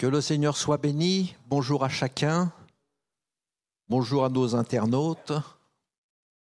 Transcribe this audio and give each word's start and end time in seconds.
Que 0.00 0.06
le 0.06 0.22
Seigneur 0.22 0.56
soit 0.56 0.78
béni. 0.78 1.36
Bonjour 1.46 1.84
à 1.84 1.90
chacun. 1.90 2.50
Bonjour 3.90 4.24
à 4.24 4.30
nos 4.30 4.54
internautes. 4.54 5.34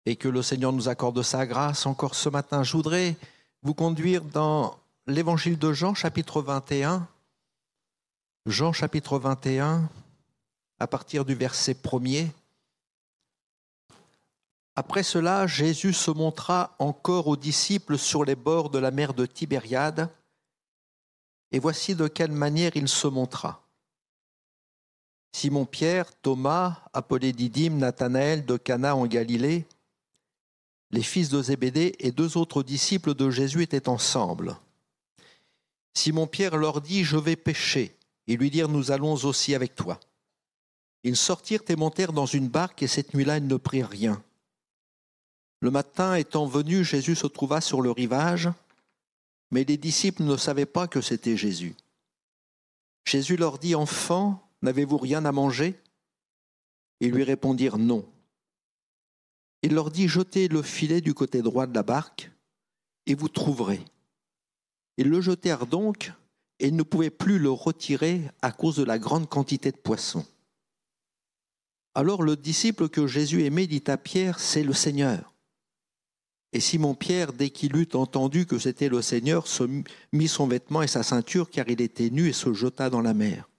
Et 0.07 0.15
que 0.15 0.27
le 0.27 0.41
Seigneur 0.41 0.73
nous 0.73 0.89
accorde 0.89 1.21
sa 1.21 1.45
grâce 1.45 1.85
encore 1.85 2.15
ce 2.15 2.27
matin. 2.27 2.63
Je 2.63 2.71
voudrais 2.71 3.15
vous 3.61 3.75
conduire 3.75 4.23
dans 4.23 4.79
l'évangile 5.05 5.59
de 5.59 5.73
Jean, 5.73 5.93
chapitre 5.93 6.41
21. 6.41 7.07
Jean, 8.47 8.73
chapitre 8.73 9.19
21, 9.19 9.87
à 10.79 10.87
partir 10.87 11.23
du 11.23 11.35
verset 11.35 11.73
1er. 11.73 12.29
Après 14.75 15.03
cela, 15.03 15.45
Jésus 15.45 15.93
se 15.93 16.09
montra 16.09 16.75
encore 16.79 17.27
aux 17.27 17.37
disciples 17.37 17.99
sur 17.99 18.25
les 18.25 18.35
bords 18.35 18.71
de 18.71 18.79
la 18.79 18.89
mer 18.89 19.13
de 19.13 19.27
Tibériade. 19.27 20.09
Et 21.51 21.59
voici 21.59 21.95
de 21.95 22.07
quelle 22.07 22.31
manière 22.31 22.75
il 22.75 22.87
se 22.87 23.07
montra. 23.07 23.61
Simon-Pierre, 25.33 26.13
Thomas, 26.21 26.81
appelé 26.93 27.33
Didyme, 27.33 27.77
Nathanaël 27.77 28.45
de 28.45 28.57
Cana 28.57 28.95
en 28.95 29.05
Galilée, 29.05 29.65
les 30.91 31.03
fils 31.03 31.29
de 31.29 31.41
Zébédée 31.41 31.95
et 31.99 32.11
deux 32.11 32.37
autres 32.37 32.63
disciples 32.63 33.13
de 33.13 33.29
Jésus 33.29 33.63
étaient 33.63 33.89
ensemble. 33.89 34.57
Simon-Pierre 35.93 36.55
leur 36.55 36.79
dit, 36.79 37.03
Je 37.03 37.17
vais 37.17 37.35
pêcher. 37.35 37.95
Ils 38.27 38.37
lui 38.37 38.49
dirent, 38.49 38.69
Nous 38.69 38.91
allons 38.91 39.13
aussi 39.13 39.55
avec 39.55 39.75
toi. 39.75 39.99
Ils 41.03 41.17
sortirent 41.17 41.63
et 41.67 41.75
montèrent 41.75 42.13
dans 42.13 42.25
une 42.25 42.47
barque, 42.47 42.81
et 42.81 42.87
cette 42.87 43.13
nuit-là, 43.13 43.37
ils 43.37 43.47
ne 43.47 43.57
prirent 43.57 43.89
rien. 43.89 44.23
Le 45.59 45.71
matin 45.71 46.15
étant 46.15 46.45
venu, 46.45 46.83
Jésus 46.83 47.15
se 47.15 47.27
trouva 47.27 47.61
sur 47.61 47.81
le 47.81 47.91
rivage, 47.91 48.49
mais 49.51 49.63
les 49.63 49.77
disciples 49.77 50.23
ne 50.23 50.37
savaient 50.37 50.65
pas 50.65 50.87
que 50.87 51.01
c'était 51.01 51.37
Jésus. 51.37 51.75
Jésus 53.05 53.37
leur 53.37 53.59
dit, 53.59 53.75
Enfants, 53.75 54.49
n'avez-vous 54.61 54.97
rien 54.97 55.25
à 55.25 55.31
manger? 55.31 55.79
Ils 56.99 57.11
lui 57.11 57.23
répondirent, 57.23 57.77
Non. 57.77 58.07
Il 59.61 59.73
leur 59.73 59.91
dit, 59.91 60.07
Jetez 60.07 60.47
le 60.47 60.61
filet 60.61 61.01
du 61.01 61.13
côté 61.13 61.41
droit 61.41 61.67
de 61.67 61.75
la 61.75 61.83
barque, 61.83 62.31
et 63.05 63.15
vous 63.15 63.29
trouverez. 63.29 63.83
Ils 64.97 65.09
le 65.09 65.21
jetèrent 65.21 65.67
donc, 65.67 66.11
et 66.59 66.67
ils 66.67 66.75
ne 66.75 66.83
pouvaient 66.83 67.09
plus 67.09 67.37
le 67.37 67.51
retirer 67.51 68.21
à 68.41 68.51
cause 68.51 68.77
de 68.77 68.83
la 68.83 68.97
grande 68.97 69.27
quantité 69.27 69.71
de 69.71 69.77
poissons. 69.77 70.25
Alors 71.93 72.23
le 72.23 72.35
disciple 72.35 72.89
que 72.89 73.07
Jésus 73.07 73.43
aimait 73.43 73.67
dit 73.67 73.83
à 73.87 73.97
Pierre, 73.97 74.39
C'est 74.39 74.63
le 74.63 74.73
Seigneur. 74.73 75.34
Et 76.55 76.61
Simon-Pierre, 76.61 77.33
dès 77.33 77.49
qu'il 77.49 77.75
eut 77.75 77.89
entendu 77.95 78.45
que 78.45 78.57
c'était 78.59 78.87
le 78.87 79.01
Seigneur, 79.01 79.45
se 79.45 79.65
mit 80.13 80.27
son 80.29 80.47
vêtement 80.47 80.83
et 80.83 80.87
sa 80.87 81.03
ceinture, 81.03 81.49
car 81.49 81.67
il 81.67 81.81
était 81.81 82.09
nu, 82.09 82.29
et 82.29 82.31
se 82.31 82.53
jeta 82.53 82.89
dans 82.89 83.01
la 83.01 83.13
mer. 83.13 83.49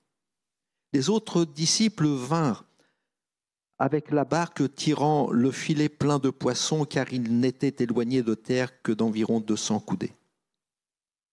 Les 0.95 1.11
autres 1.11 1.45
disciples 1.45 2.07
vinrent 2.07 2.65
avec 3.79 4.11
la 4.11 4.25
barque 4.25 4.75
tirant 4.75 5.31
le 5.31 5.51
filet 5.51 5.91
plein 5.91 6.19
de 6.19 6.31
poissons, 6.31 6.87
car 6.87 7.13
ils 7.13 7.39
n'étaient 7.39 7.85
éloignés 7.85 8.23
de 8.23 8.33
terre 8.33 8.81
que 8.81 8.93
d'environ 8.93 9.41
deux 9.41 9.59
cents 9.59 9.79
coudées. 9.79 10.15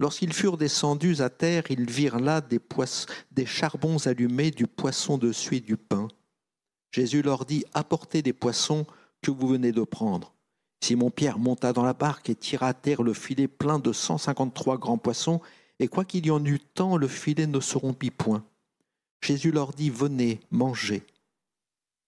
Lorsqu'ils 0.02 0.34
furent 0.34 0.58
descendus 0.58 1.22
à 1.22 1.30
terre, 1.30 1.64
ils 1.70 1.90
virent 1.90 2.20
là 2.20 2.42
des, 2.42 2.60
des 3.32 3.46
charbons 3.46 4.06
allumés, 4.06 4.52
du 4.52 4.68
poisson 4.68 5.18
dessus 5.18 5.56
et 5.56 5.62
du 5.62 5.78
pain. 5.78 6.10
Jésus 6.92 7.22
leur 7.22 7.46
dit, 7.46 7.64
apportez 7.74 8.22
des 8.22 8.34
poissons 8.34 8.86
que 9.22 9.32
vous 9.32 9.48
venez 9.48 9.72
de 9.72 9.84
prendre. 9.84 10.33
Simon-Pierre 10.84 11.40
monta 11.40 11.72
dans 11.72 11.86
la 11.86 11.94
barque 11.94 12.30
et 12.30 12.36
tira 12.36 12.68
à 12.68 12.74
terre 12.74 13.04
le 13.04 13.14
filet 13.14 13.48
plein 13.48 13.80
de 13.80 13.94
cent 13.94 14.18
cinquante-trois 14.18 14.78
grands 14.78 14.98
poissons, 14.98 15.40
et 15.80 15.88
quoiqu'il 15.88 16.26
y 16.26 16.32
en 16.32 16.44
eût 16.44 16.60
tant, 16.60 16.98
le 16.98 17.08
filet 17.08 17.48
ne 17.48 17.62
se 17.62 17.78
rompit 17.78 18.12
point. 18.12 18.44
Jésus 19.22 19.52
leur 19.52 19.72
dit, 19.72 19.90
venez, 19.90 20.42
mangez. 20.52 21.06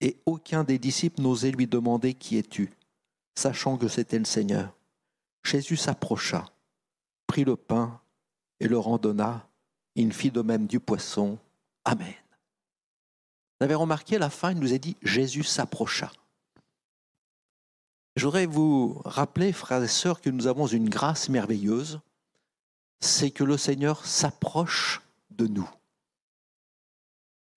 Et 0.02 0.18
aucun 0.26 0.62
des 0.62 0.78
disciples 0.78 1.22
n'osait 1.22 1.52
lui 1.52 1.66
demander, 1.66 2.12
Qui 2.12 2.36
es-tu? 2.36 2.70
Sachant 3.34 3.78
que 3.78 3.88
c'était 3.88 4.18
le 4.18 4.26
Seigneur. 4.26 4.76
Jésus 5.42 5.78
s'approcha, 5.78 6.44
prit 7.26 7.44
le 7.44 7.56
pain 7.56 7.98
et 8.60 8.68
le 8.68 8.78
rendonna. 8.78 9.48
Il 9.94 10.12
fit 10.12 10.30
de 10.30 10.42
même 10.42 10.66
du 10.66 10.80
poisson. 10.80 11.38
Amen. 11.86 12.12
Vous 13.58 13.64
avez 13.64 13.74
remarqué, 13.74 14.16
à 14.16 14.18
la 14.18 14.28
fin, 14.28 14.52
il 14.52 14.58
nous 14.58 14.74
a 14.74 14.78
dit 14.78 14.96
Jésus 15.00 15.44
s'approcha. 15.44 16.12
Je 18.16 18.24
voudrais 18.24 18.46
vous 18.46 19.00
rappeler, 19.04 19.52
frères 19.52 19.82
et 19.82 19.88
sœurs, 19.88 20.22
que 20.22 20.30
nous 20.30 20.46
avons 20.46 20.66
une 20.66 20.88
grâce 20.88 21.28
merveilleuse, 21.28 22.00
c'est 22.98 23.30
que 23.30 23.44
le 23.44 23.58
Seigneur 23.58 24.06
s'approche 24.06 25.02
de 25.30 25.46
nous. 25.46 25.68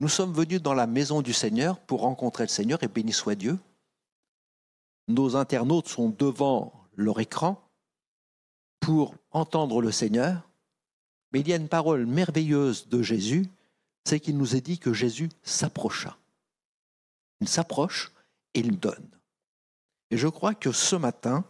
Nous 0.02 0.10
sommes 0.10 0.34
venus 0.34 0.62
dans 0.62 0.74
la 0.74 0.86
maison 0.86 1.22
du 1.22 1.32
Seigneur 1.32 1.80
pour 1.80 2.02
rencontrer 2.02 2.44
le 2.44 2.50
Seigneur 2.50 2.84
et 2.84 2.90
béni 2.90 3.14
soit 3.14 3.36
Dieu. 3.36 3.58
Nos 5.08 5.38
internautes 5.38 5.88
sont 5.88 6.10
devant 6.10 6.74
leur 6.96 7.22
écran 7.22 7.62
pour 8.82 9.16
entendre 9.32 9.82
le 9.82 9.92
Seigneur, 9.92 10.50
mais 11.32 11.40
il 11.40 11.48
y 11.48 11.54
a 11.54 11.58
une 11.58 11.70
parole 11.70 12.06
merveilleuse 12.06 12.90
de 12.90 13.02
Jésus, 13.02 13.48
c'est 14.04 14.20
qu'il 14.20 14.38
nous 14.38 14.56
a 14.56 14.60
dit 14.60 14.78
que 14.78 14.92
Jésus 14.92 15.30
s'approcha. 15.42 16.18
Il 17.40 17.48
s'approche 17.48 18.12
et 18.54 18.60
il 18.60 18.78
donne. 18.78 19.19
Et 20.12 20.18
je 20.18 20.28
crois 20.28 20.56
que 20.56 20.72
ce 20.72 20.96
matin, 20.96 21.46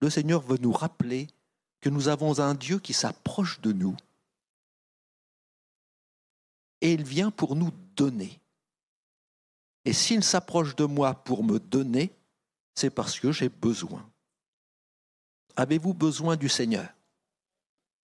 le 0.00 0.10
Seigneur 0.10 0.40
veut 0.42 0.58
nous 0.58 0.72
rappeler 0.72 1.28
que 1.80 1.88
nous 1.88 2.08
avons 2.08 2.40
un 2.40 2.54
Dieu 2.54 2.78
qui 2.78 2.92
s'approche 2.92 3.60
de 3.60 3.72
nous 3.72 3.96
et 6.82 6.92
il 6.92 7.04
vient 7.04 7.30
pour 7.30 7.56
nous 7.56 7.70
donner. 7.96 8.38
Et 9.84 9.92
s'il 9.92 10.22
s'approche 10.22 10.76
de 10.76 10.84
moi 10.84 11.14
pour 11.14 11.42
me 11.42 11.58
donner, 11.58 12.12
c'est 12.74 12.90
parce 12.90 13.18
que 13.18 13.32
j'ai 13.32 13.48
besoin. 13.48 14.04
Avez-vous 15.56 15.94
besoin 15.94 16.36
du 16.36 16.48
Seigneur? 16.48 16.88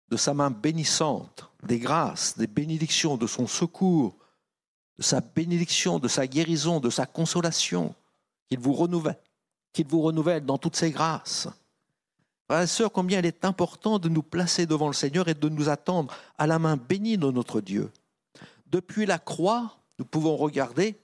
De 0.08 0.16
sa 0.16 0.34
main 0.34 0.50
bénissante, 0.50 1.50
des 1.62 1.78
grâces, 1.78 2.36
des 2.36 2.46
bénédictions, 2.46 3.16
de 3.16 3.26
son 3.26 3.46
secours, 3.46 4.16
de 4.96 5.02
sa 5.02 5.20
bénédiction, 5.20 5.98
de 5.98 6.08
sa 6.08 6.26
guérison, 6.26 6.80
de 6.80 6.90
sa 6.90 7.06
consolation, 7.06 7.94
qu'il 8.48 8.58
vous 8.58 8.74
renouvelle, 8.74 9.18
qu'il 9.72 9.86
vous 9.86 10.02
renouvelle 10.02 10.44
dans 10.44 10.58
toutes 10.58 10.76
ses 10.76 10.90
grâces. 10.90 11.48
Frères 12.48 12.62
et 12.62 12.66
sœurs, 12.66 12.92
combien 12.92 13.20
il 13.20 13.26
est 13.26 13.44
important 13.44 13.98
de 13.98 14.08
nous 14.08 14.22
placer 14.22 14.66
devant 14.66 14.88
le 14.88 14.92
Seigneur 14.92 15.28
et 15.28 15.34
de 15.34 15.48
nous 15.48 15.68
attendre 15.68 16.14
à 16.38 16.46
la 16.46 16.58
main 16.58 16.76
bénie 16.76 17.16
de 17.16 17.30
notre 17.30 17.60
Dieu. 17.60 17.90
Depuis 18.66 19.06
la 19.06 19.18
croix, 19.18 19.78
nous 19.98 20.04
pouvons 20.04 20.36
regarder, 20.36 20.98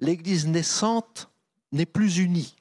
l'Église 0.00 0.46
naissante 0.46 1.30
n'est 1.72 1.86
plus 1.86 2.18
unie. 2.18 2.54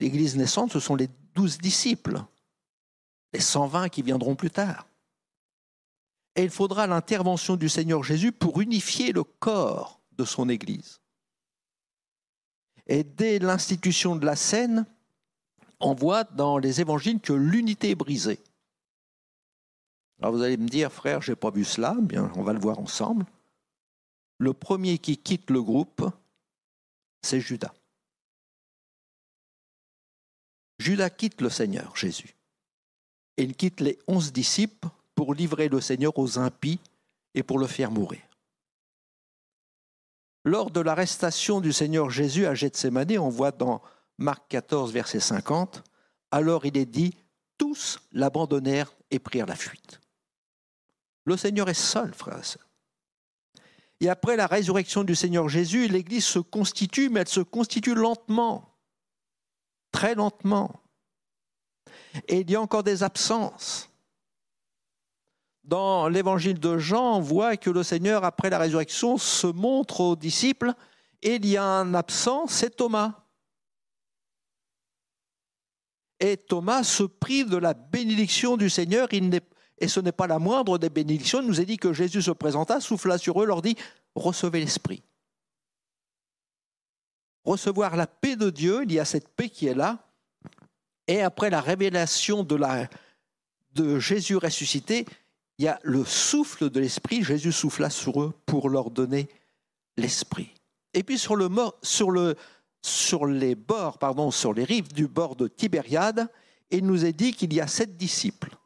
L'Église 0.00 0.36
naissante, 0.36 0.72
ce 0.72 0.80
sont 0.80 0.96
les 0.96 1.08
douze 1.34 1.58
disciples, 1.58 2.22
les 3.32 3.40
120 3.40 3.88
qui 3.88 4.02
viendront 4.02 4.34
plus 4.34 4.50
tard. 4.50 4.86
Et 6.36 6.42
il 6.42 6.50
faudra 6.50 6.86
l'intervention 6.86 7.56
du 7.56 7.68
Seigneur 7.68 8.02
Jésus 8.02 8.32
pour 8.32 8.60
unifier 8.60 9.12
le 9.12 9.24
corps 9.24 10.00
de 10.12 10.24
son 10.24 10.48
Église. 10.48 11.00
Et 12.90 13.04
dès 13.04 13.38
l'institution 13.38 14.16
de 14.16 14.26
la 14.26 14.34
scène, 14.34 14.84
on 15.78 15.94
voit 15.94 16.24
dans 16.24 16.58
les 16.58 16.80
évangiles 16.80 17.20
que 17.20 17.32
l'unité 17.32 17.90
est 17.90 17.94
brisée. 17.94 18.40
Alors 20.20 20.34
vous 20.34 20.42
allez 20.42 20.56
me 20.56 20.68
dire, 20.68 20.90
frère, 20.90 21.22
je 21.22 21.30
n'ai 21.30 21.36
pas 21.36 21.50
vu 21.50 21.64
cela, 21.64 21.96
bien, 22.02 22.32
on 22.34 22.42
va 22.42 22.52
le 22.52 22.58
voir 22.58 22.80
ensemble. 22.80 23.24
Le 24.38 24.52
premier 24.52 24.98
qui 24.98 25.16
quitte 25.16 25.50
le 25.50 25.62
groupe, 25.62 26.04
c'est 27.22 27.40
Judas. 27.40 27.72
Judas 30.80 31.10
quitte 31.10 31.40
le 31.42 31.48
Seigneur, 31.48 31.94
Jésus. 31.94 32.34
Il 33.36 33.54
quitte 33.54 33.78
les 33.80 34.00
onze 34.08 34.32
disciples 34.32 34.88
pour 35.14 35.34
livrer 35.34 35.68
le 35.68 35.80
Seigneur 35.80 36.18
aux 36.18 36.40
impies 36.40 36.80
et 37.34 37.44
pour 37.44 37.60
le 37.60 37.68
faire 37.68 37.92
mourir. 37.92 38.29
Lors 40.44 40.70
de 40.70 40.80
l'arrestation 40.80 41.60
du 41.60 41.72
Seigneur 41.72 42.10
Jésus 42.10 42.46
à 42.46 42.54
Gethsemane, 42.54 43.18
on 43.18 43.28
voit 43.28 43.52
dans 43.52 43.82
Marc 44.18 44.48
14, 44.48 44.92
verset 44.92 45.20
50, 45.20 45.82
alors 46.30 46.64
il 46.64 46.76
est 46.76 46.86
dit, 46.86 47.14
tous 47.58 48.00
l'abandonnèrent 48.12 48.94
et 49.10 49.18
prirent 49.18 49.46
la 49.46 49.56
fuite. 49.56 50.00
Le 51.24 51.36
Seigneur 51.36 51.68
est 51.68 51.74
seul, 51.74 52.14
frères 52.14 52.40
et 54.00 54.08
après 54.08 54.36
la 54.36 54.46
résurrection 54.46 55.04
du 55.04 55.14
Seigneur 55.14 55.48
Jésus, 55.48 55.86
l'Église 55.86 56.24
se 56.24 56.38
constitue, 56.38 57.10
mais 57.10 57.20
elle 57.20 57.28
se 57.28 57.40
constitue 57.40 57.94
lentement, 57.94 58.74
très 59.92 60.14
lentement. 60.14 60.80
Et 62.26 62.40
il 62.40 62.50
y 62.50 62.56
a 62.56 62.60
encore 62.60 62.82
des 62.82 63.02
absences. 63.02 63.89
Dans 65.70 66.08
l'évangile 66.08 66.58
de 66.58 66.78
Jean, 66.78 67.18
on 67.18 67.20
voit 67.20 67.56
que 67.56 67.70
le 67.70 67.84
Seigneur, 67.84 68.24
après 68.24 68.50
la 68.50 68.58
résurrection, 68.58 69.18
se 69.18 69.46
montre 69.46 70.00
aux 70.00 70.16
disciples 70.16 70.72
et 71.22 71.36
il 71.36 71.46
y 71.46 71.56
a 71.56 71.62
un 71.62 71.94
absent, 71.94 72.48
c'est 72.48 72.74
Thomas. 72.74 73.14
Et 76.18 76.36
Thomas 76.36 76.82
se 76.82 77.04
prive 77.04 77.48
de 77.48 77.56
la 77.56 77.74
bénédiction 77.74 78.56
du 78.56 78.68
Seigneur, 78.68 79.06
et 79.12 79.86
ce 79.86 80.00
n'est 80.00 80.10
pas 80.10 80.26
la 80.26 80.40
moindre 80.40 80.76
des 80.76 80.90
bénédictions. 80.90 81.40
Il 81.40 81.46
nous 81.46 81.60
est 81.60 81.66
dit 81.66 81.76
que 81.76 81.92
Jésus 81.92 82.22
se 82.22 82.32
présenta, 82.32 82.80
souffla 82.80 83.16
sur 83.16 83.40
eux, 83.40 83.46
leur 83.46 83.62
dit 83.62 83.76
Recevez 84.16 84.58
l'Esprit. 84.58 85.04
Recevoir 87.44 87.94
la 87.94 88.08
paix 88.08 88.34
de 88.34 88.50
Dieu, 88.50 88.82
il 88.82 88.92
y 88.92 88.98
a 88.98 89.04
cette 89.04 89.28
paix 89.28 89.48
qui 89.48 89.68
est 89.68 89.74
là, 89.74 90.04
et 91.06 91.22
après 91.22 91.48
la 91.48 91.60
révélation 91.60 92.42
de, 92.42 92.58
Jésus 94.00 94.34
ressuscité, 94.34 95.06
il 95.60 95.64
y 95.64 95.68
a 95.68 95.78
le 95.82 96.06
souffle 96.06 96.70
de 96.70 96.80
l'Esprit. 96.80 97.22
Jésus 97.22 97.52
souffla 97.52 97.90
sur 97.90 98.22
eux 98.22 98.32
pour 98.46 98.70
leur 98.70 98.90
donner 98.90 99.28
l'Esprit. 99.98 100.54
Et 100.94 101.02
puis 101.02 101.18
sur, 101.18 101.36
le, 101.36 101.50
sur, 101.82 102.10
le, 102.10 102.34
sur 102.80 103.26
les 103.26 103.54
bords, 103.54 103.98
pardon, 103.98 104.30
sur 104.30 104.54
les 104.54 104.64
rives 104.64 104.90
du 104.94 105.06
bord 105.06 105.36
de 105.36 105.48
Tibériade, 105.48 106.28
il 106.70 106.86
nous 106.86 107.04
est 107.04 107.12
dit 107.12 107.34
qu'il 107.34 107.52
y 107.52 107.60
a 107.60 107.66
sept 107.66 107.98
disciples. 107.98 108.56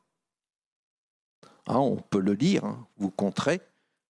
Hein, 1.67 1.79
on 1.79 1.97
peut 1.97 2.21
le 2.21 2.35
lire, 2.35 2.65
hein, 2.65 2.87
vous 2.97 3.11
compterez. 3.11 3.61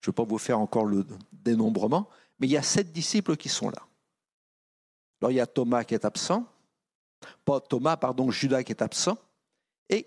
Je 0.03 0.11
ne 0.11 0.13
vais 0.13 0.17
pas 0.17 0.25
vous 0.25 0.37
faire 0.37 0.61
encore 0.61 0.85
le 0.85 1.07
dénombrement, 1.33 2.11
mais 2.39 2.49
il 2.49 2.51
y 2.51 2.59
a 2.59 2.63
sept 2.63 2.93
disciples 2.93 3.39
qui 3.39 3.49
sont 3.49 3.71
là. 3.71 3.81
Alors 5.23 5.33
il 5.33 5.37
y 5.37 5.41
a 5.41 5.47
Thomas 5.47 5.85
qui 5.85 5.95
est 5.95 6.05
absent, 6.05 6.47
Thomas, 7.71 7.97
pardon, 7.97 8.31
Judas 8.31 8.63
qui 8.63 8.73
est 8.73 8.83
absent, 8.83 9.17
et 9.89 10.07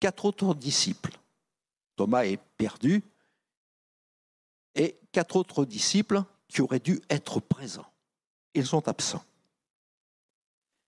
quatre 0.00 0.24
autres 0.24 0.52
disciples. 0.56 1.16
Thomas 1.98 2.24
est 2.24 2.40
perdu, 2.56 3.02
et 4.76 5.00
quatre 5.10 5.34
autres 5.34 5.64
disciples 5.64 6.22
qui 6.46 6.62
auraient 6.62 6.78
dû 6.78 7.02
être 7.10 7.40
présents. 7.40 7.90
Ils 8.54 8.66
sont 8.66 8.86
absents. 8.86 9.24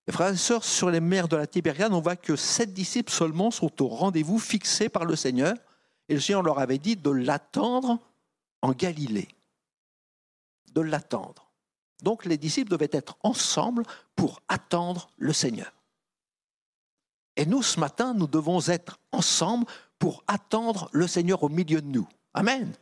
Les 0.06 0.12
frères 0.12 0.32
et 0.32 0.36
sœurs, 0.36 0.64
sur 0.64 0.88
les 0.88 1.00
mers 1.00 1.26
de 1.26 1.36
la 1.36 1.48
Tibériade, 1.48 1.92
on 1.92 2.00
voit 2.00 2.14
que 2.14 2.36
sept 2.36 2.72
disciples 2.72 3.12
seulement 3.12 3.50
sont 3.50 3.82
au 3.82 3.88
rendez-vous 3.88 4.38
fixé 4.38 4.88
par 4.88 5.04
le 5.04 5.16
Seigneur, 5.16 5.54
et 6.08 6.14
le 6.14 6.20
Seigneur 6.20 6.42
leur 6.42 6.60
avait 6.60 6.78
dit 6.78 6.94
de 6.94 7.10
l'attendre 7.10 7.98
en 8.62 8.70
Galilée. 8.70 9.28
De 10.72 10.80
l'attendre. 10.80 11.50
Donc 12.04 12.24
les 12.24 12.38
disciples 12.38 12.70
devaient 12.70 12.88
être 12.92 13.16
ensemble 13.24 13.82
pour 14.14 14.42
attendre 14.46 15.10
le 15.16 15.32
Seigneur. 15.32 15.72
Et 17.34 17.46
nous, 17.46 17.62
ce 17.62 17.80
matin, 17.80 18.14
nous 18.14 18.28
devons 18.28 18.60
être 18.68 19.00
ensemble 19.10 19.66
pour 20.00 20.24
attendre 20.26 20.88
le 20.92 21.06
Seigneur 21.06 21.44
au 21.44 21.48
milieu 21.48 21.80
de 21.80 21.86
nous. 21.86 22.08
Amen. 22.34 22.74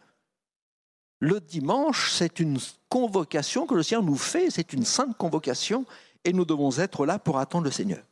Le 1.19 1.41
dimanche, 1.41 2.13
c'est 2.13 2.39
une 2.39 2.59
convocation 2.89 3.67
que 3.67 3.75
le 3.75 3.83
Seigneur 3.83 4.05
nous 4.05 4.17
fait, 4.17 4.51
c'est 4.51 4.73
une 4.73 4.85
sainte 4.85 5.17
convocation, 5.19 5.85
et 6.25 6.33
nous 6.33 6.45
devons 6.45 6.71
être 6.79 7.05
là 7.05 7.19
pour 7.19 7.39
attendre 7.39 7.65
le 7.65 7.73
Seigneur. 7.73 8.05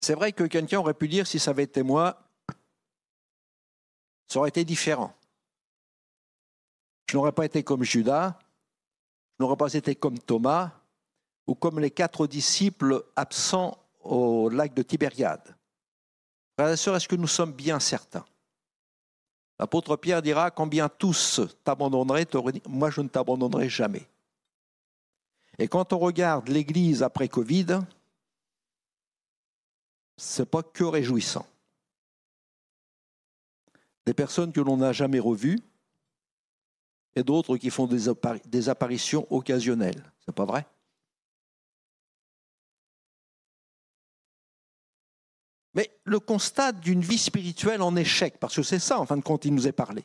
C'est 0.00 0.14
vrai 0.14 0.32
que 0.32 0.44
quelqu'un 0.44 0.78
aurait 0.78 0.94
pu 0.94 1.06
dire, 1.06 1.26
si 1.26 1.38
ça 1.38 1.50
avait 1.50 1.64
été 1.64 1.82
moi, 1.82 2.18
ça 4.26 4.38
aurait 4.38 4.48
été 4.48 4.64
différent. 4.64 5.14
Je 7.10 7.16
n'aurais 7.16 7.32
pas 7.32 7.44
été 7.44 7.62
comme 7.62 7.82
Judas, 7.82 8.38
je 9.38 9.44
n'aurais 9.44 9.58
pas 9.58 9.74
été 9.74 9.94
comme 9.94 10.18
Thomas, 10.18 10.72
ou 11.46 11.54
comme 11.54 11.78
les 11.78 11.90
quatre 11.90 12.26
disciples 12.26 13.04
absents 13.16 13.76
au 14.00 14.48
lac 14.48 14.72
de 14.72 14.82
Tibériade. 14.82 15.56
Frères 16.60 16.68
et 16.68 16.96
est-ce 16.96 17.08
que 17.08 17.16
nous 17.16 17.26
sommes 17.26 17.54
bien 17.54 17.80
certains? 17.80 18.26
L'apôtre 19.58 19.96
Pierre 19.96 20.20
dira 20.20 20.50
Combien 20.50 20.90
tous 20.90 21.40
t'abandonneraient, 21.64 22.26
moi 22.68 22.90
je 22.90 23.00
ne 23.00 23.08
t'abandonnerai 23.08 23.70
jamais. 23.70 24.06
Et 25.58 25.68
quand 25.68 25.94
on 25.94 25.98
regarde 25.98 26.48
l'Église 26.48 27.02
après 27.02 27.28
Covid, 27.28 27.80
ce 30.18 30.42
n'est 30.42 30.46
pas 30.46 30.62
que 30.62 30.84
réjouissant. 30.84 31.46
Des 34.04 34.12
personnes 34.12 34.52
que 34.52 34.60
l'on 34.60 34.76
n'a 34.76 34.92
jamais 34.92 35.18
revues, 35.18 35.60
et 37.16 37.22
d'autres 37.22 37.56
qui 37.56 37.70
font 37.70 37.86
des, 37.86 38.68
apparitions 38.68 39.26
occasionnelles. 39.30 40.12
C'est 40.26 40.34
pas 40.34 40.44
vrai? 40.44 40.66
Mais 45.74 45.90
le 46.04 46.18
constat 46.18 46.72
d'une 46.72 47.00
vie 47.00 47.18
spirituelle 47.18 47.82
en 47.82 47.94
échec, 47.96 48.38
parce 48.38 48.56
que 48.56 48.62
c'est 48.62 48.78
ça, 48.78 48.98
en 48.98 49.06
fin 49.06 49.16
de 49.16 49.22
compte, 49.22 49.44
il 49.44 49.54
nous 49.54 49.68
est 49.68 49.72
parlé. 49.72 50.04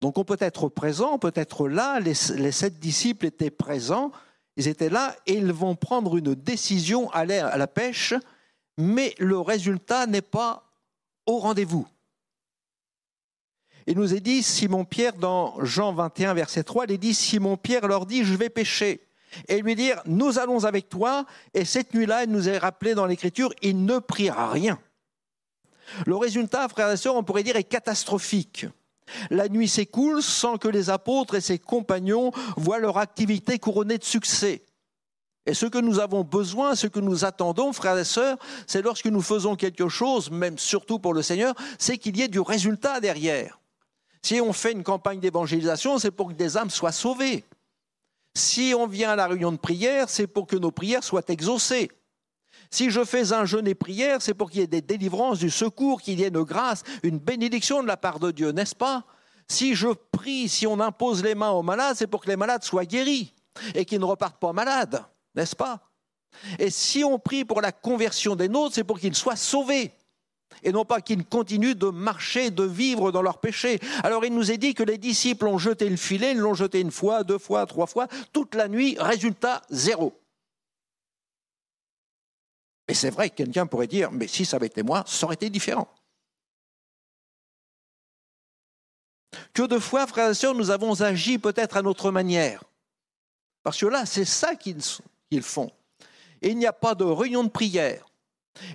Donc 0.00 0.18
on 0.18 0.24
peut 0.24 0.38
être 0.40 0.68
présent, 0.68 1.12
on 1.12 1.18
peut 1.18 1.32
être 1.34 1.68
là, 1.68 2.00
les, 2.00 2.14
sept 2.14 2.78
disciples 2.80 3.26
étaient 3.26 3.50
présents, 3.50 4.10
ils 4.56 4.66
étaient 4.66 4.90
là, 4.90 5.14
et 5.26 5.34
ils 5.34 5.52
vont 5.52 5.76
prendre 5.76 6.16
une 6.16 6.34
décision, 6.34 7.10
aller 7.10 7.38
à 7.38 7.56
la 7.56 7.68
pêche, 7.68 8.14
mais 8.76 9.14
le 9.18 9.38
résultat 9.38 10.06
n'est 10.06 10.20
pas 10.20 10.64
au 11.26 11.38
rendez-vous. 11.38 11.86
Il 13.86 13.96
nous 13.96 14.14
est 14.14 14.20
dit, 14.20 14.42
Simon-Pierre, 14.42 15.14
dans 15.14 15.64
Jean 15.64 15.92
21, 15.92 16.34
verset 16.34 16.64
3, 16.64 16.86
il 16.86 16.92
est 16.92 16.98
dit, 16.98 17.14
Simon-Pierre 17.14 17.86
leur 17.86 18.06
dit, 18.06 18.24
je 18.24 18.34
vais 18.34 18.48
pêcher. 18.48 19.06
Et 19.48 19.60
lui 19.60 19.74
dire, 19.74 20.00
nous 20.06 20.38
allons 20.38 20.64
avec 20.64 20.88
toi. 20.88 21.24
Et 21.54 21.64
cette 21.64 21.94
nuit-là, 21.94 22.24
il 22.24 22.30
nous 22.30 22.48
est 22.48 22.58
rappelé 22.58 22.94
dans 22.94 23.06
l'Écriture, 23.06 23.52
il 23.62 23.84
ne 23.84 23.98
priera 23.98 24.50
rien. 24.50 24.78
Le 26.06 26.16
résultat, 26.16 26.68
frères 26.68 26.90
et 26.90 26.96
sœurs, 26.96 27.16
on 27.16 27.24
pourrait 27.24 27.42
dire, 27.42 27.56
est 27.56 27.64
catastrophique. 27.64 28.66
La 29.30 29.48
nuit 29.48 29.68
s'écoule 29.68 30.22
sans 30.22 30.56
que 30.56 30.68
les 30.68 30.90
apôtres 30.90 31.34
et 31.34 31.40
ses 31.40 31.58
compagnons 31.58 32.30
voient 32.56 32.78
leur 32.78 32.98
activité 32.98 33.58
couronnée 33.58 33.98
de 33.98 34.04
succès. 34.04 34.62
Et 35.44 35.54
ce 35.54 35.66
que 35.66 35.78
nous 35.78 35.98
avons 35.98 36.22
besoin, 36.22 36.76
ce 36.76 36.86
que 36.86 37.00
nous 37.00 37.24
attendons, 37.24 37.72
frères 37.72 37.98
et 37.98 38.04
sœurs, 38.04 38.38
c'est 38.66 38.82
lorsque 38.82 39.06
nous 39.06 39.22
faisons 39.22 39.56
quelque 39.56 39.88
chose, 39.88 40.30
même 40.30 40.56
surtout 40.56 41.00
pour 41.00 41.14
le 41.14 41.22
Seigneur, 41.22 41.54
c'est 41.78 41.98
qu'il 41.98 42.16
y 42.16 42.22
ait 42.22 42.28
du 42.28 42.40
résultat 42.40 43.00
derrière. 43.00 43.58
Si 44.22 44.40
on 44.40 44.52
fait 44.52 44.70
une 44.70 44.84
campagne 44.84 45.18
d'évangélisation, 45.18 45.98
c'est 45.98 46.12
pour 46.12 46.28
que 46.28 46.34
des 46.34 46.56
âmes 46.56 46.70
soient 46.70 46.92
sauvées. 46.92 47.44
Si 48.34 48.74
on 48.76 48.86
vient 48.86 49.10
à 49.10 49.16
la 49.16 49.26
réunion 49.26 49.52
de 49.52 49.58
prière, 49.58 50.08
c'est 50.08 50.26
pour 50.26 50.46
que 50.46 50.56
nos 50.56 50.70
prières 50.70 51.04
soient 51.04 51.24
exaucées. 51.28 51.90
Si 52.70 52.90
je 52.90 53.04
fais 53.04 53.32
un 53.32 53.44
jeûne 53.44 53.68
et 53.68 53.74
prière, 53.74 54.22
c'est 54.22 54.32
pour 54.32 54.50
qu'il 54.50 54.60
y 54.60 54.64
ait 54.64 54.66
des 54.66 54.80
délivrances, 54.80 55.38
du 55.38 55.50
secours, 55.50 56.00
qu'il 56.00 56.18
y 56.18 56.22
ait 56.22 56.28
une 56.28 56.42
grâce, 56.42 56.82
une 57.02 57.18
bénédiction 57.18 57.82
de 57.82 57.88
la 57.88 57.98
part 57.98 58.18
de 58.18 58.30
Dieu, 58.30 58.50
n'est-ce 58.52 58.74
pas? 58.74 59.04
Si 59.46 59.74
je 59.74 59.88
prie, 59.88 60.48
si 60.48 60.66
on 60.66 60.80
impose 60.80 61.22
les 61.22 61.34
mains 61.34 61.50
aux 61.50 61.62
malades, 61.62 61.96
c'est 61.96 62.06
pour 62.06 62.22
que 62.22 62.30
les 62.30 62.36
malades 62.36 62.64
soient 62.64 62.86
guéris 62.86 63.34
et 63.74 63.84
qu'ils 63.84 64.00
ne 64.00 64.06
repartent 64.06 64.40
pas 64.40 64.54
malades, 64.54 65.04
n'est-ce 65.34 65.54
pas? 65.54 65.90
Et 66.58 66.70
si 66.70 67.04
on 67.04 67.18
prie 67.18 67.44
pour 67.44 67.60
la 67.60 67.72
conversion 67.72 68.34
des 68.36 68.48
nôtres, 68.48 68.74
c'est 68.74 68.84
pour 68.84 68.98
qu'ils 68.98 69.14
soient 69.14 69.36
sauvés 69.36 69.92
et 70.62 70.72
non 70.72 70.84
pas 70.84 71.00
qu'ils 71.00 71.24
continuent 71.24 71.74
de 71.74 71.88
marcher, 71.88 72.50
de 72.50 72.64
vivre 72.64 73.12
dans 73.12 73.22
leur 73.22 73.38
péché. 73.38 73.78
Alors 74.02 74.24
il 74.24 74.34
nous 74.34 74.50
est 74.50 74.58
dit 74.58 74.74
que 74.74 74.82
les 74.82 74.98
disciples 74.98 75.46
ont 75.46 75.58
jeté 75.58 75.88
le 75.88 75.96
filet, 75.96 76.32
ils 76.32 76.38
l'ont 76.38 76.54
jeté 76.54 76.80
une 76.80 76.90
fois, 76.90 77.24
deux 77.24 77.38
fois, 77.38 77.66
trois 77.66 77.86
fois, 77.86 78.08
toute 78.32 78.54
la 78.54 78.68
nuit, 78.68 78.96
résultat 78.98 79.62
zéro. 79.70 80.18
Et 82.88 82.94
c'est 82.94 83.10
vrai 83.10 83.30
que 83.30 83.36
quelqu'un 83.36 83.66
pourrait 83.66 83.86
dire, 83.86 84.10
mais 84.12 84.26
si 84.26 84.44
ça 84.44 84.56
avait 84.56 84.66
été 84.66 84.82
moi, 84.82 85.04
ça 85.06 85.26
aurait 85.26 85.34
été 85.34 85.48
différent. 85.50 85.88
Que 89.54 89.62
de 89.62 89.78
fois, 89.78 90.06
frères 90.06 90.30
et 90.30 90.34
sœurs, 90.34 90.54
nous 90.54 90.70
avons 90.70 91.00
agi 91.00 91.38
peut-être 91.38 91.76
à 91.76 91.82
notre 91.82 92.10
manière. 92.10 92.64
Parce 93.62 93.78
que 93.78 93.86
là, 93.86 94.04
c'est 94.04 94.24
ça 94.24 94.54
qu'ils 94.56 95.42
font. 95.42 95.70
Et 96.40 96.50
il 96.50 96.58
n'y 96.58 96.66
a 96.66 96.72
pas 96.72 96.94
de 96.94 97.04
réunion 97.04 97.44
de 97.44 97.48
prière. 97.48 98.04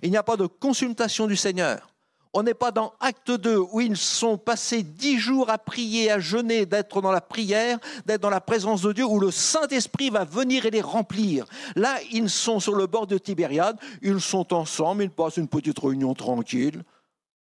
Il 0.01 0.11
n'y 0.11 0.17
a 0.17 0.23
pas 0.23 0.37
de 0.37 0.45
consultation 0.45 1.27
du 1.27 1.35
Seigneur. 1.35 1.89
On 2.33 2.43
n'est 2.43 2.53
pas 2.53 2.71
dans 2.71 2.93
Acte 2.99 3.31
2 3.31 3.57
où 3.57 3.81
ils 3.81 3.97
sont 3.97 4.37
passés 4.37 4.83
dix 4.83 5.17
jours 5.17 5.49
à 5.49 5.57
prier, 5.57 6.11
à 6.11 6.19
jeûner, 6.19 6.65
d'être 6.65 7.01
dans 7.01 7.11
la 7.11 7.21
prière, 7.21 7.79
d'être 8.05 8.21
dans 8.21 8.29
la 8.29 8.41
présence 8.41 8.81
de 8.81 8.91
Dieu, 8.91 9.05
où 9.05 9.19
le 9.19 9.31
Saint-Esprit 9.31 10.09
va 10.09 10.23
venir 10.23 10.65
et 10.65 10.69
les 10.69 10.81
remplir. 10.81 11.45
Là, 11.75 11.97
ils 12.11 12.29
sont 12.29 12.59
sur 12.59 12.75
le 12.75 12.85
bord 12.85 13.07
de 13.07 13.17
Tibériade, 13.17 13.77
ils 14.01 14.21
sont 14.21 14.53
ensemble, 14.53 15.03
ils 15.03 15.09
passent 15.09 15.37
une 15.37 15.47
petite 15.47 15.79
réunion 15.79 16.13
tranquille. 16.13 16.83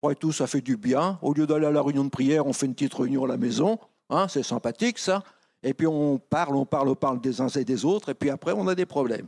Après 0.02 0.16
tout, 0.16 0.32
ça 0.32 0.48
fait 0.48 0.62
du 0.62 0.78
bien. 0.78 1.20
Au 1.22 1.34
lieu 1.34 1.46
d'aller 1.46 1.68
à 1.68 1.72
la 1.72 1.82
réunion 1.82 2.06
de 2.06 2.10
prière, 2.10 2.48
on 2.48 2.54
fait 2.54 2.66
une 2.66 2.74
petite 2.74 2.94
réunion 2.94 3.26
à 3.26 3.28
la 3.28 3.38
maison. 3.38 3.78
Hein, 4.10 4.28
c'est 4.28 4.44
sympathique 4.44 4.98
ça. 4.98 5.24
Et 5.62 5.74
puis 5.74 5.88
on 5.88 6.18
parle, 6.18 6.56
on 6.56 6.66
parle, 6.66 6.90
on 6.90 6.96
parle 6.96 7.20
des 7.20 7.42
uns 7.42 7.48
et 7.50 7.66
des 7.66 7.84
autres, 7.84 8.10
et 8.10 8.14
puis 8.14 8.30
après 8.30 8.54
on 8.54 8.68
a 8.68 8.76
des 8.76 8.86
problèmes. 8.86 9.28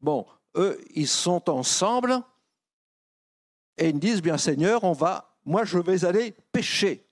Bon, 0.00 0.26
eux, 0.56 0.82
ils 0.94 1.08
sont 1.08 1.48
ensemble, 1.50 2.22
et 3.78 3.88
ils 3.88 3.98
disent, 3.98 4.22
bien 4.22 4.38
Seigneur, 4.38 4.84
on 4.84 4.92
va, 4.92 5.36
moi 5.44 5.64
je 5.64 5.78
vais 5.78 6.04
aller 6.04 6.32
pêcher. 6.52 7.06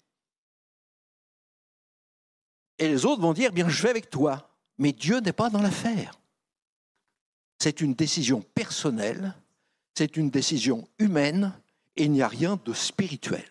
Et 2.79 2.89
les 2.89 3.05
autres 3.05 3.21
vont 3.21 3.33
dire, 3.33 3.53
bien 3.53 3.69
je 3.69 3.83
vais 3.83 3.91
avec 3.91 4.11
toi. 4.11 4.47
Mais 4.79 4.93
Dieu 4.93 5.21
n'est 5.21 5.35
pas 5.35 5.51
dans 5.51 5.61
l'affaire. 5.61 6.19
C'est 7.59 7.83
une 7.83 7.93
décision 7.95 8.41
personnelle, 8.41 9.35
c'est 9.95 10.17
une 10.17 10.31
décision 10.31 10.89
humaine, 10.99 11.53
et 11.97 12.05
il 12.05 12.13
n'y 12.13 12.23
a 12.23 12.29
rien 12.29 12.59
de 12.65 12.73
spirituel. 12.73 13.47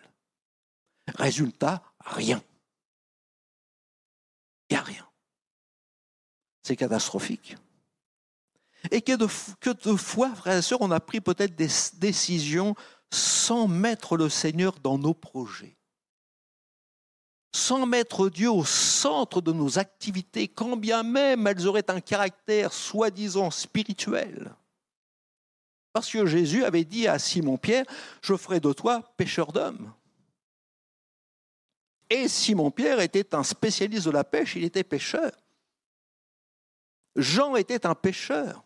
Résultat, 1.14 1.82
rien. 2.00 2.42
Il 4.68 4.74
n'y 4.74 4.78
a 4.78 4.82
rien. 4.82 5.08
C'est 6.62 6.76
catastrophique. 6.76 7.56
Et 8.90 9.02
que 9.02 9.12
de, 9.12 9.96
fois, 9.96 10.34
frères 10.34 10.58
et 10.58 10.62
sœurs, 10.62 10.80
on 10.80 10.90
a 10.90 11.00
pris 11.00 11.20
peut-être 11.20 11.54
des 11.54 11.68
décisions 11.94 12.74
sans 13.12 13.68
mettre 13.68 14.16
le 14.16 14.28
Seigneur 14.28 14.78
dans 14.80 14.98
nos 14.98 15.14
projets, 15.14 15.76
sans 17.54 17.86
mettre 17.86 18.28
Dieu 18.28 18.50
au 18.50 18.64
centre 18.64 19.40
de 19.40 19.52
nos 19.52 19.78
activités, 19.78 20.48
quand 20.48 20.76
bien 20.76 21.02
même 21.02 21.46
elles 21.46 21.66
auraient 21.66 21.90
un 21.90 22.00
caractère 22.00 22.72
soi-disant 22.72 23.50
spirituel. 23.50 24.54
Parce 25.92 26.10
que 26.10 26.26
Jésus 26.26 26.64
avait 26.64 26.84
dit 26.84 27.08
à 27.08 27.18
Simon-Pierre, 27.18 27.84
je 28.22 28.36
ferai 28.36 28.60
de 28.60 28.72
toi 28.72 29.02
pêcheur 29.16 29.52
d'hommes. 29.52 29.92
Et 32.08 32.28
Simon-Pierre 32.28 33.00
était 33.00 33.34
un 33.34 33.44
spécialiste 33.44 34.06
de 34.06 34.10
la 34.10 34.24
pêche, 34.24 34.56
il 34.56 34.64
était 34.64 34.84
pêcheur. 34.84 35.30
Jean 37.16 37.56
était 37.56 37.86
un 37.86 37.94
pêcheur. 37.94 38.64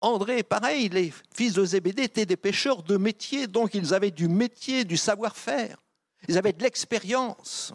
André, 0.00 0.42
pareil, 0.42 0.88
les 0.88 1.12
fils 1.34 1.54
de 1.54 1.64
Zébédée 1.64 2.04
étaient 2.04 2.26
des 2.26 2.36
pêcheurs 2.36 2.82
de 2.82 2.96
métier, 2.96 3.46
donc 3.46 3.74
ils 3.74 3.94
avaient 3.94 4.10
du 4.10 4.28
métier, 4.28 4.84
du 4.84 4.96
savoir-faire. 4.96 5.82
Ils 6.28 6.36
avaient 6.36 6.52
de 6.52 6.62
l'expérience. 6.62 7.72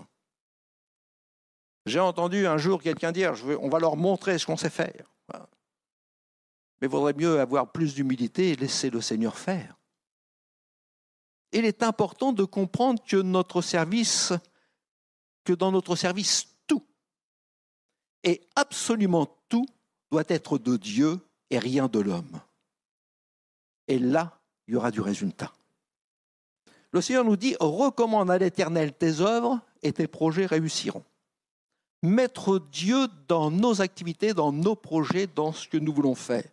J'ai 1.86 2.00
entendu 2.00 2.46
un 2.46 2.58
jour 2.58 2.82
quelqu'un 2.82 3.12
dire, 3.12 3.34
on 3.60 3.70
va 3.70 3.80
leur 3.80 3.98
montrer 3.98 4.38
ce 4.38 4.46
qu'on 4.46 4.58
sait 4.58 4.70
faire. 4.70 5.12
Mais 5.34 6.88
il 6.88 6.90
vaudrait 6.90 7.14
mieux 7.14 7.40
avoir 7.40 7.72
plus 7.72 7.96
d'humilité 7.96 8.50
et 8.50 8.56
laisser 8.56 8.90
le 8.90 9.02
Seigneur 9.02 9.38
faire. 9.38 9.78
Il 11.52 11.66
est 11.66 11.84
important 11.84 12.34
de 12.34 12.44
comprendre 12.44 13.04
que 13.04 13.22
que 15.44 15.54
dans 15.54 15.72
notre 15.72 15.96
service, 15.96 16.48
tout, 16.68 16.86
et 18.24 18.42
absolument 18.56 19.26
tout, 19.50 19.66
doit 20.12 20.24
être 20.28 20.60
de 20.60 20.78
Dieu 20.78 21.20
et 21.52 21.60
rien 21.60 21.88
de 21.88 22.00
l'homme. 22.00 22.40
Et 23.88 24.00
là, 24.00 24.40
il 24.68 24.74
y 24.74 24.78
aura 24.78 24.90
du 24.90 25.02
résultat. 25.02 25.52
Le 26.92 27.02
Seigneur 27.02 27.24
nous 27.24 27.36
dit, 27.36 27.56
recommande 27.60 28.32
à 28.32 28.38
l'Éternel 28.38 28.94
tes 28.94 29.20
œuvres 29.20 29.60
et 29.84 29.94
tes 29.94 30.08
projets 30.08 30.46
réussiront. 30.46 31.04
Mettre 32.04 32.60
Dieu 32.72 33.08
dans 33.28 33.52
nos 33.52 33.82
activités, 33.82 34.34
dans 34.34 34.52
nos 34.52 34.76
projets, 34.76 35.28
dans 35.28 35.52
ce 35.52 35.68
que 35.68 35.78
nous 35.78 35.94
voulons 35.94 36.16
faire. 36.16 36.50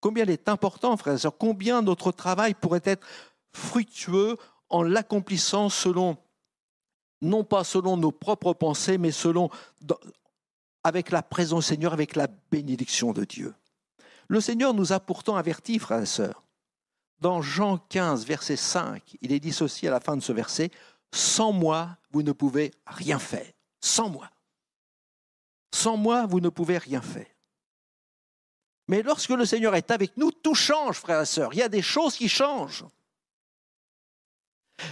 Combien 0.00 0.24
il 0.24 0.30
est 0.30 0.48
important, 0.48 0.96
frères 0.96 1.14
et 1.14 1.18
sœurs, 1.18 1.36
combien 1.38 1.80
notre 1.82 2.12
travail 2.12 2.54
pourrait 2.54 2.82
être 2.84 3.06
fructueux 3.52 4.36
en 4.68 4.82
l'accomplissant 4.82 5.68
selon, 5.68 6.16
non 7.20 7.44
pas 7.44 7.64
selon 7.64 7.96
nos 7.96 8.12
propres 8.12 8.52
pensées, 8.52 8.98
mais 8.98 9.10
selon, 9.10 9.50
avec 10.84 11.10
la 11.10 11.22
présence 11.22 11.64
du 11.64 11.68
Seigneur, 11.68 11.92
avec 11.92 12.16
la 12.16 12.28
bénédiction 12.50 13.12
de 13.12 13.24
Dieu. 13.24 13.54
Le 14.30 14.40
Seigneur 14.40 14.74
nous 14.74 14.92
a 14.92 15.00
pourtant 15.00 15.34
avertis, 15.34 15.80
frères 15.80 16.02
et 16.02 16.06
sœurs. 16.06 16.44
Dans 17.18 17.42
Jean 17.42 17.78
15, 17.78 18.24
verset 18.24 18.54
5, 18.54 19.16
il 19.22 19.32
est 19.32 19.40
dit 19.40 19.52
ceci 19.52 19.88
à 19.88 19.90
la 19.90 19.98
fin 19.98 20.16
de 20.16 20.22
ce 20.22 20.30
verset, 20.30 20.70
Sans 21.12 21.50
moi, 21.50 21.96
vous 22.12 22.22
ne 22.22 22.30
pouvez 22.30 22.70
rien 22.86 23.18
faire. 23.18 23.50
Sans 23.80 24.08
moi. 24.08 24.30
Sans 25.74 25.96
moi, 25.96 26.26
vous 26.26 26.38
ne 26.38 26.48
pouvez 26.48 26.78
rien 26.78 27.02
faire. 27.02 27.26
Mais 28.86 29.02
lorsque 29.02 29.30
le 29.30 29.44
Seigneur 29.44 29.74
est 29.74 29.90
avec 29.90 30.16
nous, 30.16 30.30
tout 30.30 30.54
change, 30.54 30.98
frères 30.98 31.22
et 31.22 31.26
sœurs. 31.26 31.52
Il 31.52 31.58
y 31.58 31.62
a 31.62 31.68
des 31.68 31.82
choses 31.82 32.14
qui 32.14 32.28
changent. 32.28 32.84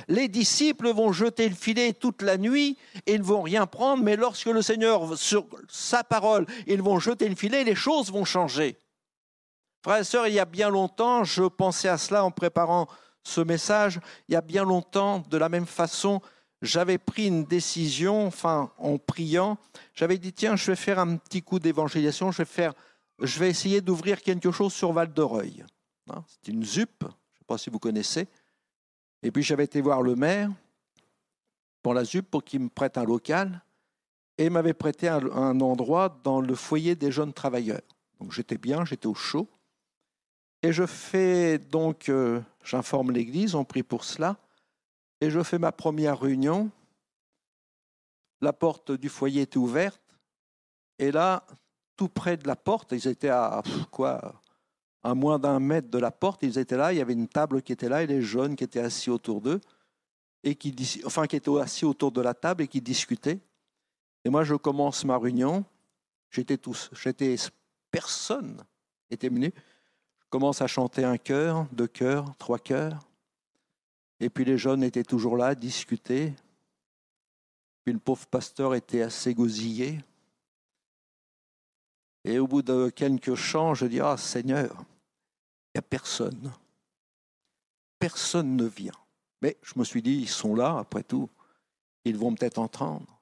Les 0.09 0.26
disciples 0.26 0.90
vont 0.90 1.12
jeter 1.12 1.49
le 1.49 1.54
filet 1.54 1.92
toute 1.92 2.23
la 2.23 2.38
nuit 2.38 2.76
et 3.07 3.16
ne 3.16 3.23
vont 3.23 3.42
rien 3.42 3.66
prendre, 3.66 4.02
mais 4.02 4.16
lorsque 4.16 4.47
le 4.47 4.62
Seigneur, 4.62 5.16
sur 5.16 5.47
sa 5.68 6.02
parole, 6.02 6.45
ils 6.66 6.83
vont 6.83 6.99
jeter 6.99 7.28
le 7.28 7.37
filet, 7.37 7.62
les 7.62 7.76
choses 7.76 8.11
vont 8.11 8.25
changer. 8.25 8.76
Frères 9.82 9.99
et 9.99 10.04
sœurs, 10.04 10.26
il 10.26 10.35
y 10.35 10.40
a 10.40 10.44
bien 10.44 10.70
longtemps, 10.70 11.25
je 11.25 11.44
pensais 11.44 11.88
à 11.88 11.99
cela 11.99 12.25
en 12.25 12.30
préparant 12.30 12.88
ce 13.23 13.40
message, 13.40 14.00
il 14.28 14.32
y 14.32 14.37
a 14.37 14.40
bien 14.40 14.64
longtemps, 14.64 15.20
de 15.30 15.37
la 15.37 15.49
même 15.49 15.66
façon, 15.66 16.20
j'avais 16.62 16.99
pris 16.99 17.26
une 17.26 17.44
décision, 17.44 18.26
enfin 18.26 18.73
en 18.78 18.99
priant, 18.99 19.58
j'avais 19.94 20.18
dit 20.18 20.32
tiens, 20.32 20.56
je 20.56 20.70
vais 20.70 20.76
faire 20.76 20.99
un 20.99 21.16
petit 21.16 21.42
coup 21.42 21.58
d'évangélisation, 21.58 22.32
je 22.32 22.38
vais 22.38 22.44
faire, 22.44 22.73
je 23.20 23.38
vais 23.38 23.49
essayer 23.49 23.80
d'ouvrir 23.80 24.23
quelque 24.23 24.50
chose 24.50 24.73
sur 24.73 24.92
Val 24.92 25.12
de 25.12 25.23
Reuil. 25.23 25.64
Hein, 26.11 26.25
c'est 26.26 26.50
une 26.50 26.64
ZUP, 26.64 26.90
je 27.02 27.06
ne 27.06 27.11
sais 27.11 27.44
pas 27.47 27.58
si 27.58 27.70
vous 27.70 27.78
connaissez. 27.78 28.26
Et 29.23 29.30
puis 29.30 29.42
j'avais 29.42 29.64
été 29.64 29.80
voir 29.80 30.02
le 30.02 30.16
maire 30.16 30.50
pour 31.82 31.94
la 31.94 32.04
ZUP 32.04 32.28
pour 32.28 32.42
qu'il 32.42 32.61
me 32.61 32.68
prête 32.68 32.99
un 32.99 33.04
local 33.04 33.62
et 34.38 34.50
m'avait 34.50 34.75
prêté 34.75 35.08
un 35.08 35.61
endroit 35.61 36.20
dans 36.25 36.40
le 36.40 36.54
foyer 36.54 36.94
des 36.94 37.12
jeunes 37.12 37.32
travailleurs. 37.32 37.80
Donc 38.20 38.32
j'étais 38.32 38.58
bien, 38.58 38.85
j'étais 38.85 39.06
au 39.06 39.14
chaud. 39.14 39.49
Et 40.62 40.72
je 40.72 40.86
fais 40.86 41.58
donc, 41.58 42.08
euh, 42.08 42.40
j'informe 42.64 43.12
l'Église, 43.12 43.54
on 43.54 43.64
prie 43.64 43.82
pour 43.82 44.04
cela, 44.04 44.36
et 45.20 45.30
je 45.30 45.42
fais 45.42 45.58
ma 45.58 45.72
première 45.72 46.18
réunion. 46.18 46.70
La 48.40 48.52
porte 48.52 48.92
du 48.92 49.08
foyer 49.08 49.42
était 49.42 49.58
ouverte, 49.58 50.02
et 50.98 51.12
là, 51.12 51.46
tout 51.96 52.08
près 52.08 52.36
de 52.36 52.46
la 52.46 52.56
porte, 52.56 52.92
ils 52.92 53.06
étaient 53.06 53.28
à 53.28 53.62
quoi 53.90 54.42
à 55.04 55.14
moins 55.14 55.38
d'un 55.38 55.60
mètre 55.60 55.88
de 55.88 55.98
la 55.98 56.10
porte, 56.10 56.42
ils 56.42 56.58
étaient 56.58 56.76
là, 56.76 56.92
il 56.92 56.98
y 56.98 57.00
avait 57.00 57.12
une 57.12 57.28
table 57.28 57.62
qui 57.62 57.72
était 57.72 57.88
là, 57.88 58.02
et 58.02 58.06
les 58.06 58.22
jeunes 58.22 58.56
qui 58.56 58.64
étaient 58.64 58.80
assis 58.80 59.10
autour 59.10 59.40
d'eux, 59.40 59.60
et 60.42 60.56
qui, 60.56 60.74
enfin, 61.04 61.26
qui 61.26 61.36
étaient 61.36 61.56
assis 61.60 61.84
autour 61.84 62.12
de 62.12 62.20
la 62.20 62.34
table 62.34 62.62
et 62.62 62.68
qui 62.68 62.80
discutaient. 62.80 63.38
Et 64.24 64.30
moi, 64.30 64.44
je 64.44 64.54
commence 64.54 65.04
ma 65.04 65.18
réunion, 65.18 65.64
j'étais 66.30 66.58
tous, 66.58 66.90
j'étais 66.92 67.36
personne 67.90 68.64
était 69.10 69.28
venu 69.28 69.52
commence 70.30 70.62
à 70.62 70.66
chanter 70.66 71.04
un 71.04 71.18
chœur, 71.18 71.66
deux 71.73 71.87
chœurs, 71.87 72.37
trois 72.37 72.58
chœurs. 72.58 73.08
Et 74.20 74.30
puis 74.30 74.44
les 74.44 74.58
jeunes 74.58 74.82
étaient 74.82 75.04
toujours 75.04 75.37
là, 75.37 75.54
discuter. 75.54 76.35
Puis 77.85 77.92
le 77.92 77.99
pauvre 78.00 78.26
pasteur 78.26 78.75
était 78.75 79.02
assez 79.02 79.35
gosillé. 79.35 80.00
Et 82.25 82.38
au 82.38 82.47
bout 82.47 82.62
de 82.62 82.90
quelques 82.90 83.37
chants, 83.37 83.75
je 83.75 83.87
dis, 83.87 84.00
ah 84.00 84.16
Seigneur, 84.16 84.85
il 85.68 85.76
n'y 85.76 85.78
a 85.78 85.82
personne. 85.82 86.52
Personne 87.99 88.56
ne 88.56 88.66
vient. 88.66 88.92
Mais 89.40 89.56
je 89.62 89.78
me 89.78 89.85
suis 89.85 90.02
dit, 90.02 90.16
ils 90.16 90.28
sont 90.28 90.54
là, 90.54 90.78
après 90.78 91.04
tout. 91.04 91.30
Ils 92.04 92.16
vont 92.16 92.35
peut-être 92.35 92.58
entendre. 92.58 93.20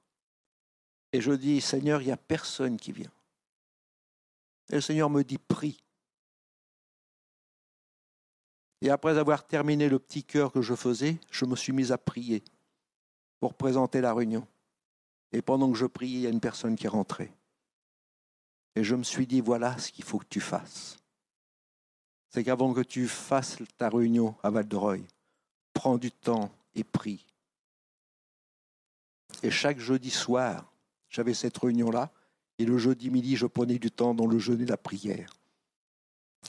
Et 1.13 1.21
je 1.21 1.31
dis, 1.31 1.61
Seigneur, 1.61 2.01
il 2.01 2.05
n'y 2.05 2.11
a 2.11 2.17
personne 2.17 2.77
qui 2.77 2.91
vient. 2.91 3.11
Et 4.69 4.75
le 4.75 4.81
Seigneur 4.81 5.09
me 5.09 5.23
dit, 5.23 5.37
prie. 5.37 5.81
Et 8.81 8.89
après 8.89 9.17
avoir 9.17 9.45
terminé 9.45 9.89
le 9.89 9.99
petit 9.99 10.23
cœur 10.23 10.51
que 10.51 10.61
je 10.61 10.75
faisais, 10.75 11.17
je 11.31 11.45
me 11.45 11.55
suis 11.55 11.73
mis 11.73 11.91
à 11.91 11.97
prier 11.97 12.43
pour 13.39 13.53
présenter 13.53 14.01
la 14.01 14.13
réunion. 14.13 14.47
Et 15.31 15.41
pendant 15.41 15.71
que 15.71 15.77
je 15.77 15.85
priais, 15.85 16.19
il 16.19 16.21
y 16.21 16.27
a 16.27 16.31
une 16.31 16.39
personne 16.39 16.75
qui 16.75 16.85
est 16.85 16.89
rentrée. 16.89 17.31
Et 18.75 18.83
je 18.83 18.95
me 18.95 19.03
suis 19.03 19.25
dit, 19.25 19.41
voilà 19.41 19.77
ce 19.77 19.91
qu'il 19.91 20.05
faut 20.05 20.19
que 20.19 20.27
tu 20.29 20.39
fasses. 20.39 20.97
C'est 22.29 22.43
qu'avant 22.43 22.73
que 22.73 22.81
tu 22.81 23.07
fasses 23.07 23.57
ta 23.77 23.89
réunion 23.89 24.35
à 24.43 24.51
Val-de-Reuil, 24.51 25.03
prends 25.73 25.97
du 25.97 26.11
temps 26.11 26.51
et 26.75 26.83
prie. 26.83 27.25
Et 29.41 29.51
chaque 29.51 29.79
jeudi 29.79 30.11
soir, 30.11 30.71
j'avais 31.09 31.33
cette 31.33 31.57
réunion-là, 31.57 32.11
et 32.59 32.65
le 32.65 32.77
jeudi 32.77 33.09
midi, 33.09 33.35
je 33.35 33.45
prenais 33.45 33.79
du 33.79 33.91
temps 33.91 34.13
dans 34.13 34.27
le 34.27 34.39
jeûne 34.39 34.61
et 34.61 34.65
la 34.65 34.77
prière. 34.77 35.33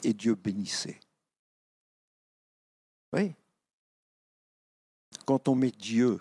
Et 0.05 0.13
Dieu 0.13 0.35
bénissait. 0.35 1.01
Oui. 3.13 3.33
Quand 5.27 5.49
on 5.49 5.55
met 5.55 5.71
Dieu 5.71 6.19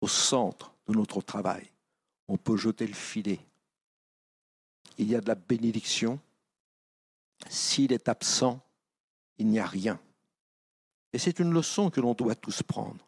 au 0.00 0.08
centre 0.08 0.74
de 0.86 0.94
notre 0.94 1.20
travail, 1.20 1.70
on 2.28 2.36
peut 2.36 2.56
jeter 2.56 2.86
le 2.86 2.94
filet. 2.94 3.40
Il 4.98 5.08
y 5.08 5.14
a 5.14 5.20
de 5.20 5.28
la 5.28 5.34
bénédiction. 5.34 6.18
S'il 7.48 7.92
est 7.92 8.08
absent, 8.08 8.60
il 9.38 9.48
n'y 9.48 9.58
a 9.58 9.66
rien. 9.66 10.00
Et 11.12 11.18
c'est 11.18 11.38
une 11.38 11.52
leçon 11.52 11.90
que 11.90 12.00
l'on 12.00 12.14
doit 12.14 12.34
tous 12.34 12.62
prendre. 12.62 13.06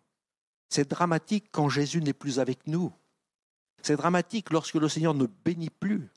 C'est 0.69 0.89
dramatique 0.89 1.47
quand 1.51 1.69
Jésus 1.69 2.01
n'est 2.03 2.13
plus 2.13 2.39
avec 2.39 2.67
nous. 2.67 2.93
C'est 3.83 3.97
dramatique 3.97 4.51
lorsque 4.51 4.75
le 4.75 4.89
Seigneur 4.89 5.15
ne 5.15 5.27
bénit 5.27 5.71
plus. 5.71 6.09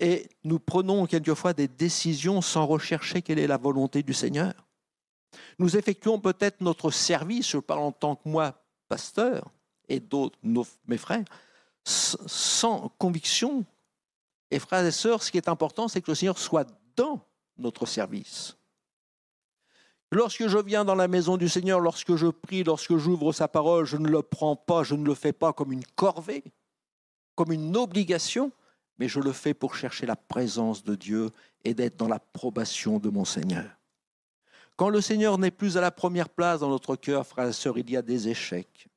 Et 0.00 0.28
nous 0.42 0.58
prenons 0.58 1.06
quelquefois 1.06 1.52
des 1.52 1.68
décisions 1.68 2.42
sans 2.42 2.66
rechercher 2.66 3.22
quelle 3.22 3.38
est 3.38 3.46
la 3.46 3.56
volonté 3.56 4.02
du 4.02 4.14
Seigneur. 4.14 4.54
Nous 5.58 5.76
effectuons 5.76 6.18
peut-être 6.18 6.60
notre 6.60 6.90
service, 6.90 7.50
je 7.50 7.58
parle 7.58 7.80
en 7.80 7.92
tant 7.92 8.16
que 8.16 8.28
moi, 8.28 8.54
pasteur, 8.88 9.50
et 9.88 10.00
d'autres, 10.00 10.38
mes 10.86 10.98
frères, 10.98 11.24
sans 11.84 12.92
conviction. 12.98 13.64
Et 14.50 14.58
frères 14.58 14.84
et 14.84 14.92
sœurs, 14.92 15.22
ce 15.22 15.30
qui 15.30 15.38
est 15.38 15.48
important, 15.48 15.88
c'est 15.88 16.00
que 16.00 16.10
le 16.10 16.14
Seigneur 16.14 16.38
soit 16.38 16.68
dans 16.96 17.20
notre 17.58 17.86
service. 17.86 18.56
Lorsque 20.10 20.46
je 20.46 20.58
viens 20.58 20.84
dans 20.84 20.94
la 20.94 21.08
maison 21.08 21.38
du 21.38 21.48
Seigneur, 21.48 21.80
lorsque 21.80 22.16
je 22.16 22.26
prie, 22.26 22.64
lorsque 22.64 22.96
j'ouvre 22.98 23.32
sa 23.32 23.48
parole, 23.48 23.86
je 23.86 23.96
ne 23.96 24.08
le 24.08 24.20
prends 24.20 24.56
pas, 24.56 24.82
je 24.82 24.94
ne 24.94 25.06
le 25.06 25.14
fais 25.14 25.32
pas 25.32 25.54
comme 25.54 25.72
une 25.72 25.86
corvée, 25.96 26.44
comme 27.34 27.50
une 27.50 27.74
obligation, 27.78 28.52
mais 28.98 29.08
je 29.08 29.20
le 29.20 29.32
fais 29.32 29.54
pour 29.54 29.74
chercher 29.74 30.04
la 30.04 30.16
présence 30.16 30.84
de 30.84 30.94
Dieu 30.94 31.30
et 31.64 31.72
d'être 31.72 31.96
dans 31.96 32.08
l'approbation 32.08 32.98
de 32.98 33.08
mon 33.08 33.24
Seigneur. 33.24 33.70
Quand 34.82 34.88
le 34.88 35.00
Seigneur 35.00 35.38
n'est 35.38 35.52
plus 35.52 35.76
à 35.76 35.80
la 35.80 35.92
première 35.92 36.28
place 36.28 36.58
dans 36.58 36.68
notre 36.68 36.96
cœur, 36.96 37.24
frères 37.24 37.46
et 37.46 37.52
sœurs, 37.52 37.78
il 37.78 37.88
y 37.88 37.96
a 37.96 38.02
des 38.02 38.26
échecs. 38.26 38.88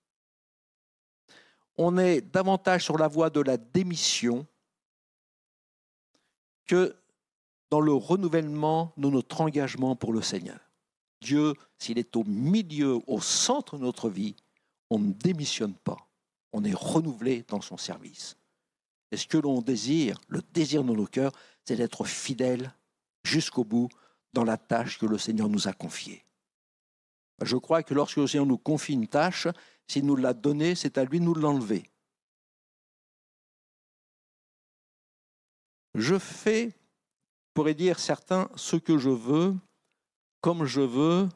On 1.77 1.99
est 1.99 2.21
davantage 2.21 2.83
sur 2.83 2.97
la 2.97 3.07
voie 3.07 3.29
de 3.29 3.39
la 3.39 3.57
démission 3.57 4.47
que 6.65 6.95
dans 7.69 7.81
le 7.81 7.93
renouvellement 7.93 8.93
de 8.97 9.09
notre 9.09 9.41
engagement 9.41 9.95
pour 9.95 10.11
le 10.11 10.23
Seigneur. 10.23 10.59
Dieu, 11.21 11.53
s'il 11.77 11.99
est 11.99 12.15
au 12.15 12.23
milieu, 12.23 12.97
au 13.05 13.21
centre 13.21 13.77
de 13.77 13.83
notre 13.83 14.09
vie, 14.09 14.35
on 14.89 14.97
ne 14.97 15.13
démissionne 15.13 15.75
pas. 15.75 15.99
On 16.51 16.63
est 16.63 16.73
renouvelé 16.73 17.45
dans 17.47 17.61
son 17.61 17.77
service. 17.77 18.37
Et 19.11 19.17
ce 19.17 19.27
que 19.27 19.37
l'on 19.37 19.61
désire, 19.61 20.19
le 20.29 20.41
désir 20.51 20.83
de 20.83 20.91
nos 20.91 21.05
cœurs, 21.05 21.33
c'est 21.63 21.75
d'être 21.75 22.05
fidèle 22.05 22.73
jusqu'au 23.23 23.63
bout 23.63 23.89
dans 24.35 24.43
la 24.43 24.57
tâche 24.57 24.99
que 24.99 25.07
le 25.07 25.17
Seigneur 25.17 25.49
nous 25.49 25.67
a 25.67 25.73
confiée. 25.73 26.23
Je 27.41 27.57
crois 27.57 27.81
que 27.81 27.93
lorsque 27.93 28.17
le 28.17 28.27
Seigneur 28.27 28.45
nous 28.45 28.57
confie 28.57 28.93
une 28.93 29.07
tâche, 29.07 29.47
s'il 29.87 30.05
nous 30.05 30.15
l'a 30.15 30.33
donnée, 30.33 30.75
c'est 30.75 30.97
à 30.97 31.05
lui 31.05 31.19
de 31.19 31.25
nous 31.25 31.33
l'enlever. 31.33 31.89
Je 35.95 36.19
fais, 36.19 36.73
pourrait 37.53 37.73
dire 37.73 37.99
certains, 37.99 38.49
ce 38.55 38.75
que 38.75 38.97
je 38.97 39.09
veux 39.09 39.55
comme 40.41 40.65
je 40.65 40.81
veux, 40.81 41.27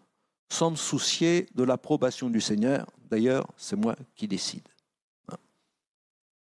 sans 0.52 0.70
me 0.70 0.76
soucier 0.76 1.48
de 1.56 1.64
l'approbation 1.64 2.30
du 2.30 2.42
Seigneur. 2.42 2.86
D'ailleurs, 3.10 3.48
c'est 3.58 3.76
moi 3.76 3.96
qui 4.16 4.28
décide. 4.28 4.68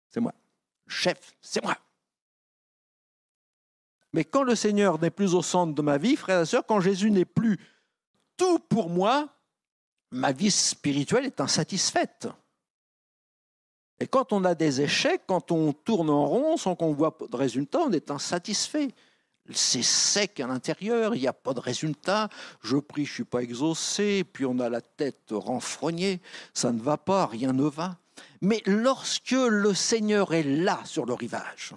C'est 0.07 0.22
moi. 0.22 0.33
Chef, 0.88 1.36
c'est 1.41 1.62
moi. 1.62 1.75
Mais 4.13 4.24
quand 4.24 4.43
le 4.43 4.55
Seigneur 4.55 5.00
n'est 5.00 5.10
plus 5.10 5.34
au 5.34 5.41
centre 5.41 5.74
de 5.74 5.82
ma 5.82 5.98
vie, 5.98 6.15
frères 6.15 6.41
et 6.41 6.46
sœurs, 6.46 6.65
quand 6.65 6.79
Jésus 6.79 7.12
n'est 7.12 7.25
plus 7.25 7.60
tout 8.38 8.60
pour 8.60 8.89
moi, 8.89 9.29
ma 10.12 10.32
vie 10.32 10.51
spirituelle 10.51 11.25
est 11.25 11.41
insatisfaite. 11.41 12.27
Et 14.00 14.07
quand 14.07 14.33
on 14.33 14.44
a 14.44 14.55
des 14.55 14.81
échecs, 14.81 15.24
quand 15.27 15.51
on 15.51 15.74
tourne 15.74 16.09
en 16.09 16.25
rond 16.25 16.57
sans 16.57 16.75
qu'on 16.75 16.94
voit 16.94 17.18
de 17.29 17.35
résultat, 17.35 17.79
on 17.79 17.92
est 17.92 18.11
insatisfait 18.11 18.90
c'est 19.51 19.83
sec 19.83 20.40
à 20.40 20.48
l'intérieur, 20.48 21.16
il 21.16 21.22
n'y 21.22 21.27
a 21.27 21.33
pas 21.33 21.53
de 21.53 21.59
résultat, 21.59 22.29
je 22.61 22.77
prie, 22.77 23.05
je 23.05 23.11
ne 23.11 23.16
suis 23.16 23.24
pas 23.24 23.42
exaucé, 23.42 24.24
puis 24.24 24.46
on 24.46 24.59
a 24.59 24.70
la 24.70 24.81
tête 24.81 25.31
renfrognée, 25.31 26.22
ça 26.53 26.72
ne 26.72 26.79
va 26.79 26.98
pas, 26.98 27.25
rien 27.25 27.53
ne 27.53 27.64
va. 27.64 27.98
Mais 28.42 28.61
lorsque 28.66 29.31
le 29.31 29.74
Seigneur 29.74 30.33
est 30.33 30.44
là 30.44 30.79
sur 30.85 31.05
le 31.05 31.14
rivage, 31.14 31.74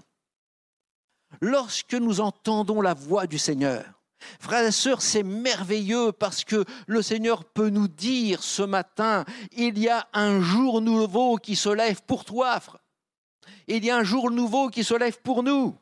lorsque 1.40 1.94
nous 1.94 2.20
entendons 2.20 2.80
la 2.80 2.94
voix 2.94 3.26
du 3.26 3.38
Seigneur, 3.38 3.96
Frères 4.40 4.66
et 4.66 4.72
sœurs, 4.72 5.02
c'est 5.02 5.22
merveilleux 5.22 6.12
parce 6.12 6.44
que 6.44 6.64
le 6.86 7.02
Seigneur 7.02 7.44
peut 7.44 7.68
nous 7.68 7.88
dire 7.88 8.42
ce 8.42 8.62
matin, 8.62 9.24
il 9.52 9.78
y 9.78 9.88
a 9.88 10.08
un 10.12 10.40
jour 10.40 10.80
nouveau 10.80 11.36
qui 11.36 11.56
se 11.56 11.68
lève 11.68 12.02
pour 12.02 12.24
toi. 12.24 12.60
Il 13.68 13.84
y 13.84 13.90
a 13.90 13.96
un 13.96 14.04
jour 14.04 14.30
nouveau 14.30 14.68
qui 14.68 14.84
se 14.84 14.94
lève 14.94 15.20
pour 15.20 15.42
nous. 15.42 15.76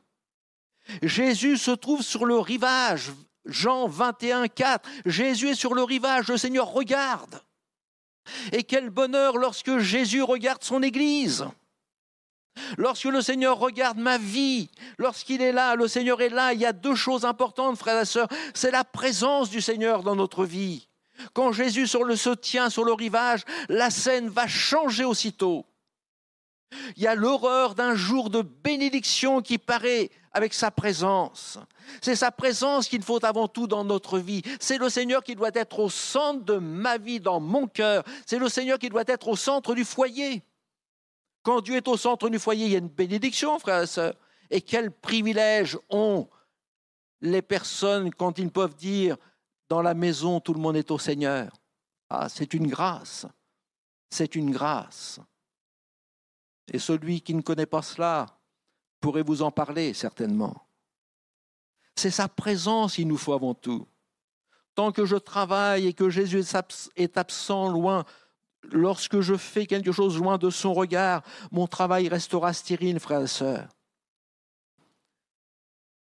Jésus 1.02 1.56
se 1.56 1.70
trouve 1.70 2.02
sur 2.02 2.24
le 2.24 2.38
rivage. 2.38 3.12
Jean 3.46 3.88
21, 3.88 4.48
4. 4.48 4.88
Jésus 5.06 5.50
est 5.50 5.54
sur 5.54 5.74
le 5.74 5.82
rivage, 5.82 6.28
le 6.28 6.38
Seigneur 6.38 6.72
regarde. 6.72 7.42
Et 8.52 8.62
quel 8.62 8.90
bonheur 8.90 9.36
lorsque 9.36 9.78
Jésus 9.78 10.22
regarde 10.22 10.64
son 10.64 10.82
Église. 10.82 11.46
Lorsque 12.78 13.04
le 13.04 13.20
Seigneur 13.20 13.58
regarde 13.58 13.98
ma 13.98 14.18
vie, 14.18 14.68
lorsqu'il 14.98 15.42
est 15.42 15.52
là, 15.52 15.74
le 15.74 15.88
Seigneur 15.88 16.20
est 16.20 16.28
là, 16.28 16.52
il 16.52 16.60
y 16.60 16.66
a 16.66 16.72
deux 16.72 16.94
choses 16.94 17.24
importantes, 17.24 17.76
frères 17.76 18.00
et 18.00 18.04
sœurs. 18.04 18.28
C'est 18.54 18.70
la 18.70 18.84
présence 18.84 19.50
du 19.50 19.60
Seigneur 19.60 20.02
dans 20.02 20.16
notre 20.16 20.44
vie. 20.44 20.88
Quand 21.32 21.52
Jésus 21.52 21.86
se 21.86 22.34
tient 22.34 22.70
sur 22.70 22.84
le 22.84 22.92
rivage, 22.92 23.42
la 23.68 23.90
scène 23.90 24.28
va 24.28 24.46
changer 24.46 25.04
aussitôt. 25.04 25.64
Il 26.96 27.02
y 27.02 27.06
a 27.06 27.14
l'horreur 27.14 27.74
d'un 27.74 27.94
jour 27.94 28.30
de 28.30 28.42
bénédiction 28.42 29.42
qui 29.42 29.58
paraît 29.58 30.10
avec 30.32 30.52
sa 30.54 30.72
présence. 30.72 31.58
C'est 32.02 32.16
sa 32.16 32.32
présence 32.32 32.88
qu'il 32.88 33.02
faut 33.02 33.24
avant 33.24 33.46
tout 33.46 33.68
dans 33.68 33.84
notre 33.84 34.18
vie. 34.18 34.42
C'est 34.58 34.78
le 34.78 34.88
Seigneur 34.88 35.22
qui 35.22 35.36
doit 35.36 35.50
être 35.54 35.78
au 35.78 35.88
centre 35.88 36.44
de 36.44 36.56
ma 36.56 36.98
vie, 36.98 37.20
dans 37.20 37.38
mon 37.38 37.68
cœur. 37.68 38.02
C'est 38.26 38.38
le 38.38 38.48
Seigneur 38.48 38.78
qui 38.78 38.88
doit 38.88 39.04
être 39.06 39.28
au 39.28 39.36
centre 39.36 39.74
du 39.74 39.84
foyer. 39.84 40.42
Quand 41.44 41.60
Dieu 41.60 41.76
est 41.76 41.88
au 41.88 41.96
centre 41.96 42.30
du 42.30 42.38
foyer, 42.38 42.64
il 42.66 42.72
y 42.72 42.74
a 42.74 42.78
une 42.78 42.88
bénédiction, 42.88 43.58
frères 43.58 43.82
et 43.82 43.86
sœurs. 43.86 44.14
Et 44.50 44.62
quel 44.62 44.90
privilège 44.90 45.78
ont 45.90 46.26
les 47.20 47.42
personnes 47.42 48.12
quand 48.12 48.38
ils 48.38 48.50
peuvent 48.50 48.74
dire 48.74 49.16
dans 49.68 49.82
la 49.82 49.94
maison, 49.94 50.40
tout 50.40 50.54
le 50.54 50.60
monde 50.60 50.76
est 50.76 50.90
au 50.90 50.98
Seigneur. 50.98 51.52
Ah, 52.08 52.28
c'est 52.28 52.54
une 52.54 52.66
grâce. 52.66 53.26
C'est 54.10 54.34
une 54.34 54.50
grâce. 54.50 55.20
Et 56.72 56.78
celui 56.78 57.20
qui 57.20 57.34
ne 57.34 57.42
connaît 57.42 57.66
pas 57.66 57.82
cela 57.82 58.38
pourrait 59.00 59.22
vous 59.22 59.42
en 59.42 59.50
parler 59.50 59.92
certainement. 59.92 60.66
C'est 61.94 62.10
sa 62.10 62.28
présence 62.28 62.94
qu'il 62.94 63.06
nous 63.06 63.18
faut 63.18 63.34
avant 63.34 63.54
tout. 63.54 63.86
Tant 64.74 64.92
que 64.92 65.04
je 65.04 65.16
travaille 65.16 65.86
et 65.88 65.92
que 65.92 66.08
Jésus 66.08 66.42
est 66.96 67.18
absent 67.18 67.68
loin, 67.68 68.04
lorsque 68.72 69.20
je 69.20 69.36
fais 69.36 69.66
quelque 69.66 69.92
chose 69.92 70.18
loin 70.18 70.38
de 70.38 70.50
son 70.50 70.74
regard, 70.74 71.22
mon 71.50 71.66
travail 71.66 72.08
restera 72.08 72.52
stérile, 72.52 73.00
frères 73.00 73.22
et 73.22 73.26
sœurs. 73.26 73.68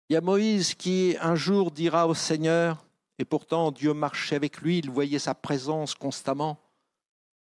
Il 0.10 0.14
y 0.14 0.16
a 0.16 0.22
Moïse 0.22 0.74
qui 0.74 1.16
un 1.20 1.36
jour 1.36 1.72
dira 1.72 2.08
au 2.08 2.14
Seigneur, 2.14 2.86
et 3.20 3.26
pourtant 3.26 3.72
Dieu 3.72 3.94
marchait 3.94 4.36
avec 4.36 4.62
lui, 4.62 4.80
il 4.80 4.90
voyait 4.90 5.20
sa 5.20 5.36
présence 5.36 5.96
constamment, 5.96 6.60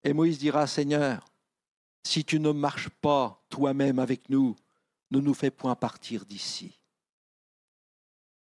et 0.02 0.12
Moïse 0.12 0.38
dira, 0.38 0.66
Seigneur, 0.66 1.24
si 2.02 2.24
tu 2.24 2.40
ne 2.40 2.50
marches 2.50 2.88
pas 2.88 3.42
toi-même 3.48 3.98
avec 3.98 4.28
nous, 4.28 4.56
ne 5.10 5.20
nous 5.20 5.34
fais 5.34 5.50
point 5.50 5.74
partir 5.74 6.24
d'ici. 6.24 6.78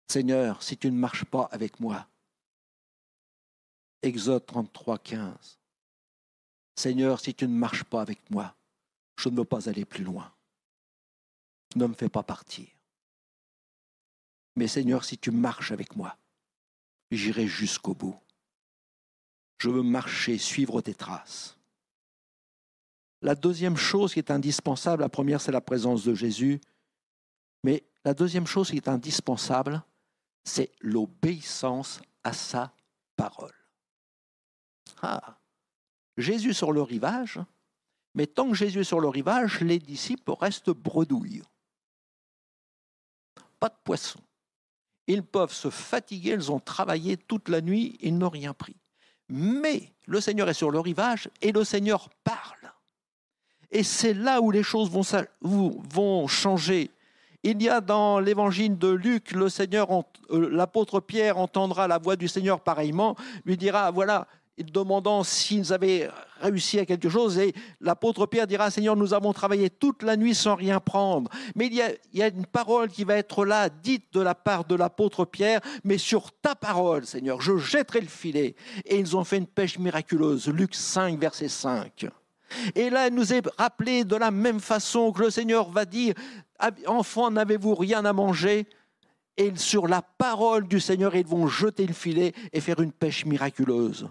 Seigneur, 0.08 0.62
si 0.62 0.76
tu 0.76 0.90
ne 0.90 0.98
marches 0.98 1.24
pas 1.24 1.48
avec 1.50 1.80
moi. 1.80 2.06
Exode 4.02 4.44
33, 4.44 4.98
15. 4.98 5.58
Seigneur, 6.76 7.20
si 7.20 7.34
tu 7.34 7.46
ne 7.46 7.54
marches 7.54 7.84
pas 7.84 8.00
avec 8.00 8.30
moi, 8.30 8.54
je 9.16 9.28
ne 9.28 9.36
veux 9.36 9.44
pas 9.44 9.68
aller 9.68 9.84
plus 9.84 10.04
loin. 10.04 10.32
Ne 11.76 11.86
me 11.86 11.94
fais 11.94 12.08
pas 12.08 12.22
partir. 12.22 12.66
Mais 14.56 14.68
Seigneur, 14.68 15.04
si 15.04 15.18
tu 15.18 15.30
marches 15.30 15.72
avec 15.72 15.96
moi, 15.96 16.16
j'irai 17.10 17.46
jusqu'au 17.46 17.94
bout. 17.94 18.18
Je 19.58 19.70
veux 19.70 19.82
marcher, 19.82 20.38
suivre 20.38 20.80
tes 20.80 20.94
traces. 20.94 21.56
La 23.22 23.34
deuxième 23.34 23.76
chose 23.76 24.12
qui 24.12 24.18
est 24.18 24.30
indispensable, 24.30 25.02
la 25.02 25.08
première 25.08 25.40
c'est 25.40 25.52
la 25.52 25.60
présence 25.60 26.04
de 26.04 26.14
Jésus, 26.14 26.60
mais 27.62 27.82
la 28.04 28.12
deuxième 28.12 28.46
chose 28.46 28.70
qui 28.70 28.76
est 28.76 28.88
indispensable, 28.88 29.82
c'est 30.44 30.70
l'obéissance 30.80 32.02
à 32.22 32.34
sa 32.34 32.74
parole. 33.16 33.54
Ah, 35.00 35.38
Jésus 36.16 36.54
sur 36.54 36.72
le 36.72 36.82
rivage, 36.82 37.40
mais 38.14 38.26
tant 38.26 38.48
que 38.48 38.54
Jésus 38.54 38.80
est 38.80 38.84
sur 38.84 39.00
le 39.00 39.08
rivage, 39.08 39.60
les 39.60 39.78
disciples 39.78 40.32
restent 40.38 40.70
bredouilles. 40.70 41.42
Pas 43.58 43.68
de 43.68 43.76
poisson. 43.82 44.20
Ils 45.06 45.22
peuvent 45.22 45.52
se 45.52 45.70
fatiguer, 45.70 46.30
ils 46.30 46.52
ont 46.52 46.60
travaillé 46.60 47.16
toute 47.16 47.48
la 47.48 47.60
nuit, 47.60 47.98
ils 48.00 48.16
n'ont 48.16 48.30
rien 48.30 48.54
pris. 48.54 48.76
Mais 49.28 49.92
le 50.06 50.20
Seigneur 50.20 50.48
est 50.48 50.54
sur 50.54 50.70
le 50.70 50.80
rivage 50.80 51.28
et 51.42 51.52
le 51.52 51.64
Seigneur 51.64 52.08
parle. 52.22 52.72
Et 53.70 53.82
c'est 53.82 54.14
là 54.14 54.40
où 54.40 54.50
les 54.50 54.62
choses 54.62 54.90
vont, 54.90 55.02
vont 55.42 56.26
changer. 56.28 56.90
Il 57.42 57.62
y 57.62 57.68
a 57.68 57.80
dans 57.80 58.20
l'évangile 58.20 58.78
de 58.78 58.88
Luc, 58.88 59.32
le 59.32 59.48
Seigneur, 59.48 59.88
euh, 60.30 60.48
l'apôtre 60.50 61.00
Pierre 61.00 61.36
entendra 61.36 61.86
la 61.88 61.98
voix 61.98 62.16
du 62.16 62.28
Seigneur 62.28 62.60
pareillement, 62.60 63.16
lui 63.44 63.58
dira, 63.58 63.90
voilà, 63.90 64.26
demandant 64.62 65.24
s'ils 65.24 65.72
avaient 65.72 66.08
réussi 66.40 66.78
à 66.78 66.86
quelque 66.86 67.08
chose. 67.08 67.38
Et 67.38 67.54
l'apôtre 67.80 68.26
Pierre 68.26 68.46
dira, 68.46 68.70
Seigneur, 68.70 68.96
nous 68.96 69.14
avons 69.14 69.32
travaillé 69.32 69.70
toute 69.70 70.02
la 70.02 70.16
nuit 70.16 70.34
sans 70.34 70.54
rien 70.54 70.78
prendre. 70.80 71.30
Mais 71.56 71.66
il 71.66 71.74
y, 71.74 72.22
a, 72.22 72.28
une 72.28 72.46
parole 72.46 72.88
qui 72.88 73.04
va 73.04 73.16
être 73.16 73.44
là, 73.44 73.68
dite 73.68 74.12
de 74.12 74.20
la 74.20 74.34
part 74.34 74.64
de 74.64 74.74
l'apôtre 74.74 75.24
Pierre, 75.24 75.60
mais 75.82 75.98
sur 75.98 76.30
ta 76.32 76.54
parole, 76.54 77.04
Seigneur, 77.04 77.40
je 77.40 77.56
jetterai 77.56 78.00
le 78.00 78.06
filet. 78.06 78.54
Et 78.84 78.98
ils 78.98 79.16
ont 79.16 79.24
fait 79.24 79.38
une 79.38 79.46
pêche 79.46 79.78
miraculeuse. 79.78 80.48
Luc 80.48 80.74
5, 80.74 81.18
verset 81.18 81.48
5. 81.48 82.06
Et 82.74 82.90
là, 82.90 83.08
il 83.08 83.14
nous 83.14 83.32
est 83.32 83.44
rappelé 83.58 84.04
de 84.04 84.14
la 84.14 84.30
même 84.30 84.60
façon 84.60 85.10
que 85.10 85.22
le 85.22 85.30
Seigneur 85.30 85.70
va 85.70 85.84
dire, 85.84 86.14
enfants, 86.86 87.30
n'avez-vous 87.30 87.74
rien 87.74 88.04
à 88.04 88.12
manger? 88.12 88.66
Et 89.36 89.52
sur 89.56 89.88
la 89.88 90.00
parole 90.00 90.68
du 90.68 90.78
Seigneur, 90.78 91.16
ils 91.16 91.26
vont 91.26 91.48
jeter 91.48 91.86
le 91.86 91.92
filet 91.92 92.32
et 92.52 92.60
faire 92.60 92.78
une 92.78 92.92
pêche 92.92 93.24
miraculeuse. 93.24 94.08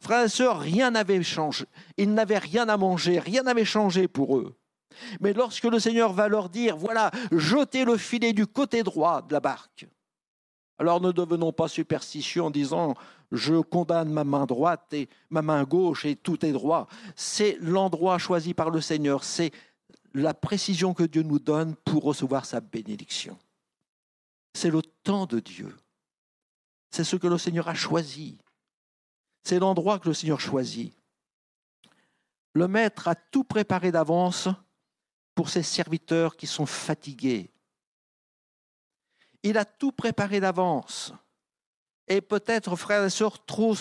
Frères 0.00 0.24
et 0.24 0.28
sœurs, 0.28 0.60
rien 0.60 0.90
n'avait 0.90 1.22
changé. 1.22 1.64
Ils 1.96 2.12
n'avaient 2.12 2.38
rien 2.38 2.68
à 2.68 2.76
manger, 2.76 3.18
rien 3.18 3.42
n'avait 3.42 3.64
changé 3.64 4.08
pour 4.08 4.36
eux. 4.38 4.56
Mais 5.20 5.32
lorsque 5.32 5.64
le 5.64 5.78
Seigneur 5.78 6.12
va 6.12 6.28
leur 6.28 6.48
dire, 6.48 6.76
voilà, 6.76 7.10
jetez 7.32 7.84
le 7.84 7.96
filet 7.96 8.32
du 8.32 8.46
côté 8.46 8.82
droit 8.82 9.22
de 9.22 9.32
la 9.32 9.40
barque. 9.40 9.86
Alors 10.78 11.00
ne 11.00 11.12
devenons 11.12 11.52
pas 11.52 11.68
superstitieux 11.68 12.42
en 12.42 12.50
disant, 12.50 12.94
je 13.32 13.60
condamne 13.60 14.10
ma 14.10 14.24
main 14.24 14.46
droite 14.46 14.92
et 14.92 15.08
ma 15.30 15.42
main 15.42 15.64
gauche 15.64 16.04
et 16.04 16.16
tout 16.16 16.44
est 16.44 16.52
droit. 16.52 16.88
C'est 17.16 17.58
l'endroit 17.60 18.18
choisi 18.18 18.54
par 18.54 18.70
le 18.70 18.80
Seigneur, 18.80 19.24
c'est 19.24 19.50
la 20.14 20.34
précision 20.34 20.94
que 20.94 21.02
Dieu 21.02 21.22
nous 21.22 21.38
donne 21.38 21.74
pour 21.84 22.04
recevoir 22.04 22.46
sa 22.46 22.60
bénédiction. 22.60 23.36
C'est 24.54 24.70
le 24.70 24.82
temps 24.82 25.26
de 25.26 25.40
Dieu. 25.40 25.76
C'est 26.90 27.04
ce 27.04 27.16
que 27.16 27.26
le 27.26 27.38
Seigneur 27.38 27.68
a 27.68 27.74
choisi. 27.74 28.38
C'est 29.48 29.60
l'endroit 29.60 29.98
que 29.98 30.08
le 30.08 30.12
Seigneur 30.12 30.40
choisit. 30.40 30.92
Le 32.52 32.68
Maître 32.68 33.08
a 33.08 33.14
tout 33.14 33.44
préparé 33.44 33.90
d'avance 33.90 34.46
pour 35.34 35.48
ses 35.48 35.62
serviteurs 35.62 36.36
qui 36.36 36.46
sont 36.46 36.66
fatigués. 36.66 37.50
Il 39.42 39.56
a 39.56 39.64
tout 39.64 39.90
préparé 39.90 40.38
d'avance. 40.38 41.14
Et 42.08 42.20
peut-être, 42.20 42.76
frères 42.76 43.02
et 43.02 43.08
sœurs, 43.08 43.42
trop, 43.46 43.74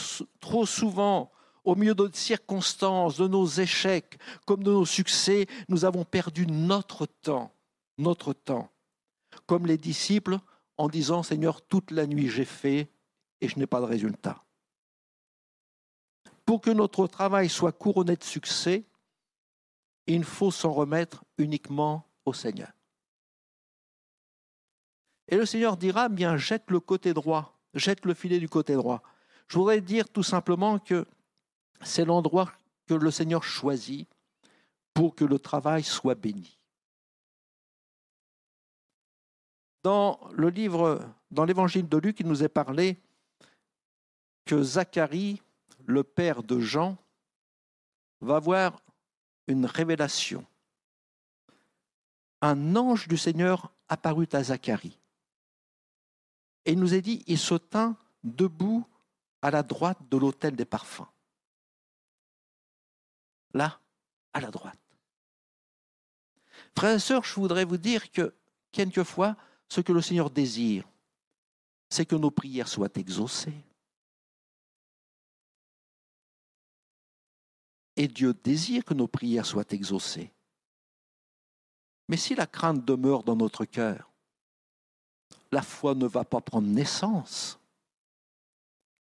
souvent, 0.65 1.33
au 1.65 1.75
milieu 1.75 1.93
de 1.93 2.05
nos 2.05 2.13
circonstances, 2.13 3.17
de 3.17 3.27
nos 3.27 3.45
échecs, 3.45 4.17
comme 4.45 4.63
de 4.63 4.71
nos 4.71 4.85
succès, 4.85 5.47
nous 5.67 5.83
avons 5.83 6.05
perdu 6.05 6.47
notre 6.47 7.05
temps, 7.05 7.51
notre 7.97 8.31
temps. 8.31 8.71
Comme 9.45 9.65
les 9.65 9.77
disciples, 9.77 10.37
en 10.77 10.87
disant, 10.87 11.23
Seigneur, 11.23 11.61
toute 11.61 11.91
la 11.91 12.07
nuit 12.07 12.29
j'ai 12.29 12.45
fait 12.45 12.89
et 13.41 13.49
je 13.49 13.59
n'ai 13.59 13.67
pas 13.67 13.81
de 13.81 13.85
résultat. 13.85 14.46
Pour 16.47 16.61
que 16.61 16.71
notre 16.71 17.05
travail 17.05 17.47
soit 17.47 17.73
couronné 17.73 18.15
de 18.15 18.23
succès, 18.23 18.85
il 20.07 20.23
faut 20.23 20.49
s'en 20.49 20.73
remettre 20.73 21.23
uniquement 21.37 22.07
au 22.25 22.33
Seigneur. 22.33 22.71
Et 25.27 25.37
le 25.37 25.45
Seigneur 25.45 25.77
dira, 25.77 26.09
bien, 26.09 26.37
jette 26.37 26.71
le 26.71 26.79
côté 26.79 27.13
droit 27.13 27.53
jette 27.77 28.05
le 28.05 28.13
filet 28.13 28.39
du 28.39 28.49
côté 28.49 28.73
droit. 28.73 29.01
Je 29.47 29.57
voudrais 29.57 29.81
dire 29.81 30.09
tout 30.09 30.23
simplement 30.23 30.79
que 30.79 31.05
c'est 31.81 32.05
l'endroit 32.05 32.51
que 32.87 32.93
le 32.93 33.11
Seigneur 33.11 33.43
choisit 33.43 34.07
pour 34.93 35.15
que 35.15 35.25
le 35.25 35.39
travail 35.39 35.83
soit 35.83 36.15
béni. 36.15 36.57
Dans 39.83 40.19
le 40.33 40.49
livre, 40.49 40.99
dans 41.31 41.45
l'évangile 41.45 41.87
de 41.87 41.97
Luc, 41.97 42.19
il 42.19 42.27
nous 42.27 42.43
est 42.43 42.49
parlé 42.49 42.97
que 44.45 44.61
Zacharie, 44.61 45.41
le 45.87 46.03
père 46.03 46.43
de 46.43 46.59
Jean, 46.59 46.97
va 48.21 48.39
voir 48.39 48.81
une 49.47 49.65
révélation. 49.65 50.45
Un 52.41 52.75
ange 52.75 53.07
du 53.07 53.17
Seigneur 53.17 53.73
apparut 53.87 54.27
à 54.33 54.43
Zacharie. 54.43 54.99
Et 56.65 56.73
il 56.73 56.79
nous 56.79 56.93
est 56.93 57.01
dit, 57.01 57.23
il 57.25 57.39
se 57.39 57.55
tint 57.55 57.95
debout 58.23 58.85
à 59.41 59.49
la 59.49 59.63
droite 59.63 59.97
de 60.09 60.17
l'autel 60.17 60.55
des 60.55 60.65
parfums. 60.65 61.07
Là, 63.53 63.79
à 64.33 64.41
la 64.41 64.51
droite. 64.51 64.79
Frères 66.75 66.95
et 66.95 66.99
sœurs, 66.99 67.23
je 67.23 67.35
voudrais 67.35 67.63
vous 67.63 67.77
dire 67.77 68.11
que 68.11 68.35
quelquefois, 68.73 69.37
ce 69.69 69.79
que 69.79 69.93
le 69.93 70.01
Seigneur 70.01 70.29
désire, 70.29 70.83
c'est 71.89 72.05
que 72.05 72.15
nos 72.15 72.31
prières 72.31 72.67
soient 72.67 72.89
exaucées. 72.95 73.63
Et 77.97 78.07
Dieu 78.07 78.33
désire 78.33 78.85
que 78.85 78.93
nos 78.93 79.07
prières 79.07 79.45
soient 79.45 79.65
exaucées. 79.71 80.31
Mais 82.07 82.17
si 82.17 82.35
la 82.35 82.45
crainte 82.45 82.85
demeure 82.85 83.23
dans 83.23 83.35
notre 83.35 83.65
cœur, 83.65 84.11
la 85.51 85.61
foi 85.61 85.95
ne 85.95 86.05
va 86.05 86.23
pas 86.23 86.41
prendre 86.41 86.67
naissance. 86.67 87.59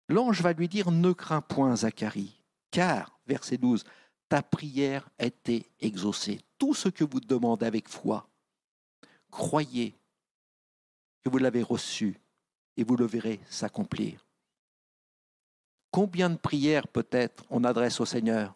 L'ange 0.09 0.41
va 0.41 0.53
lui 0.53 0.67
dire 0.67 0.91
Ne 0.91 1.11
crains 1.11 1.41
point, 1.41 1.75
Zacharie, 1.75 2.41
car, 2.71 3.19
verset 3.27 3.57
12, 3.57 3.83
ta 4.29 4.41
prière 4.41 5.07
a 5.19 5.25
été 5.25 5.65
exaucée. 5.79 6.41
Tout 6.57 6.73
ce 6.73 6.89
que 6.89 7.03
vous 7.03 7.19
demandez 7.19 7.65
avec 7.65 7.87
foi, 7.87 8.27
croyez 9.29 9.95
que 11.23 11.29
vous 11.29 11.37
l'avez 11.37 11.61
reçu 11.63 12.19
et 12.77 12.83
vous 12.83 12.95
le 12.95 13.05
verrez 13.05 13.39
s'accomplir. 13.49 14.25
Combien 15.91 16.29
de 16.29 16.37
prières 16.37 16.87
peut-être 16.87 17.43
on 17.49 17.63
adresse 17.63 17.99
au 17.99 18.05
Seigneur 18.05 18.55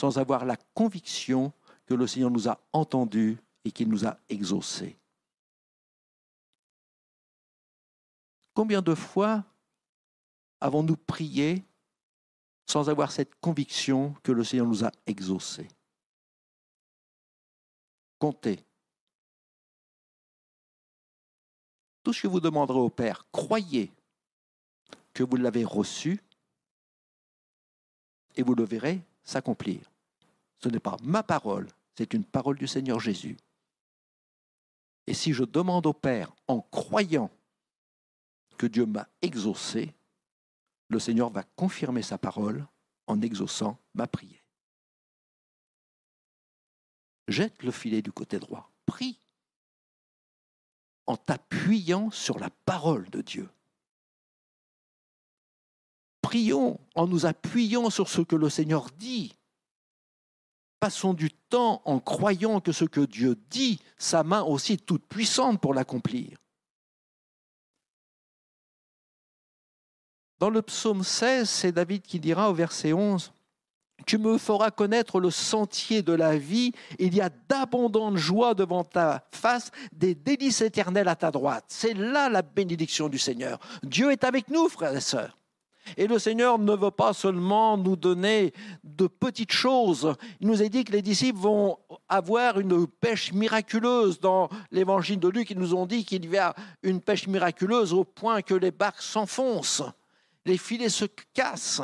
sans 0.00 0.18
avoir 0.18 0.44
la 0.44 0.56
conviction 0.74 1.52
que 1.86 1.94
le 1.94 2.06
Seigneur 2.06 2.30
nous 2.30 2.48
a 2.48 2.58
entendus 2.72 3.38
et 3.64 3.70
qu'il 3.70 3.88
nous 3.88 4.06
a 4.06 4.16
exaucés 4.28 4.96
Combien 8.54 8.80
de 8.80 8.94
fois 8.94 9.44
avons-nous 10.60 10.96
prié 10.96 11.64
sans 12.66 12.88
avoir 12.88 13.10
cette 13.10 13.34
conviction 13.40 14.14
que 14.22 14.30
le 14.30 14.44
Seigneur 14.44 14.66
nous 14.66 14.84
a 14.84 14.92
exaucés? 15.06 15.68
Comptez. 18.18 18.64
Tout 22.04 22.12
ce 22.12 22.22
que 22.22 22.28
vous 22.28 22.40
demanderez 22.40 22.78
au 22.78 22.90
Père, 22.90 23.26
croyez 23.32 23.92
que 25.12 25.24
vous 25.24 25.36
l'avez 25.36 25.64
reçu 25.64 26.22
et 28.36 28.42
vous 28.42 28.54
le 28.54 28.64
verrez 28.64 29.02
s'accomplir. 29.24 29.90
Ce 30.62 30.68
n'est 30.68 30.80
pas 30.80 30.96
ma 31.02 31.22
parole, 31.22 31.68
c'est 31.96 32.14
une 32.14 32.24
parole 32.24 32.58
du 32.58 32.66
Seigneur 32.66 33.00
Jésus. 33.00 33.36
Et 35.06 35.14
si 35.14 35.32
je 35.32 35.44
demande 35.44 35.86
au 35.86 35.92
Père 35.92 36.34
en 36.48 36.60
croyant 36.60 37.30
que 38.56 38.66
Dieu 38.66 38.86
m'a 38.86 39.08
exaucé, 39.20 39.92
le 40.88 40.98
Seigneur 40.98 41.30
va 41.30 41.42
confirmer 41.42 42.02
sa 42.02 42.18
parole 42.18 42.66
en 43.06 43.20
exaucant 43.20 43.78
ma 43.94 44.06
prière. 44.06 44.40
Jette 47.28 47.62
le 47.62 47.70
filet 47.70 48.02
du 48.02 48.12
côté 48.12 48.38
droit, 48.38 48.70
prie 48.86 49.18
en 51.06 51.16
t'appuyant 51.16 52.10
sur 52.10 52.38
la 52.38 52.50
parole 52.64 53.08
de 53.10 53.20
Dieu. 53.20 53.48
Prions 56.34 56.80
en 56.96 57.06
nous 57.06 57.26
appuyant 57.26 57.90
sur 57.90 58.08
ce 58.08 58.20
que 58.20 58.34
le 58.34 58.50
Seigneur 58.50 58.90
dit. 58.98 59.36
Passons 60.80 61.14
du 61.14 61.30
temps 61.30 61.80
en 61.84 62.00
croyant 62.00 62.58
que 62.58 62.72
ce 62.72 62.84
que 62.84 63.02
Dieu 63.02 63.36
dit, 63.50 63.78
sa 63.98 64.24
main 64.24 64.42
aussi 64.42 64.76
toute 64.76 65.06
puissante 65.06 65.60
pour 65.60 65.74
l'accomplir. 65.74 66.36
Dans 70.40 70.50
le 70.50 70.60
psaume 70.60 71.04
16, 71.04 71.48
c'est 71.48 71.70
David 71.70 72.02
qui 72.02 72.18
dira 72.18 72.50
au 72.50 72.54
verset 72.54 72.92
11, 72.92 73.32
Tu 74.04 74.18
me 74.18 74.36
feras 74.36 74.72
connaître 74.72 75.20
le 75.20 75.30
sentier 75.30 76.02
de 76.02 76.14
la 76.14 76.36
vie, 76.36 76.72
il 76.98 77.14
y 77.14 77.20
a 77.20 77.30
d'abondantes 77.48 78.16
joies 78.16 78.54
devant 78.54 78.82
ta 78.82 79.24
face, 79.30 79.70
des 79.92 80.16
délices 80.16 80.62
éternelles 80.62 81.06
à 81.06 81.14
ta 81.14 81.30
droite. 81.30 81.66
C'est 81.68 81.94
là 81.94 82.28
la 82.28 82.42
bénédiction 82.42 83.08
du 83.08 83.20
Seigneur. 83.20 83.60
Dieu 83.84 84.10
est 84.10 84.24
avec 84.24 84.48
nous, 84.48 84.68
frères 84.68 84.96
et 84.96 85.00
sœurs. 85.00 85.38
Et 85.96 86.06
le 86.06 86.18
Seigneur 86.18 86.58
ne 86.58 86.74
veut 86.74 86.90
pas 86.90 87.12
seulement 87.12 87.76
nous 87.76 87.96
donner 87.96 88.52
de 88.82 89.06
petites 89.06 89.52
choses. 89.52 90.14
Il 90.40 90.48
nous 90.48 90.62
a 90.62 90.68
dit 90.68 90.84
que 90.84 90.92
les 90.92 91.02
disciples 91.02 91.38
vont 91.38 91.78
avoir 92.08 92.58
une 92.60 92.86
pêche 92.86 93.32
miraculeuse. 93.32 94.20
Dans 94.20 94.48
l'évangile 94.70 95.20
de 95.20 95.28
Luc, 95.28 95.50
ils 95.50 95.58
nous 95.58 95.74
ont 95.74 95.86
dit 95.86 96.04
qu'il 96.04 96.28
y 96.30 96.38
a 96.38 96.54
une 96.82 97.00
pêche 97.00 97.26
miraculeuse 97.26 97.92
au 97.92 98.04
point 98.04 98.42
que 98.42 98.54
les 98.54 98.70
barques 98.70 99.02
s'enfoncent 99.02 99.82
les 100.46 100.58
filets 100.58 100.88
se 100.88 101.06
cassent. 101.32 101.82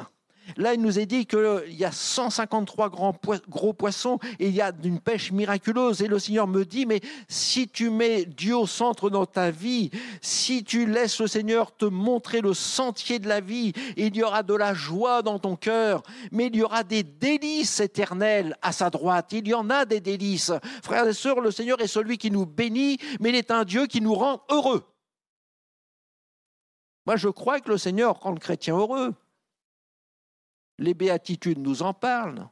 Là, 0.57 0.75
il 0.75 0.81
nous 0.81 0.99
est 0.99 1.07
dit 1.07 1.27
qu'il 1.27 1.63
y 1.71 1.85
a 1.85 1.93
153 1.93 2.91
grands 2.91 3.15
gros 3.49 3.73
poissons 3.73 4.19
et 4.39 4.49
il 4.49 4.55
y 4.55 4.61
a 4.61 4.73
une 4.83 5.01
pêche 5.01 5.33
miraculeuse. 5.33 6.03
Et 6.03 6.09
le 6.09 6.19
Seigneur 6.19 6.47
me 6.47 6.65
dit, 6.65 6.87
mais 6.87 7.01
si 7.29 7.69
tu 7.69 7.91
mets 7.91 8.25
Dieu 8.25 8.57
au 8.57 8.67
centre 8.67 9.11
dans 9.11 9.27
ta 9.27 9.51
vie, 9.51 9.91
si 10.21 10.65
tu 10.65 10.87
laisses 10.87 11.21
le 11.21 11.27
Seigneur 11.27 11.77
te 11.77 11.85
montrer 11.85 12.41
le 12.41 12.55
sentier 12.55 13.19
de 13.19 13.29
la 13.29 13.41
vie, 13.41 13.73
il 13.97 14.17
y 14.17 14.23
aura 14.23 14.43
de 14.43 14.55
la 14.55 14.75
joie 14.75 15.23
dans 15.23 15.39
ton 15.39 15.57
cœur, 15.57 16.03
mais 16.33 16.47
il 16.47 16.57
y 16.57 16.63
aura 16.63 16.85
des 16.85 17.03
délices 17.03 17.81
éternelles 17.81 18.57
à 18.63 18.73
sa 18.73 18.91
droite. 18.91 19.33
Il 19.33 19.49
y 19.49 19.55
en 19.55 19.71
a 19.71 19.85
des 19.85 20.01
délices. 20.01 20.53
Frères 20.83 21.07
et 21.07 21.13
sœurs, 21.13 21.41
le 21.41 21.51
Seigneur 21.51 21.81
est 21.81 21.87
celui 21.87 22.19
qui 22.19 22.31
nous 22.31 22.47
bénit, 22.47 22.99
mais 23.21 23.31
il 23.31 23.35
est 23.35 23.51
un 23.51 23.65
Dieu 23.65 23.87
qui 23.87 24.01
nous 24.01 24.15
rend 24.15 24.43
heureux. 24.51 24.85
Moi, 27.07 27.17
je 27.17 27.29
crois 27.29 27.61
que 27.61 27.71
le 27.71 27.79
Seigneur 27.79 28.21
rend 28.21 28.33
le 28.33 28.39
chrétien 28.39 28.77
heureux. 28.77 29.15
Les 30.81 30.95
béatitudes 30.95 31.59
nous 31.59 31.83
en 31.83 31.93
parlent. 31.95 32.49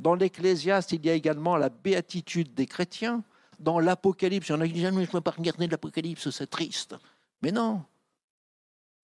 Dans 0.00 0.14
l'Ecclésiaste, 0.14 0.92
il 0.92 1.06
y 1.06 1.10
a 1.10 1.14
également 1.14 1.56
la 1.56 1.68
béatitude 1.68 2.54
des 2.54 2.66
chrétiens. 2.66 3.22
Dans 3.60 3.78
l'Apocalypse, 3.78 4.48
il 4.48 4.52
y 4.52 4.54
en 4.54 4.60
a 4.60 4.66
disent 4.66 4.82
Je 4.82 4.88
ne 4.88 5.06
peux 5.06 5.20
pas 5.20 5.30
regarder 5.30 5.68
l'Apocalypse, 5.68 6.28
c'est 6.30 6.50
triste. 6.50 6.96
Mais 7.42 7.52
non. 7.52 7.84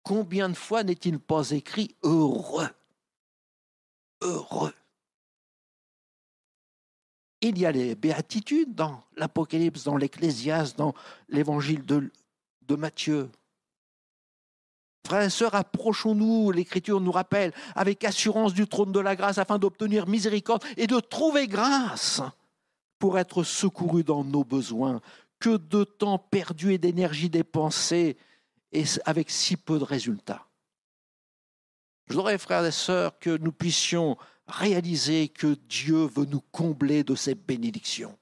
Combien 0.03 0.49
de 0.49 0.53
fois 0.53 0.83
n'est-il 0.83 1.19
pas 1.19 1.51
écrit 1.51 1.95
heureux 2.03 2.69
Heureux. 4.21 4.73
Il 7.41 7.57
y 7.57 7.65
a 7.65 7.71
les 7.71 7.95
béatitudes 7.95 8.75
dans 8.75 9.01
l'Apocalypse, 9.15 9.85
dans 9.85 9.95
l'Ecclésiaste, 9.95 10.77
dans 10.77 10.93
l'Évangile 11.29 11.85
de, 11.85 12.11
de 12.63 12.75
Matthieu. 12.75 13.29
Frères 15.05 15.23
et 15.23 15.29
sœurs, 15.29 15.55
approchons-nous, 15.55 16.51
l'Écriture 16.51 17.01
nous 17.01 17.11
rappelle, 17.11 17.53
avec 17.75 18.03
assurance 18.03 18.53
du 18.53 18.67
trône 18.67 18.91
de 18.91 18.99
la 18.99 19.15
grâce 19.15 19.37
afin 19.37 19.57
d'obtenir 19.57 20.07
miséricorde 20.07 20.63
et 20.77 20.87
de 20.87 20.99
trouver 20.99 21.47
grâce 21.47 22.21
pour 22.99 23.17
être 23.17 23.43
secourus 23.43 24.03
dans 24.03 24.23
nos 24.23 24.43
besoins. 24.43 25.01
Que 25.39 25.55
de 25.55 25.85
temps 25.85 26.19
perdu 26.19 26.73
et 26.73 26.77
d'énergie 26.77 27.29
dépensée 27.29 28.17
et 28.73 28.83
avec 29.05 29.29
si 29.29 29.55
peu 29.55 29.79
de 29.79 29.85
résultats. 29.85 30.45
Je 32.07 32.15
voudrais, 32.15 32.37
frères 32.37 32.65
et 32.65 32.71
sœurs, 32.71 33.17
que 33.19 33.37
nous 33.37 33.51
puissions 33.51 34.17
réaliser 34.47 35.29
que 35.29 35.55
Dieu 35.69 36.05
veut 36.07 36.25
nous 36.25 36.41
combler 36.51 37.03
de 37.03 37.15
ses 37.15 37.35
bénédictions. 37.35 38.17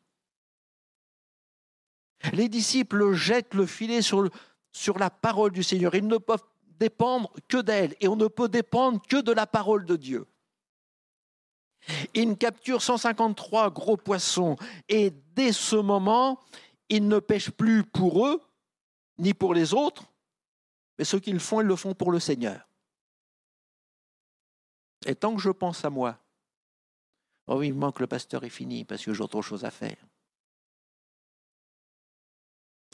Les 2.33 2.49
disciples 2.49 3.13
jettent 3.13 3.53
le 3.53 3.65
filet 3.65 4.01
sur, 4.01 4.29
sur 4.71 4.99
la 4.99 5.09
parole 5.09 5.51
du 5.51 5.63
Seigneur. 5.63 5.95
Ils 5.95 6.07
ne 6.07 6.17
peuvent 6.17 6.43
dépendre 6.79 7.31
que 7.47 7.57
d'elle 7.57 7.95
et 7.99 8.07
on 8.07 8.15
ne 8.15 8.27
peut 8.27 8.49
dépendre 8.49 9.01
que 9.07 9.21
de 9.21 9.31
la 9.31 9.47
parole 9.47 9.85
de 9.85 9.95
Dieu. 9.95 10.27
Ils 12.13 12.37
capturent 12.37 12.81
153 12.81 13.71
gros 13.71 13.97
poissons 13.97 14.57
et 14.89 15.11
dès 15.33 15.53
ce 15.53 15.75
moment, 15.75 16.39
ils 16.89 17.07
ne 17.07 17.19
pêchent 17.19 17.51
plus 17.51 17.83
pour 17.83 18.27
eux 18.27 18.41
ni 19.17 19.33
pour 19.33 19.53
les 19.53 19.73
autres, 19.73 20.03
mais 20.97 21.05
ce 21.05 21.17
qu'ils 21.17 21.39
font, 21.39 21.61
ils 21.61 21.67
le 21.67 21.75
font 21.75 21.93
pour 21.93 22.11
le 22.11 22.19
Seigneur. 22.19 22.67
Et 25.05 25.15
tant 25.15 25.35
que 25.35 25.41
je 25.41 25.49
pense 25.49 25.85
à 25.85 25.89
moi, 25.89 26.17
oh 27.47 27.57
oui, 27.59 27.67
il 27.67 27.73
manque 27.73 27.99
le 27.99 28.07
pasteur 28.07 28.43
est 28.43 28.49
fini 28.49 28.83
parce 28.83 29.03
que 29.03 29.13
j'ai 29.13 29.23
autre 29.23 29.41
chose 29.41 29.63
à 29.63 29.71
faire. 29.71 29.97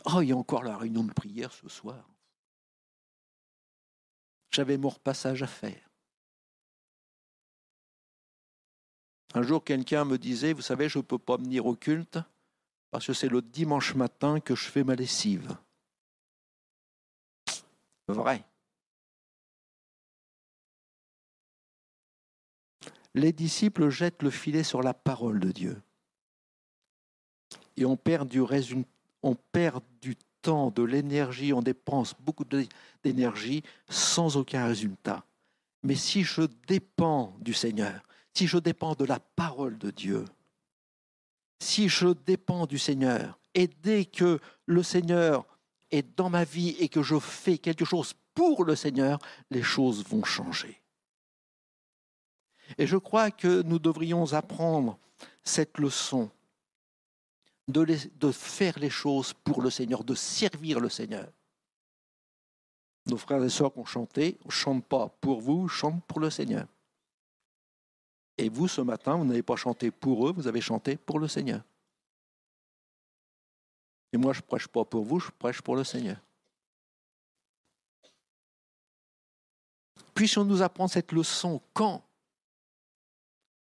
Oh, 0.05 0.21
il 0.21 0.29
y 0.29 0.31
a 0.33 0.37
encore 0.37 0.63
la 0.63 0.77
réunion 0.77 1.03
de 1.03 1.13
prière 1.13 1.51
ce 1.51 1.69
soir. 1.69 2.12
J'avais 4.53 4.77
mon 4.77 4.89
repassage 4.89 5.41
à 5.41 5.47
faire. 5.47 5.89
Un 9.33 9.41
jour, 9.41 9.63
quelqu'un 9.63 10.05
me 10.05 10.19
disait, 10.19 10.53
vous 10.53 10.61
savez, 10.61 10.87
je 10.87 10.99
ne 10.99 11.03
peux 11.03 11.17
pas 11.17 11.37
venir 11.37 11.65
au 11.65 11.75
culte 11.75 12.19
parce 12.91 13.07
que 13.07 13.13
c'est 13.13 13.29
le 13.29 13.41
dimanche 13.41 13.95
matin 13.95 14.39
que 14.39 14.53
je 14.53 14.65
fais 14.65 14.83
ma 14.83 14.93
lessive. 14.93 15.57
Vrai. 18.07 18.45
Les 23.15 23.31
disciples 23.31 23.89
jettent 23.89 24.21
le 24.21 24.29
filet 24.29 24.63
sur 24.63 24.83
la 24.83 24.93
parole 24.93 25.39
de 25.39 25.51
Dieu. 25.51 25.81
Et 27.75 27.85
on 27.85 27.97
perd 27.97 28.27
du, 28.27 28.43
du 30.01 30.15
de 30.43 30.83
l'énergie, 30.83 31.53
on 31.53 31.61
dépense 31.61 32.13
beaucoup 32.19 32.45
d'énergie 33.03 33.63
sans 33.89 34.35
aucun 34.37 34.65
résultat. 34.65 35.23
Mais 35.83 35.95
si 35.95 36.23
je 36.23 36.43
dépends 36.67 37.35
du 37.39 37.53
Seigneur, 37.53 38.01
si 38.33 38.47
je 38.47 38.57
dépends 38.57 38.95
de 38.95 39.05
la 39.05 39.19
parole 39.19 39.77
de 39.77 39.91
Dieu, 39.91 40.25
si 41.59 41.87
je 41.87 42.07
dépends 42.25 42.65
du 42.65 42.77
Seigneur, 42.77 43.39
et 43.53 43.67
dès 43.67 44.05
que 44.05 44.39
le 44.65 44.83
Seigneur 44.83 45.45
est 45.91 46.05
dans 46.17 46.29
ma 46.29 46.43
vie 46.43 46.75
et 46.79 46.89
que 46.89 47.03
je 47.03 47.19
fais 47.19 47.57
quelque 47.57 47.85
chose 47.85 48.13
pour 48.33 48.65
le 48.65 48.75
Seigneur, 48.75 49.19
les 49.49 49.63
choses 49.63 50.03
vont 50.05 50.23
changer. 50.23 50.81
Et 52.77 52.87
je 52.87 52.97
crois 52.97 53.31
que 53.31 53.61
nous 53.61 53.79
devrions 53.79 54.33
apprendre 54.33 54.97
cette 55.43 55.77
leçon 55.77 56.29
de, 57.67 58.31
faire 58.31 58.77
les 58.79 58.89
choses 58.89 59.33
pour 59.33 59.61
le 59.61 59.69
Seigneur, 59.69 60.03
de 60.03 60.15
servir 60.15 60.79
le 60.79 60.89
Seigneur. 60.89 61.31
Nos 63.05 63.17
frères 63.17 63.43
et 63.43 63.49
sœurs 63.49 63.73
qui 63.73 63.79
ont 63.79 63.85
chanté, 63.85 64.37
on 64.45 64.49
chante 64.49 64.85
pas 64.85 65.09
pour 65.21 65.41
vous, 65.41 65.67
chante 65.67 66.03
pour 66.05 66.19
le 66.19 66.29
Seigneur. 66.29 66.67
Et 68.37 68.49
vous, 68.49 68.67
ce 68.67 68.81
matin, 68.81 69.15
vous 69.15 69.25
n'avez 69.25 69.43
pas 69.43 69.55
chanté 69.55 69.91
pour 69.91 70.27
eux, 70.27 70.33
vous 70.33 70.47
avez 70.47 70.61
chanté 70.61 70.97
pour 70.97 71.19
le 71.19 71.27
Seigneur. 71.27 71.61
Et 74.11 74.17
moi, 74.17 74.33
je 74.33 74.39
ne 74.39 74.45
prêche 74.45 74.67
pas 74.67 74.85
pour 74.85 75.03
vous, 75.03 75.19
je 75.19 75.31
prêche 75.31 75.61
pour 75.61 75.75
le 75.75 75.83
Seigneur. 75.83 76.17
Puissions 80.13 80.45
nous 80.45 80.61
apprendre 80.61 80.91
cette 80.91 81.11
leçon 81.11 81.61
quand? 81.73 82.03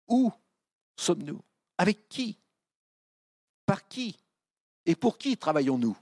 Où 0.06 0.30
sommes-nous? 0.96 1.40
Avec 1.78 2.08
qui? 2.08 2.38
Par 3.66 3.88
qui 3.88 4.16
et 4.86 4.94
pour 4.94 5.18
qui 5.18 5.36
travaillons-nous? 5.36 5.96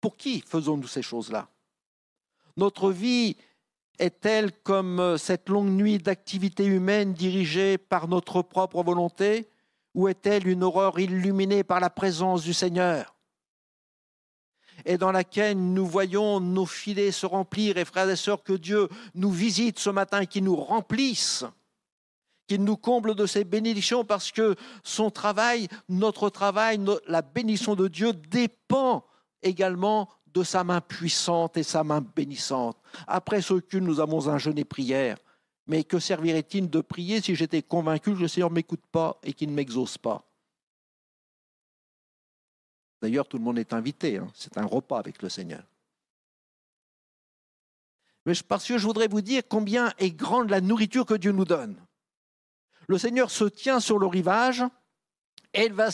Pour 0.00 0.16
qui 0.16 0.40
faisons-nous 0.40 0.86
ces 0.86 1.02
choses-là? 1.02 1.48
Notre 2.56 2.90
vie 2.90 3.36
est-elle 3.98 4.52
comme 4.62 5.00
euh, 5.00 5.16
cette 5.16 5.48
longue 5.48 5.70
nuit 5.70 5.98
d'activité 5.98 6.64
humaine 6.64 7.12
dirigée 7.12 7.78
par 7.78 8.08
notre 8.08 8.42
propre 8.42 8.82
volonté 8.82 9.48
ou 9.94 10.08
est-elle 10.08 10.46
une 10.46 10.62
horreur 10.62 10.98
illuminée 10.98 11.64
par 11.64 11.80
la 11.80 11.90
présence 11.90 12.42
du 12.42 12.54
Seigneur? 12.54 13.14
Et 14.84 14.96
dans 14.96 15.10
laquelle 15.10 15.58
nous 15.58 15.86
voyons 15.86 16.38
nos 16.38 16.66
filets 16.66 17.10
se 17.10 17.26
remplir 17.26 17.76
et 17.78 17.84
frères 17.84 18.08
et 18.08 18.16
sœurs 18.16 18.44
que 18.44 18.52
Dieu 18.52 18.88
nous 19.14 19.32
visite 19.32 19.80
ce 19.80 19.90
matin 19.90 20.24
qui 20.24 20.40
nous 20.40 20.54
remplisse 20.54 21.44
qu'il 22.48 22.64
nous 22.64 22.76
comble 22.76 23.14
de 23.14 23.26
ses 23.26 23.44
bénédictions 23.44 24.04
parce 24.04 24.32
que 24.32 24.56
son 24.82 25.10
travail, 25.10 25.68
notre 25.88 26.30
travail, 26.30 26.80
la 27.06 27.22
bénédiction 27.22 27.76
de 27.76 27.86
Dieu 27.86 28.12
dépend 28.12 29.04
également 29.42 30.08
de 30.34 30.42
sa 30.42 30.64
main 30.64 30.80
puissante 30.80 31.56
et 31.56 31.62
sa 31.62 31.84
main 31.84 32.00
bénissante. 32.00 32.78
Après 33.06 33.42
ce 33.42 33.54
culte, 33.54 33.84
nous 33.84 34.00
avons 34.00 34.28
un 34.28 34.38
jeûne 34.38 34.58
et 34.58 34.64
prière. 34.64 35.18
Mais 35.66 35.84
que 35.84 35.98
servirait-il 35.98 36.70
de 36.70 36.80
prier 36.80 37.20
si 37.20 37.34
j'étais 37.34 37.62
convaincu 37.62 38.14
que 38.14 38.20
le 38.20 38.28
Seigneur 38.28 38.50
ne 38.50 38.54
m'écoute 38.54 38.84
pas 38.90 39.18
et 39.22 39.34
qu'il 39.34 39.50
ne 39.50 39.54
m'exauce 39.54 39.98
pas? 39.98 40.24
D'ailleurs, 43.02 43.28
tout 43.28 43.36
le 43.36 43.44
monde 43.44 43.58
est 43.58 43.74
invité. 43.74 44.16
Hein. 44.16 44.28
C'est 44.34 44.56
un 44.56 44.64
repas 44.64 44.98
avec 44.98 45.22
le 45.22 45.28
Seigneur. 45.28 45.62
Mais 48.24 48.32
parce 48.46 48.66
que 48.66 48.78
je 48.78 48.86
voudrais 48.86 49.08
vous 49.08 49.20
dire 49.20 49.42
combien 49.46 49.92
est 49.98 50.10
grande 50.10 50.50
la 50.50 50.60
nourriture 50.60 51.04
que 51.04 51.14
Dieu 51.14 51.32
nous 51.32 51.44
donne 51.44 51.76
le 52.88 52.98
Seigneur 52.98 53.30
se 53.30 53.44
tient 53.44 53.80
sur 53.80 53.98
le 53.98 54.06
rivage 54.06 54.64
et 55.54 55.68
va, 55.68 55.88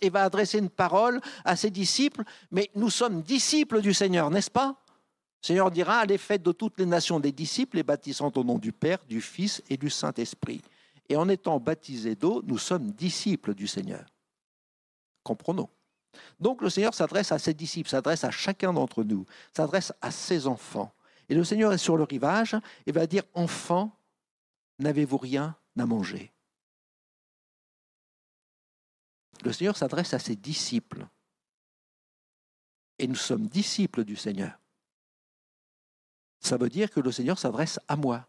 et 0.00 0.10
va 0.10 0.24
adresser 0.24 0.58
une 0.58 0.70
parole 0.70 1.20
à 1.44 1.56
ses 1.56 1.70
disciples, 1.70 2.24
mais 2.50 2.70
nous 2.74 2.90
sommes 2.90 3.22
disciples 3.22 3.80
du 3.80 3.94
Seigneur, 3.94 4.30
n'est-ce 4.30 4.50
pas? 4.50 4.82
Le 5.42 5.46
Seigneur 5.46 5.70
dira, 5.70 5.98
allez 5.98 6.18
faites 6.18 6.42
de 6.42 6.52
toutes 6.52 6.78
les 6.78 6.86
nations 6.86 7.20
des 7.20 7.32
disciples, 7.32 7.76
les 7.76 7.82
baptisant 7.84 8.32
au 8.34 8.42
nom 8.42 8.58
du 8.58 8.72
Père, 8.72 8.98
du 9.08 9.20
Fils 9.20 9.62
et 9.70 9.76
du 9.76 9.88
Saint-Esprit. 9.88 10.62
Et 11.08 11.16
en 11.16 11.28
étant 11.28 11.60
baptisés 11.60 12.16
d'eau, 12.16 12.42
nous 12.44 12.58
sommes 12.58 12.90
disciples 12.90 13.54
du 13.54 13.66
Seigneur. 13.66 14.04
Comprenons. 15.22 15.68
Donc 16.40 16.62
le 16.62 16.70
Seigneur 16.70 16.94
s'adresse 16.94 17.30
à 17.30 17.38
ses 17.38 17.54
disciples, 17.54 17.88
s'adresse 17.88 18.24
à 18.24 18.30
chacun 18.30 18.72
d'entre 18.72 19.04
nous, 19.04 19.26
s'adresse 19.54 19.92
à 20.00 20.10
ses 20.10 20.46
enfants. 20.46 20.92
Et 21.28 21.34
le 21.34 21.44
Seigneur 21.44 21.72
est 21.72 21.78
sur 21.78 21.96
le 21.96 22.04
rivage 22.04 22.56
et 22.86 22.92
va 22.92 23.06
dire, 23.06 23.22
enfants, 23.34 23.96
n'avez-vous 24.78 25.18
rien 25.18 25.56
à 25.78 25.86
manger? 25.86 26.32
Le 29.44 29.52
Seigneur 29.52 29.76
s'adresse 29.76 30.14
à 30.14 30.18
ses 30.18 30.36
disciples. 30.36 31.06
Et 32.98 33.06
nous 33.06 33.14
sommes 33.14 33.46
disciples 33.46 34.04
du 34.04 34.16
Seigneur. 34.16 34.58
Ça 36.40 36.56
veut 36.56 36.68
dire 36.68 36.90
que 36.90 37.00
le 37.00 37.12
Seigneur 37.12 37.38
s'adresse 37.38 37.78
à 37.88 37.96
moi. 37.96 38.28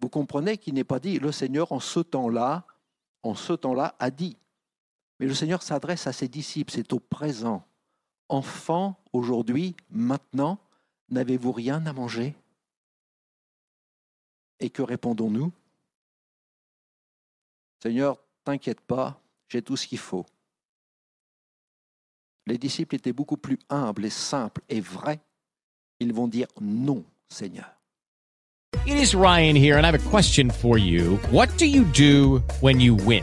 Vous 0.00 0.08
comprenez 0.08 0.58
qu'il 0.58 0.74
n'est 0.74 0.84
pas 0.84 1.00
dit 1.00 1.18
le 1.18 1.32
Seigneur 1.32 1.72
en 1.72 1.80
ce 1.80 2.00
temps-là, 2.00 2.66
en 3.22 3.34
ce 3.34 3.52
temps-là 3.52 3.94
a 3.98 4.10
dit. 4.10 4.36
Mais 5.18 5.26
le 5.26 5.34
Seigneur 5.34 5.62
s'adresse 5.62 6.06
à 6.06 6.12
ses 6.12 6.28
disciples, 6.28 6.72
c'est 6.72 6.92
au 6.92 7.00
présent. 7.00 7.66
Enfants, 8.28 9.02
aujourd'hui, 9.12 9.76
maintenant, 9.90 10.58
n'avez-vous 11.08 11.52
rien 11.52 11.84
à 11.86 11.92
manger? 11.92 12.34
Et 14.60 14.70
que 14.70 14.82
répondons-nous? 14.82 15.52
Seigneur, 17.84 18.16
t'inquiète 18.44 18.80
pas, 18.80 19.20
j'ai 19.46 19.60
tout 19.60 19.76
ce 19.76 19.86
qu'il 19.86 19.98
faut. 19.98 20.24
Les 22.46 22.56
disciples 22.56 22.94
étaient 22.94 23.12
beaucoup 23.12 23.36
plus 23.36 23.58
humbles 23.68 24.06
et 24.06 24.10
simples 24.10 24.62
et 24.70 24.80
vrais. 24.80 25.20
Ils 26.00 26.14
vont 26.14 26.26
dire 26.26 26.46
non, 26.62 27.04
Seigneur. 27.28 27.70
It 28.86 28.96
is 28.96 29.14
Ryan 29.14 29.54
here, 29.54 29.76
and 29.76 29.84
I 29.84 29.90
have 29.90 29.94
a 29.94 30.10
question 30.10 30.50
for 30.50 30.78
you. 30.78 31.18
What 31.30 31.48
do 31.58 31.66
you 31.66 31.84
do 31.84 32.42
when 32.62 32.80
you 32.80 32.94
win? 32.94 33.22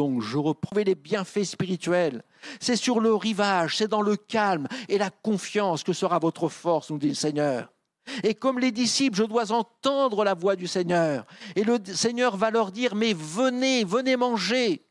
Donc 0.00 0.22
je 0.22 0.38
reprends 0.38 0.80
les 0.80 0.94
bienfaits 0.94 1.44
spirituels. 1.44 2.22
C'est 2.58 2.76
sur 2.76 3.00
le 3.00 3.14
rivage, 3.14 3.76
c'est 3.76 3.86
dans 3.86 4.00
le 4.00 4.16
calme 4.16 4.66
et 4.88 4.96
la 4.96 5.10
confiance 5.10 5.84
que 5.84 5.92
sera 5.92 6.18
votre 6.18 6.48
force, 6.48 6.88
nous 6.88 6.96
dit 6.96 7.10
le 7.10 7.14
Seigneur. 7.14 7.70
Et 8.22 8.34
comme 8.34 8.58
les 8.58 8.72
disciples, 8.72 9.18
je 9.18 9.24
dois 9.24 9.52
entendre 9.52 10.24
la 10.24 10.32
voix 10.32 10.56
du 10.56 10.66
Seigneur. 10.66 11.26
Et 11.54 11.64
le 11.64 11.76
Seigneur 11.84 12.38
va 12.38 12.50
leur 12.50 12.72
dire, 12.72 12.94
mais 12.94 13.12
venez, 13.12 13.84
venez 13.84 14.16
manger. 14.16 14.86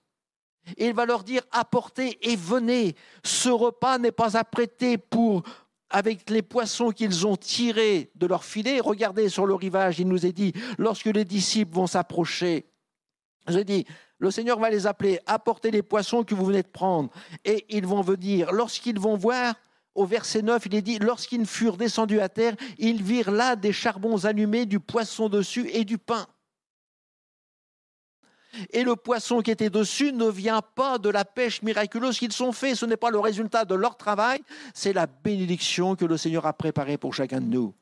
Et 0.78 0.90
il 0.90 0.94
va 0.94 1.08
leur 1.08 1.24
dire, 1.24 1.42
apportez 1.50 2.20
et 2.30 2.36
venez. 2.36 2.96
Ce 3.24 3.50
repas 3.50 3.98
n'est 3.98 4.12
pas 4.12 4.38
apprêté 4.38 5.00
pour 5.00 5.42
avec 5.90 6.30
les 6.30 6.44
poissons 6.44 6.92
qu'ils 6.92 7.26
ont 7.26 7.36
tirés 7.36 8.12
de 8.14 8.28
leur 8.28 8.44
filet. 8.44 8.80
Regardez 8.80 9.28
sur 9.30 9.48
le 9.48 9.56
rivage, 9.56 9.98
il 9.98 10.08
nous 10.08 10.28
est 10.28 10.34
dit, 10.34 10.54
lorsque 10.78 11.08
les 11.08 11.26
disciples 11.26 11.74
vont 11.74 11.88
s'approcher, 11.88 12.69
je 13.48 13.60
dis, 13.60 13.86
le 14.20 14.32
Seigneur 14.32 14.60
va 14.60 14.70
les 14.70 14.86
appeler, 14.86 15.20
apportez 15.26 15.72
les 15.72 15.82
poissons 15.82 16.24
que 16.24 16.36
vous 16.36 16.46
venez 16.46 16.62
de 16.62 16.68
prendre. 16.68 17.10
Et 17.46 17.66
ils 17.70 17.88
vont 17.88 18.02
venir. 18.02 18.52
Lorsqu'ils 18.52 19.00
vont 19.00 19.16
voir, 19.16 19.56
au 19.96 20.06
verset 20.06 20.42
9, 20.42 20.66
il 20.66 20.76
est 20.76 20.82
dit, 20.82 21.00
lorsqu'ils 21.00 21.46
furent 21.46 21.78
descendus 21.78 22.20
à 22.20 22.30
terre, 22.30 22.56
ils 22.78 23.02
virent 23.02 23.32
là 23.32 23.56
des 23.56 23.74
charbons 23.74 24.26
allumés, 24.26 24.66
du 24.66 24.80
poisson 24.80 25.30
dessus 25.30 25.70
et 25.72 25.86
du 25.86 25.98
pain. 25.98 26.28
Et 28.72 28.84
le 28.84 28.96
poisson 28.96 29.42
qui 29.42 29.52
était 29.52 29.70
dessus 29.70 30.12
ne 30.12 30.28
vient 30.28 30.62
pas 30.62 30.98
de 30.98 31.10
la 31.10 31.24
pêche 31.24 31.62
miraculeuse 31.62 32.18
qu'ils 32.18 32.44
ont 32.44 32.52
fait. 32.52 32.76
Ce 32.76 32.86
n'est 32.86 32.98
pas 32.98 33.12
le 33.12 33.20
résultat 33.20 33.64
de 33.64 33.76
leur 33.76 33.96
travail, 33.96 34.42
c'est 34.74 34.94
la 34.94 35.08
bénédiction 35.08 35.96
que 35.96 36.06
le 36.06 36.18
Seigneur 36.18 36.46
a 36.46 36.54
préparée 36.54 36.98
pour 36.98 37.14
chacun 37.14 37.42
de 37.42 37.46
nous. 37.46 37.74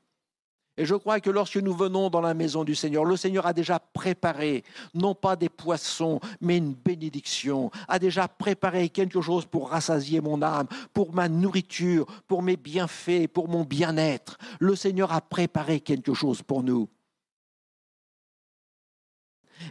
Et 0.77 0.85
je 0.85 0.93
crois 0.93 1.19
que 1.19 1.31
lorsque 1.31 1.57
nous 1.57 1.73
venons 1.73 2.09
dans 2.09 2.21
la 2.21 2.35
maison 2.35 2.63
du 2.63 2.75
Seigneur, 2.75 3.03
le 3.03 3.17
Seigneur 3.17 3.47
a 3.47 3.53
déjà 3.53 3.79
préparé, 3.79 4.63
non 4.93 5.15
pas 5.15 5.35
des 5.35 5.49
poissons, 5.49 6.19
mais 6.39 6.57
une 6.57 6.73
bénédiction, 6.73 7.71
a 7.87 7.97
déjà 7.97 8.27
préparé 8.27 8.89
quelque 8.89 9.19
chose 9.19 9.45
pour 9.45 9.71
rassasier 9.71 10.21
mon 10.21 10.41
âme, 10.43 10.67
pour 10.93 11.13
ma 11.13 11.29
nourriture, 11.29 12.05
pour 12.27 12.43
mes 12.43 12.57
bienfaits, 12.57 13.27
pour 13.27 13.49
mon 13.49 13.63
bien-être. 13.63 14.37
Le 14.59 14.75
Seigneur 14.75 15.11
a 15.11 15.21
préparé 15.21 15.79
quelque 15.79 16.13
chose 16.13 16.43
pour 16.43 16.61
nous. 16.61 16.87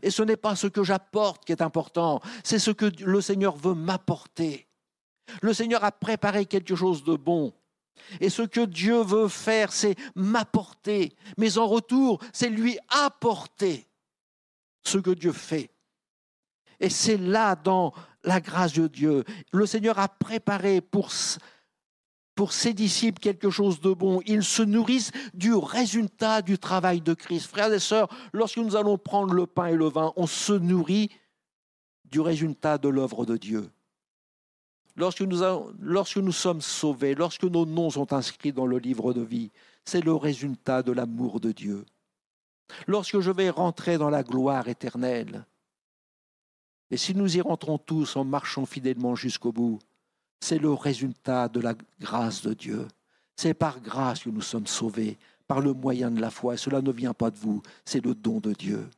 Et 0.02 0.10
ce 0.10 0.24
n'est 0.24 0.36
pas 0.36 0.56
ce 0.56 0.66
que 0.66 0.82
j'apporte 0.82 1.44
qui 1.44 1.52
est 1.52 1.62
important, 1.62 2.20
c'est 2.42 2.58
ce 2.58 2.72
que 2.72 2.90
le 3.04 3.20
Seigneur 3.20 3.56
veut 3.56 3.74
m'apporter. 3.74 4.66
Le 5.40 5.52
Seigneur 5.52 5.84
a 5.84 5.92
préparé 5.92 6.46
quelque 6.46 6.74
chose 6.74 7.04
de 7.04 7.14
bon. 7.14 7.52
Et 8.20 8.30
ce 8.30 8.42
que 8.42 8.64
Dieu 8.64 9.02
veut 9.02 9.28
faire, 9.28 9.72
c'est 9.72 9.96
m'apporter. 10.14 11.14
Mais 11.38 11.58
en 11.58 11.66
retour, 11.66 12.20
c'est 12.32 12.48
lui 12.48 12.78
apporter 12.88 13.86
ce 14.84 14.98
que 14.98 15.10
Dieu 15.10 15.32
fait. 15.32 15.70
Et 16.80 16.90
c'est 16.90 17.16
là, 17.16 17.56
dans 17.56 17.92
la 18.22 18.40
grâce 18.40 18.74
de 18.74 18.86
Dieu, 18.86 19.24
le 19.52 19.66
Seigneur 19.66 19.98
a 19.98 20.08
préparé 20.08 20.80
pour, 20.80 21.10
ses 21.12 22.74
disciples 22.74 23.20
quelque 23.20 23.50
chose 23.50 23.80
de 23.80 23.92
bon. 23.92 24.20
Ils 24.26 24.44
se 24.44 24.62
nourrissent 24.62 25.12
du 25.32 25.54
résultat 25.54 26.42
du 26.42 26.58
travail 26.58 27.00
de 27.00 27.14
Christ. 27.14 27.46
Frères 27.46 27.72
et 27.72 27.78
sœurs, 27.78 28.08
lorsque 28.32 28.58
nous 28.58 28.76
allons 28.76 28.98
prendre 28.98 29.32
le 29.32 29.46
pain 29.46 29.66
et 29.66 29.76
le 29.76 29.88
vin, 29.88 30.12
on 30.16 30.26
se 30.26 30.52
nourrit 30.52 31.10
du 32.04 32.20
résultat 32.20 32.78
de 32.78 32.88
l'œuvre 32.88 33.24
de 33.24 33.36
Dieu 33.36 33.70
lorsque 34.96 35.20
nous, 35.20 36.32
sommes 36.32 36.60
sauvés, 36.60 37.14
lorsque 37.14 37.44
nos 37.44 37.66
noms 37.66 37.90
sont 37.90 38.12
inscrits 38.12 38.52
dans 38.52 38.66
le 38.66 38.78
livre 38.78 39.12
de 39.12 39.20
vie, 39.20 39.50
c'est 39.84 40.04
le 40.04 40.14
résultat 40.14 40.82
de 40.82 40.92
l'amour 40.92 41.40
de 41.40 41.52
Dieu. 41.52 41.84
Lorsque 42.86 43.20
je 43.20 43.30
vais 43.30 43.50
rentrer 43.50 43.98
dans 43.98 44.10
la 44.10 44.22
gloire 44.22 44.68
éternelle, 44.68 45.44
et 46.90 46.96
si 46.96 47.14
nous 47.14 47.36
y 47.36 47.40
rentrons 47.40 47.78
tous 47.78 48.16
en 48.16 48.24
marchant 48.24 48.64
fidèlement 48.64 49.14
jusqu'au 49.14 49.52
bout, 49.52 49.78
c'est 50.40 50.58
le 50.58 50.72
résultat 50.72 51.48
de 51.48 51.60
la 51.60 51.74
grâce 52.00 52.42
de 52.42 52.54
Dieu. 52.54 52.86
C'est 53.36 53.54
par 53.54 53.80
grâce 53.80 54.22
que 54.22 54.30
nous 54.30 54.42
sommes 54.42 54.66
sauvés, 54.66 55.18
par 55.46 55.60
le 55.60 55.72
moyen 55.72 56.10
de 56.10 56.20
la 56.20 56.30
foi. 56.30 56.54
Et 56.54 56.58
cela 56.58 56.80
ne 56.80 56.92
vient 56.92 57.14
pas 57.14 57.30
de 57.30 57.36
vous, 57.36 57.62
c'est 57.84 58.04
le 58.04 58.14
don 58.14 58.38
de 58.38 58.52
Dieu. 58.52 58.88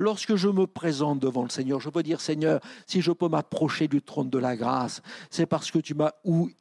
Lorsque 0.00 0.34
je 0.34 0.48
me 0.48 0.66
présente 0.66 1.18
devant 1.18 1.42
le 1.42 1.50
Seigneur, 1.50 1.78
je 1.78 1.90
peux 1.90 2.02
dire, 2.02 2.22
Seigneur, 2.22 2.60
si 2.86 3.02
je 3.02 3.12
peux 3.12 3.28
m'approcher 3.28 3.86
du 3.86 4.00
trône 4.00 4.30
de 4.30 4.38
la 4.38 4.56
grâce, 4.56 5.02
c'est 5.28 5.44
parce 5.44 5.70
que 5.70 5.78
tu 5.78 5.92
m'as 5.92 6.12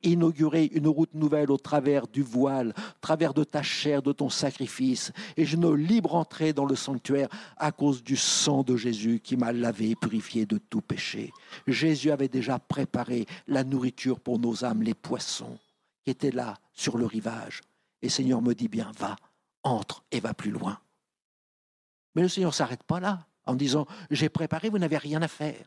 inauguré 0.03 0.65
une 0.73 0.89
route 0.89 1.13
nouvelle 1.13 1.49
au 1.49 1.57
travers 1.57 2.05
du 2.05 2.21
voile, 2.21 2.73
au 2.77 2.99
travers 2.99 3.33
de 3.33 3.45
ta 3.45 3.63
chair, 3.63 4.01
de 4.01 4.11
ton 4.11 4.29
sacrifice. 4.29 5.13
Et 5.37 5.45
je 5.45 5.55
ne 5.55 5.69
libre 5.69 6.15
entrer 6.15 6.51
dans 6.51 6.65
le 6.65 6.75
sanctuaire 6.75 7.29
à 7.55 7.71
cause 7.71 8.03
du 8.03 8.17
sang 8.17 8.63
de 8.63 8.75
Jésus 8.75 9.21
qui 9.21 9.37
m'a 9.37 9.53
lavé 9.53 9.91
et 9.91 9.95
purifié 9.95 10.45
de 10.45 10.57
tout 10.57 10.81
péché. 10.81 11.31
Jésus 11.65 12.11
avait 12.11 12.27
déjà 12.27 12.59
préparé 12.59 13.25
la 13.47 13.63
nourriture 13.63 14.19
pour 14.19 14.37
nos 14.37 14.65
âmes, 14.65 14.83
les 14.83 14.93
poissons 14.93 15.57
qui 16.03 16.11
étaient 16.11 16.31
là 16.31 16.55
sur 16.73 16.97
le 16.97 17.05
rivage. 17.05 17.61
Et 18.01 18.09
Seigneur 18.09 18.41
me 18.41 18.53
dit 18.53 18.67
bien, 18.67 18.91
va, 18.99 19.15
entre 19.63 20.03
et 20.11 20.19
va 20.19 20.33
plus 20.33 20.51
loin. 20.51 20.77
Mais 22.15 22.21
le 22.21 22.27
Seigneur 22.27 22.51
ne 22.51 22.55
s'arrête 22.55 22.83
pas 22.83 22.99
là 22.99 23.28
en 23.49 23.55
disant 23.55 23.87
J'ai 24.11 24.29
préparé, 24.29 24.69
vous 24.69 24.77
n'avez 24.77 24.97
rien 24.97 25.21
à 25.21 25.27
faire. 25.27 25.65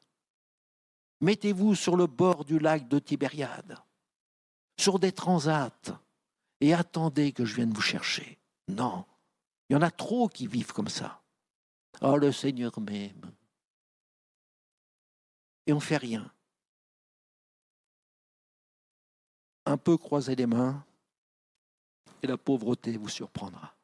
Mettez-vous 1.21 1.75
sur 1.75 1.97
le 1.97 2.07
bord 2.07 2.45
du 2.45 2.59
lac 2.59 2.89
de 2.89 2.99
Tibériade, 2.99 3.79
sur 4.79 4.99
des 4.99 5.13
transats, 5.13 5.71
et 6.61 6.75
attendez 6.75 7.33
que 7.33 7.45
je 7.45 7.55
vienne 7.55 7.73
vous 7.73 7.81
chercher. 7.81 8.39
Non, 8.69 9.05
il 9.69 9.75
y 9.75 9.77
en 9.77 9.83
a 9.83 9.91
trop 9.91 10.29
qui 10.29 10.47
vivent 10.47 10.73
comme 10.73 10.89
ça. 10.89 11.23
Oh, 12.01 12.17
le 12.17 12.33
Seigneur 12.33 12.79
m'aime. 12.81 13.33
Et 15.67 15.73
on 15.73 15.77
ne 15.77 15.81
fait 15.81 15.97
rien. 15.97 16.33
Un 19.67 19.77
peu 19.77 19.97
croiser 19.97 20.35
les 20.35 20.47
mains, 20.47 20.85
et 22.23 22.27
la 22.27 22.37
pauvreté 22.37 22.97
vous 22.97 23.09
surprendra. 23.09 23.75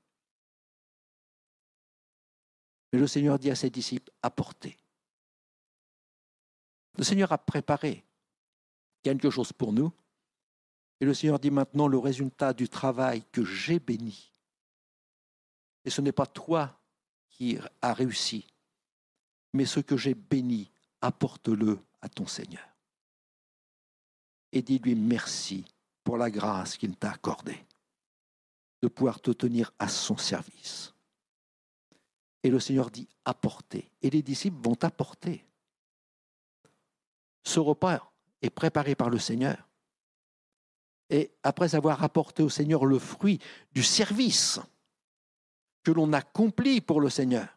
Mais 2.93 2.99
le 2.99 3.07
Seigneur 3.07 3.39
dit 3.39 3.51
à 3.51 3.55
ses 3.55 3.70
disciples, 3.70 4.11
apportez. 4.22 4.76
Le 6.97 7.05
Seigneur 7.05 7.32
a 7.32 7.39
préparé 7.39 8.05
quelque 9.03 9.30
chose 9.30 9.53
pour 9.53 9.72
nous. 9.72 9.93
Et 11.01 11.05
le 11.05 11.14
Seigneur 11.14 11.39
dit 11.39 11.51
maintenant 11.51 11.86
le 11.86 11.99
résultat 11.99 12.53
du 12.53 12.68
travail 12.68 13.22
que 13.30 13.45
j'ai 13.45 13.78
béni. 13.78 14.32
Et 15.84 15.91
ce 15.91 16.01
n'est 16.01 16.12
pas 16.12 16.26
toi 16.26 16.76
qui 17.30 17.57
as 17.82 17.95
réussi, 17.95 18.47
mais 19.53 19.64
ce 19.64 19.80
que 19.80 19.97
j'ai 19.97 20.14
béni 20.14 20.70
apporte-le 21.01 21.78
à 22.03 22.09
ton 22.09 22.26
Seigneur. 22.26 22.66
Et 24.51 24.61
dis-lui 24.62 24.97
merci 24.97 25.64
pour 26.03 26.16
la 26.16 26.30
grâce 26.30 26.76
qu'il 26.76 26.97
t'a 26.97 27.12
accordée 27.12 27.64
de 28.82 28.89
pouvoir 28.89 29.20
te 29.20 29.30
tenir 29.30 29.72
à 29.78 29.89
son 29.89 30.16
service. 30.16 30.95
Et 32.43 32.51
le 32.51 32.61
Seigneur 32.61 32.91
dit 32.91 33.09
apporter. 33.24 33.91
Et 34.03 34.11
les 34.11 34.22
disciples 34.22 34.62
vont 34.62 34.78
apporter. 34.82 35.45
Ce 37.45 37.61
repas 37.61 38.12
est 38.43 38.51
préparé 38.51 38.95
par 38.95 39.11
le 39.11 39.18
Seigneur. 39.18 39.68
Et 41.11 41.30
après 41.43 41.74
avoir 41.74 42.03
apporté 42.03 42.43
au 42.43 42.51
Seigneur 42.51 42.84
le 42.84 42.99
fruit 42.99 43.41
du 43.72 43.82
service 43.82 44.61
que 45.82 45.91
l'on 45.91 46.12
accomplit 46.12 46.80
pour 46.80 47.01
le 47.01 47.09
Seigneur, 47.09 47.49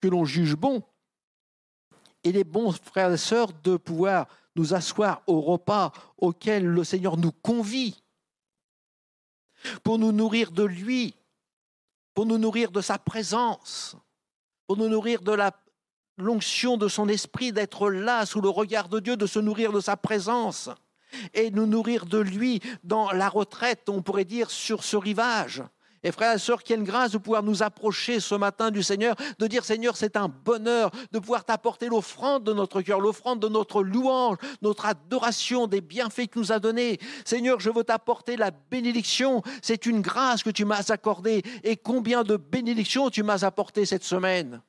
que 0.00 0.08
l'on 0.08 0.24
juge 0.24 0.54
bon, 0.54 0.82
il 2.24 2.36
est 2.36 2.44
bon, 2.44 2.70
frères 2.72 3.12
et 3.12 3.16
sœurs, 3.16 3.52
de 3.64 3.76
pouvoir 3.76 4.28
nous 4.54 4.74
asseoir 4.74 5.22
au 5.26 5.40
repas 5.40 5.92
auquel 6.18 6.66
le 6.66 6.84
Seigneur 6.84 7.16
nous 7.16 7.32
convie 7.32 8.02
pour 9.82 9.98
nous 9.98 10.12
nourrir 10.12 10.52
de 10.52 10.64
lui, 10.64 11.14
pour 12.14 12.26
nous 12.26 12.38
nourrir 12.38 12.70
de 12.70 12.80
sa 12.80 12.98
présence, 12.98 13.96
pour 14.66 14.76
nous 14.76 14.88
nourrir 14.88 15.22
de 15.22 15.32
la 15.32 15.52
l'onction 16.18 16.76
de 16.76 16.88
son 16.88 17.08
esprit, 17.08 17.52
d'être 17.52 17.90
là 17.90 18.26
sous 18.26 18.40
le 18.40 18.48
regard 18.48 18.88
de 18.88 19.00
Dieu, 19.00 19.16
de 19.16 19.26
se 19.26 19.38
nourrir 19.38 19.72
de 19.72 19.80
sa 19.80 19.96
présence 19.96 20.70
et 21.34 21.50
nous 21.50 21.66
nourrir 21.66 22.06
de 22.06 22.18
lui 22.18 22.60
dans 22.84 23.12
la 23.12 23.28
retraite, 23.28 23.88
on 23.88 24.02
pourrait 24.02 24.24
dire, 24.24 24.50
sur 24.50 24.84
ce 24.84 24.96
rivage. 24.96 25.62
Et 26.04 26.10
frères 26.10 26.34
et 26.34 26.38
sœurs, 26.38 26.64
quelle 26.64 26.82
grâce 26.82 27.12
de 27.12 27.18
pouvoir 27.18 27.44
nous 27.44 27.62
approcher 27.62 28.18
ce 28.18 28.34
matin 28.34 28.72
du 28.72 28.82
Seigneur, 28.82 29.14
de 29.38 29.46
dire 29.46 29.64
Seigneur, 29.64 29.96
c'est 29.96 30.16
un 30.16 30.28
bonheur 30.28 30.90
de 31.12 31.18
pouvoir 31.20 31.44
t'apporter 31.44 31.88
l'offrande 31.88 32.42
de 32.42 32.52
notre 32.52 32.82
cœur, 32.82 33.00
l'offrande 33.00 33.38
de 33.38 33.48
notre 33.48 33.82
louange, 33.82 34.38
notre 34.62 34.86
adoration 34.86 35.68
des 35.68 35.80
bienfaits 35.80 36.26
que 36.28 36.40
nous 36.40 36.50
a 36.50 36.58
donnés. 36.58 36.98
Seigneur, 37.24 37.60
je 37.60 37.70
veux 37.70 37.84
t'apporter 37.84 38.36
la 38.36 38.50
bénédiction. 38.50 39.42
C'est 39.62 39.86
une 39.86 40.00
grâce 40.00 40.42
que 40.42 40.50
tu 40.50 40.64
m'as 40.64 40.90
accordée. 40.90 41.42
Et 41.62 41.76
combien 41.76 42.24
de 42.24 42.36
bénédictions 42.36 43.08
tu 43.08 43.22
m'as 43.22 43.44
apportées 43.44 43.86
cette 43.86 44.04
semaine? 44.04 44.60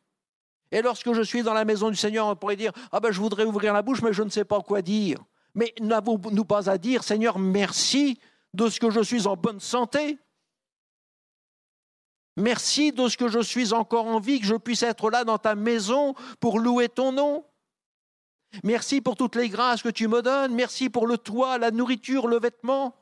Et 0.71 0.83
lorsque 0.83 1.13
je 1.13 1.21
suis 1.21 1.41
dans 1.41 1.53
la 1.53 1.65
maison 1.65 1.89
du 1.89 1.95
Seigneur, 1.95 2.27
on 2.27 2.35
pourrait 2.35 2.55
dire 2.55 2.71
Ah 2.91 2.99
ben, 2.99 3.11
je 3.11 3.19
voudrais 3.19 3.45
ouvrir 3.45 3.73
la 3.73 3.81
bouche, 3.81 4.03
mais 4.03 4.13
je 4.13 4.21
ne 4.21 4.29
sais 4.29 4.45
pas 4.45 4.61
quoi 4.61 4.83
dire. 4.83 5.17
Mais 5.55 5.73
n'avons-nous 5.79 6.45
pas 6.45 6.69
à 6.69 6.77
dire 6.77 7.03
Seigneur, 7.03 7.39
merci 7.39 8.19
de 8.53 8.69
ce 8.69 8.79
que 8.79 8.91
je 8.91 9.01
suis 9.01 9.25
en 9.25 9.35
bonne 9.35 9.59
santé? 9.59 10.17
Merci 12.35 12.91
de 12.91 13.07
ce 13.07 13.17
que 13.17 13.27
je 13.27 13.39
suis 13.39 13.73
encore 13.73 14.07
en 14.07 14.19
vie, 14.19 14.39
que 14.39 14.45
je 14.45 14.55
puisse 14.55 14.83
être 14.83 15.09
là 15.09 15.23
dans 15.23 15.37
ta 15.37 15.55
maison 15.55 16.15
pour 16.39 16.59
louer 16.59 16.89
ton 16.89 17.11
nom. 17.11 17.45
Merci 18.63 19.01
pour 19.01 19.15
toutes 19.15 19.35
les 19.35 19.49
grâces 19.49 19.81
que 19.81 19.89
tu 19.89 20.07
me 20.07 20.21
donnes. 20.21 20.53
Merci 20.53 20.89
pour 20.89 21.07
le 21.07 21.17
toit, 21.17 21.57
la 21.57 21.71
nourriture, 21.71 22.27
le 22.27 22.39
vêtement. 22.39 22.95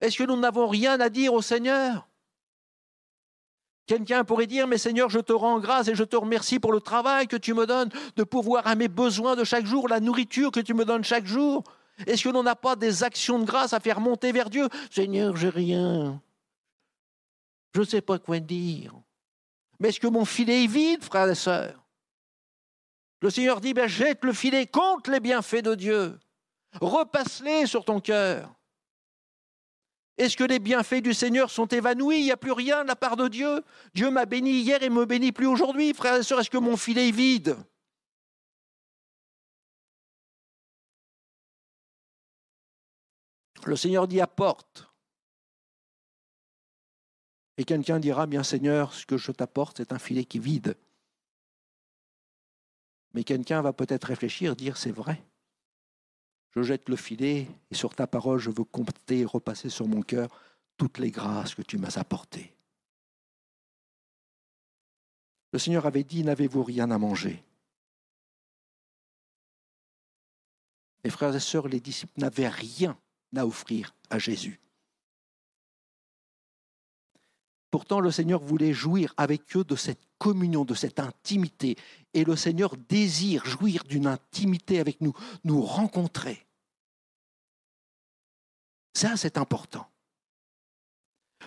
Est-ce 0.00 0.18
que 0.18 0.24
nous 0.24 0.36
n'avons 0.36 0.68
rien 0.68 1.00
à 1.00 1.08
dire 1.08 1.32
au 1.32 1.42
Seigneur? 1.42 2.08
Quelqu'un 3.86 4.24
pourrait 4.24 4.46
dire, 4.46 4.66
mais 4.66 4.78
Seigneur, 4.78 5.10
je 5.10 5.18
te 5.18 5.32
rends 5.32 5.60
grâce 5.60 5.88
et 5.88 5.94
je 5.94 6.04
te 6.04 6.16
remercie 6.16 6.58
pour 6.58 6.72
le 6.72 6.80
travail 6.80 7.26
que 7.26 7.36
tu 7.36 7.52
me 7.52 7.66
donnes, 7.66 7.90
de 8.16 8.24
pouvoir 8.24 8.66
à 8.66 8.76
mes 8.76 8.88
besoins 8.88 9.36
de 9.36 9.44
chaque 9.44 9.66
jour, 9.66 9.88
la 9.88 10.00
nourriture 10.00 10.50
que 10.50 10.60
tu 10.60 10.74
me 10.74 10.84
donnes 10.84 11.04
chaque 11.04 11.26
jour. 11.26 11.62
Est-ce 12.06 12.24
que 12.24 12.30
l'on 12.30 12.42
n'a 12.42 12.56
pas 12.56 12.76
des 12.76 13.04
actions 13.04 13.38
de 13.38 13.44
grâce 13.44 13.72
à 13.72 13.80
faire 13.80 14.00
monter 14.00 14.32
vers 14.32 14.48
Dieu? 14.48 14.68
Seigneur, 14.90 15.36
j'ai 15.36 15.50
rien. 15.50 16.20
Je 17.74 17.80
ne 17.80 17.84
sais 17.84 18.00
pas 18.00 18.18
quoi 18.18 18.38
dire. 18.38 18.94
Mais 19.80 19.88
est-ce 19.88 20.00
que 20.00 20.06
mon 20.06 20.24
filet 20.24 20.64
est 20.64 20.68
vide, 20.68 21.02
frères 21.02 21.28
et 21.28 21.34
sœurs 21.34 21.84
Le 23.20 23.30
Seigneur 23.30 23.60
dit, 23.60 23.74
ben, 23.74 23.88
jette 23.88 24.24
le 24.24 24.32
filet, 24.32 24.66
contre 24.66 25.10
les 25.10 25.20
bienfaits 25.20 25.62
de 25.62 25.74
Dieu. 25.74 26.18
Repasse-les 26.80 27.66
sur 27.66 27.84
ton 27.84 28.00
cœur. 28.00 28.54
Est-ce 30.16 30.36
que 30.36 30.44
les 30.44 30.60
bienfaits 30.60 31.02
du 31.02 31.12
Seigneur 31.12 31.50
sont 31.50 31.66
évanouis? 31.66 32.18
Il 32.18 32.24
n'y 32.24 32.32
a 32.32 32.36
plus 32.36 32.52
rien 32.52 32.84
de 32.84 32.88
la 32.88 32.96
part 32.96 33.16
de 33.16 33.26
Dieu 33.26 33.64
Dieu 33.94 34.10
m'a 34.10 34.26
béni 34.26 34.60
hier 34.60 34.80
et 34.84 34.90
me 34.90 35.04
bénit 35.04 35.32
plus 35.32 35.46
aujourd'hui. 35.46 35.92
Frères 35.92 36.14
et 36.14 36.22
sœurs, 36.22 36.40
est-ce 36.40 36.50
que 36.50 36.58
mon 36.58 36.76
filet 36.76 37.08
est 37.08 37.12
vide? 37.12 37.56
Le 43.66 43.74
Seigneur 43.74 44.06
dit 44.06 44.20
apporte. 44.20 44.93
Et 47.56 47.64
quelqu'un 47.64 48.00
dira, 48.00 48.26
bien 48.26 48.42
Seigneur, 48.42 48.92
ce 48.92 49.06
que 49.06 49.16
je 49.16 49.30
t'apporte, 49.32 49.76
c'est 49.78 49.92
un 49.92 49.98
filet 49.98 50.24
qui 50.24 50.38
vide. 50.38 50.76
Mais 53.12 53.22
quelqu'un 53.22 53.62
va 53.62 53.72
peut-être 53.72 54.04
réfléchir, 54.04 54.56
dire, 54.56 54.76
c'est 54.76 54.90
vrai. 54.90 55.22
Je 56.50 56.62
jette 56.62 56.88
le 56.88 56.96
filet 56.96 57.48
et 57.70 57.74
sur 57.74 57.94
ta 57.94 58.06
parole, 58.06 58.38
je 58.38 58.50
veux 58.50 58.64
compter 58.64 59.20
et 59.20 59.24
repasser 59.24 59.70
sur 59.70 59.86
mon 59.86 60.02
cœur 60.02 60.28
toutes 60.76 60.98
les 60.98 61.10
grâces 61.10 61.54
que 61.54 61.62
tu 61.62 61.78
m'as 61.78 61.98
apportées. 61.98 62.52
Le 65.52 65.58
Seigneur 65.60 65.86
avait 65.86 66.02
dit, 66.02 66.24
n'avez-vous 66.24 66.64
rien 66.64 66.90
à 66.90 66.98
manger? 66.98 67.44
Mes 71.04 71.10
frères 71.10 71.34
et 71.36 71.40
sœurs, 71.40 71.68
les 71.68 71.80
disciples 71.80 72.18
n'avaient 72.18 72.48
rien 72.48 72.98
à 73.36 73.46
offrir 73.46 73.94
à 74.10 74.18
Jésus. 74.18 74.58
Pourtant, 77.74 77.98
le 77.98 78.12
Seigneur 78.12 78.40
voulait 78.40 78.72
jouir 78.72 79.12
avec 79.16 79.56
eux 79.56 79.64
de 79.64 79.74
cette 79.74 80.06
communion, 80.18 80.64
de 80.64 80.74
cette 80.74 81.00
intimité. 81.00 81.74
Et 82.12 82.22
le 82.22 82.36
Seigneur 82.36 82.76
désire 82.76 83.44
jouir 83.44 83.82
d'une 83.82 84.06
intimité 84.06 84.78
avec 84.78 85.00
nous, 85.00 85.12
nous 85.42 85.60
rencontrer. 85.60 86.46
Ça, 88.96 89.16
c'est 89.16 89.38
important. 89.38 89.90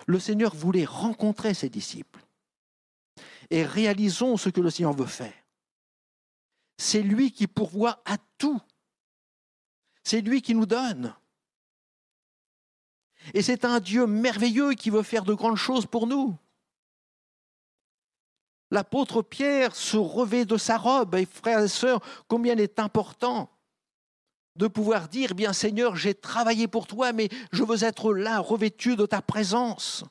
Le 0.06 0.20
Seigneur 0.20 0.54
voulait 0.54 0.84
rencontrer 0.84 1.54
ses 1.54 1.70
disciples. 1.70 2.22
Et 3.48 3.64
réalisons 3.64 4.36
ce 4.36 4.50
que 4.50 4.60
le 4.60 4.68
Seigneur 4.68 4.92
veut 4.92 5.06
faire. 5.06 5.32
C'est 6.76 7.00
lui 7.00 7.32
qui 7.32 7.46
pourvoit 7.46 8.02
à 8.04 8.18
tout. 8.36 8.60
C'est 10.04 10.20
lui 10.20 10.42
qui 10.42 10.54
nous 10.54 10.66
donne. 10.66 11.14
Et 13.34 13.42
c'est 13.42 13.64
un 13.64 13.80
Dieu 13.80 14.06
merveilleux 14.06 14.72
qui 14.72 14.90
veut 14.90 15.02
faire 15.02 15.24
de 15.24 15.34
grandes 15.34 15.56
choses 15.56 15.86
pour 15.86 16.06
nous. 16.06 16.36
L'apôtre 18.70 19.22
Pierre 19.22 19.74
se 19.74 19.96
revêt 19.96 20.44
de 20.44 20.56
sa 20.56 20.76
robe, 20.76 21.14
et 21.14 21.26
frères 21.26 21.62
et 21.62 21.68
sœurs, 21.68 22.00
combien 22.28 22.52
il 22.52 22.60
est 22.60 22.78
important 22.78 23.50
de 24.56 24.66
pouvoir 24.66 25.08
dire, 25.08 25.34
bien 25.34 25.52
Seigneur, 25.52 25.96
j'ai 25.96 26.14
travaillé 26.14 26.66
pour 26.66 26.86
toi, 26.86 27.12
mais 27.12 27.28
je 27.52 27.62
veux 27.62 27.84
être 27.84 28.12
là, 28.12 28.40
revêtu 28.40 28.96
de 28.96 29.06
ta 29.06 29.22
présence. 29.22 30.04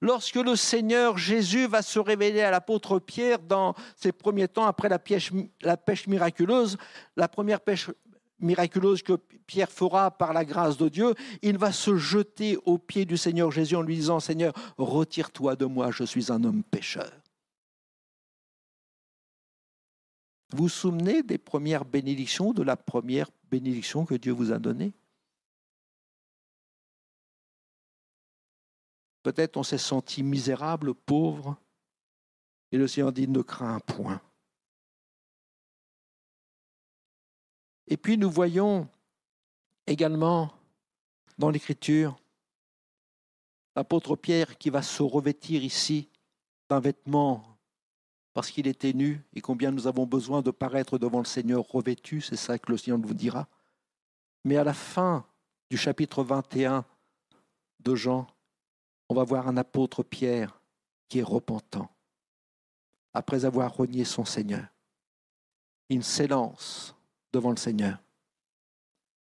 Lorsque 0.00 0.36
le 0.36 0.54
Seigneur 0.54 1.18
Jésus 1.18 1.66
va 1.66 1.82
se 1.82 1.98
révéler 1.98 2.42
à 2.42 2.50
l'apôtre 2.50 2.98
Pierre 2.98 3.38
dans 3.38 3.74
ses 3.96 4.12
premiers 4.12 4.48
temps 4.48 4.66
après 4.66 4.88
la 4.88 4.98
pêche, 4.98 5.32
la 5.62 5.76
pêche 5.76 6.06
miraculeuse, 6.06 6.76
la 7.16 7.28
première 7.28 7.60
pêche 7.60 7.90
miraculeuse 8.40 9.02
que 9.02 9.14
Pierre 9.46 9.70
fera 9.70 10.10
par 10.10 10.32
la 10.32 10.44
grâce 10.44 10.76
de 10.76 10.88
Dieu, 10.88 11.14
il 11.42 11.58
va 11.58 11.72
se 11.72 11.96
jeter 11.96 12.56
aux 12.64 12.78
pieds 12.78 13.04
du 13.04 13.16
Seigneur 13.16 13.50
Jésus 13.50 13.76
en 13.76 13.82
lui 13.82 13.96
disant, 13.96 14.20
Seigneur, 14.20 14.52
retire-toi 14.76 15.56
de 15.56 15.64
moi, 15.64 15.90
je 15.90 16.04
suis 16.04 16.30
un 16.30 16.42
homme 16.44 16.62
pécheur. 16.62 17.10
Vous 20.50 20.64
vous 20.64 20.68
souvenez 20.68 21.22
des 21.22 21.38
premières 21.38 21.84
bénédictions, 21.84 22.52
de 22.52 22.62
la 22.62 22.76
première 22.76 23.30
bénédiction 23.50 24.06
que 24.06 24.14
Dieu 24.14 24.32
vous 24.32 24.52
a 24.52 24.58
donnée? 24.58 24.92
Peut-être 29.22 29.58
on 29.58 29.62
s'est 29.62 29.76
senti 29.76 30.22
misérable, 30.22 30.94
pauvre, 30.94 31.56
et 32.72 32.78
le 32.78 32.86
Seigneur 32.86 33.12
dit, 33.12 33.28
ne 33.28 33.42
crains 33.42 33.80
point. 33.80 34.22
Et 37.88 37.96
puis 37.96 38.18
nous 38.18 38.30
voyons 38.30 38.86
également 39.86 40.52
dans 41.38 41.50
l'Écriture 41.50 42.16
l'apôtre 43.74 44.14
Pierre 44.14 44.58
qui 44.58 44.70
va 44.70 44.82
se 44.82 45.02
revêtir 45.02 45.64
ici 45.64 46.10
d'un 46.68 46.80
vêtement 46.80 47.58
parce 48.34 48.50
qu'il 48.50 48.66
était 48.66 48.92
nu 48.92 49.24
et 49.34 49.40
combien 49.40 49.70
nous 49.70 49.86
avons 49.86 50.06
besoin 50.06 50.42
de 50.42 50.50
paraître 50.50 50.98
devant 50.98 51.18
le 51.18 51.24
Seigneur 51.24 51.66
revêtu, 51.66 52.20
c'est 52.20 52.36
ça 52.36 52.58
que 52.58 52.70
le 52.70 52.76
Seigneur 52.76 53.00
vous 53.00 53.14
dira. 53.14 53.48
Mais 54.44 54.56
à 54.56 54.64
la 54.64 54.74
fin 54.74 55.26
du 55.70 55.78
chapitre 55.78 56.22
21 56.22 56.84
de 57.80 57.94
Jean, 57.94 58.26
on 59.08 59.14
va 59.14 59.24
voir 59.24 59.48
un 59.48 59.56
apôtre 59.56 60.02
Pierre 60.02 60.60
qui 61.08 61.20
est 61.20 61.24
repentant 61.24 61.90
après 63.14 63.46
avoir 63.46 63.74
renié 63.74 64.04
son 64.04 64.26
Seigneur. 64.26 64.66
Il 65.88 66.04
s'élance 66.04 66.97
devant 67.32 67.50
le 67.50 67.56
Seigneur. 67.56 67.98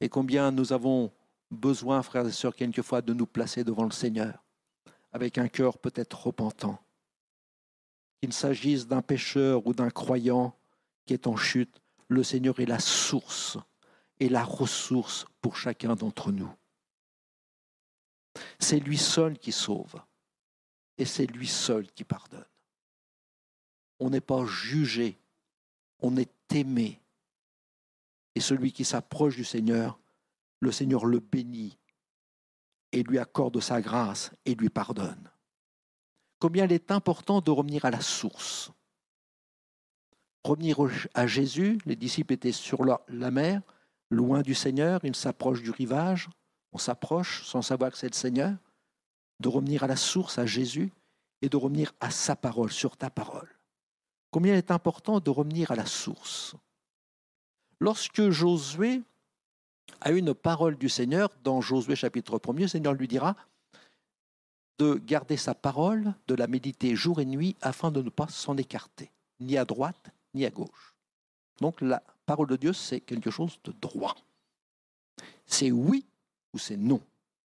Et 0.02 0.10
combien 0.10 0.52
nous 0.52 0.74
avons 0.74 1.12
besoin, 1.52 2.02
frères 2.02 2.28
et 2.28 2.32
sœurs, 2.32 2.56
quelquefois 2.56 3.02
de 3.02 3.14
nous 3.14 3.26
placer 3.26 3.64
devant 3.64 3.86
le 3.86 3.92
Seigneur, 3.92 4.44
avec 5.12 5.38
un 5.38 5.48
cœur 5.48 5.78
peut-être 5.78 6.28
repentant. 6.28 6.80
Qu'il 8.22 8.34
s'agisse 8.34 8.88
d'un 8.88 9.02
pécheur 9.02 9.66
ou 9.66 9.74
d'un 9.74 9.90
croyant, 9.90 10.56
qui 11.06 11.14
est 11.14 11.28
en 11.28 11.36
chute, 11.36 11.82
le 12.08 12.24
Seigneur 12.24 12.60
est 12.60 12.66
la 12.66 12.80
source 12.80 13.58
et 14.20 14.30
la 14.30 14.44
ressource 14.44 15.26
pour 15.42 15.56
chacun 15.56 15.96
d'entre 15.96 16.32
nous. 16.32 16.52
C'est 18.60 18.80
lui 18.80 18.98
seul 18.98 19.38
qui 19.38 19.52
sauve 19.52 20.02
et 20.98 21.06
c'est 21.06 21.26
lui 21.26 21.48
seul 21.48 21.90
qui 21.92 22.04
pardonne. 22.04 22.46
On 24.00 24.10
n'est 24.10 24.22
pas 24.22 24.46
jugé, 24.46 25.18
on 26.00 26.16
est 26.18 26.32
aimé. 26.54 27.02
Et 28.36 28.40
celui 28.40 28.72
qui 28.72 28.86
s'approche 28.86 29.36
du 29.36 29.44
Seigneur, 29.44 30.00
le 30.60 30.72
Seigneur 30.72 31.06
le 31.06 31.20
bénit 31.20 31.80
et 32.92 33.04
lui 33.04 33.20
accorde 33.20 33.60
sa 33.60 33.82
grâce 33.82 34.32
et 34.46 34.56
lui 34.56 34.70
pardonne. 34.70 35.32
Combien 36.40 36.66
il 36.66 36.72
est 36.72 36.92
important 36.92 37.42
de 37.42 37.52
revenir 37.52 37.86
à 37.86 37.92
la 37.92 38.02
source. 38.02 38.72
Revenir 40.44 40.80
à 41.14 41.28
Jésus, 41.28 41.78
les 41.86 41.96
disciples 41.96 42.34
étaient 42.34 42.52
sur 42.52 42.86
la 42.86 43.32
mer, 43.32 43.62
loin 44.10 44.42
du 44.42 44.56
Seigneur, 44.56 45.02
ils 45.04 45.16
s'approchent 45.16 45.62
du 45.62 45.72
rivage, 45.72 46.30
on 46.72 46.78
s'approche 46.78 47.46
sans 47.46 47.62
savoir 47.62 47.92
que 47.92 47.98
c'est 47.98 48.10
le 48.10 48.16
Seigneur, 48.16 48.58
de 49.40 49.50
revenir 49.50 49.84
à 49.84 49.88
la 49.88 49.96
source, 49.96 50.38
à 50.40 50.46
Jésus, 50.46 50.92
et 51.42 51.50
de 51.50 51.58
revenir 51.58 51.94
à 52.00 52.10
sa 52.10 52.36
parole, 52.36 52.72
sur 52.72 52.98
ta 52.98 53.10
parole. 53.10 53.50
Combien 54.32 54.54
il 54.54 54.58
est 54.58 54.72
important 54.72 55.20
de 55.20 55.30
revenir 55.30 55.72
à 55.72 55.76
la 55.76 55.86
source. 55.86 56.56
Lorsque 57.80 58.30
Josué 58.30 59.02
a 60.02 60.12
une 60.12 60.34
parole 60.34 60.78
du 60.78 60.90
Seigneur, 60.90 61.30
dans 61.44 61.62
Josué 61.62 61.96
chapitre 61.96 62.40
1 62.46 62.54
le 62.54 62.68
Seigneur 62.68 62.94
lui 62.94 63.08
dira 63.08 63.36
de 64.78 64.96
garder 64.96 65.38
sa 65.38 65.54
parole, 65.54 66.14
de 66.28 66.36
la 66.36 66.48
méditer 66.48 66.96
jour 66.96 67.20
et 67.20 67.26
nuit, 67.26 67.56
afin 67.62 67.92
de 67.92 68.02
ne 68.02 68.10
pas 68.10 68.28
s'en 68.28 68.56
écarter, 68.56 69.12
ni 69.40 69.58
à 69.58 69.66
droite, 69.66 70.10
ni 70.34 70.46
à 70.46 70.50
gauche. 70.50 70.94
Donc 71.60 71.82
la 71.82 72.02
parole 72.26 72.48
de 72.48 72.56
Dieu, 72.56 72.74
c'est 72.74 73.02
quelque 73.02 73.32
chose 73.32 73.60
de 73.66 73.74
droit. 73.74 74.16
C'est 75.46 75.72
oui 75.72 76.06
ou 76.54 76.60
c'est 76.60 76.78
non. 76.78 77.02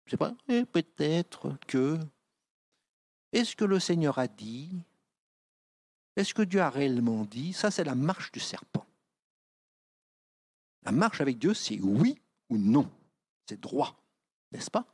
Je 0.06 0.12
sais 0.12 0.18
pas, 0.18 0.34
et 0.48 0.66
peut-être 0.66 1.56
que. 1.68 2.00
Est-ce 3.32 3.56
que 3.56 3.66
le 3.66 3.80
Seigneur 3.80 4.18
a 4.18 4.28
dit? 4.28 4.72
Est-ce 6.16 6.34
que 6.34 6.42
Dieu 6.42 6.62
a 6.62 6.70
réellement 6.70 7.26
dit? 7.26 7.54
Ça, 7.54 7.70
c'est 7.70 7.84
la 7.84 7.96
marche 7.96 8.32
du 8.32 8.40
serpent. 8.40 8.79
La 10.84 10.92
marche 10.92 11.22
avec 11.22 11.38
Dieu, 11.38 11.54
c'est 11.54 11.80
oui 11.80 12.20
ou 12.50 12.58
non. 12.58 12.90
C'est 13.46 13.60
droit, 13.60 14.02
n'est-ce 14.52 14.72
pas? 14.72 14.86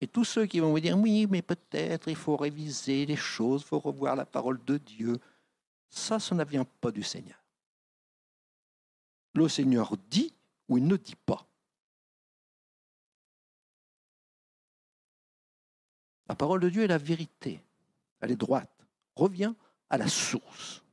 Et 0.00 0.06
tous 0.06 0.24
ceux 0.24 0.44
qui 0.46 0.60
vont 0.60 0.70
vous 0.70 0.80
dire 0.80 0.98
oui, 0.98 1.26
mais 1.30 1.40
peut-être 1.40 2.08
il 2.08 2.16
faut 2.16 2.36
réviser 2.36 3.06
les 3.06 3.16
choses, 3.16 3.62
il 3.62 3.68
faut 3.68 3.78
revoir 3.78 4.16
la 4.16 4.26
parole 4.26 4.62
de 4.64 4.76
Dieu, 4.76 5.18
ça, 5.88 6.18
ça 6.18 6.34
ne 6.34 6.44
vient 6.44 6.64
pas 6.64 6.90
du 6.90 7.02
Seigneur. 7.02 7.42
Le 9.34 9.48
Seigneur 9.48 9.96
dit 10.10 10.32
ou 10.68 10.78
il 10.78 10.86
ne 10.86 10.96
dit 10.96 11.16
pas. 11.16 11.46
La 16.28 16.34
parole 16.34 16.60
de 16.60 16.68
Dieu 16.68 16.82
est 16.82 16.88
la 16.88 16.98
vérité. 16.98 17.62
Elle 18.20 18.32
est 18.32 18.36
droite. 18.36 18.70
Reviens 19.16 19.56
à 19.90 19.98
la 19.98 20.08
source. 20.08 20.83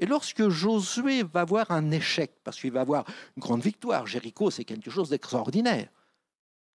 Et 0.00 0.06
lorsque 0.06 0.48
Josué 0.48 1.22
va 1.22 1.40
avoir 1.40 1.70
un 1.70 1.90
échec, 1.90 2.32
parce 2.42 2.60
qu'il 2.60 2.72
va 2.72 2.80
avoir 2.80 3.04
une 3.36 3.42
grande 3.42 3.62
victoire, 3.62 4.06
Jéricho, 4.06 4.50
c'est 4.50 4.64
quelque 4.64 4.90
chose 4.90 5.10
d'extraordinaire. 5.10 5.88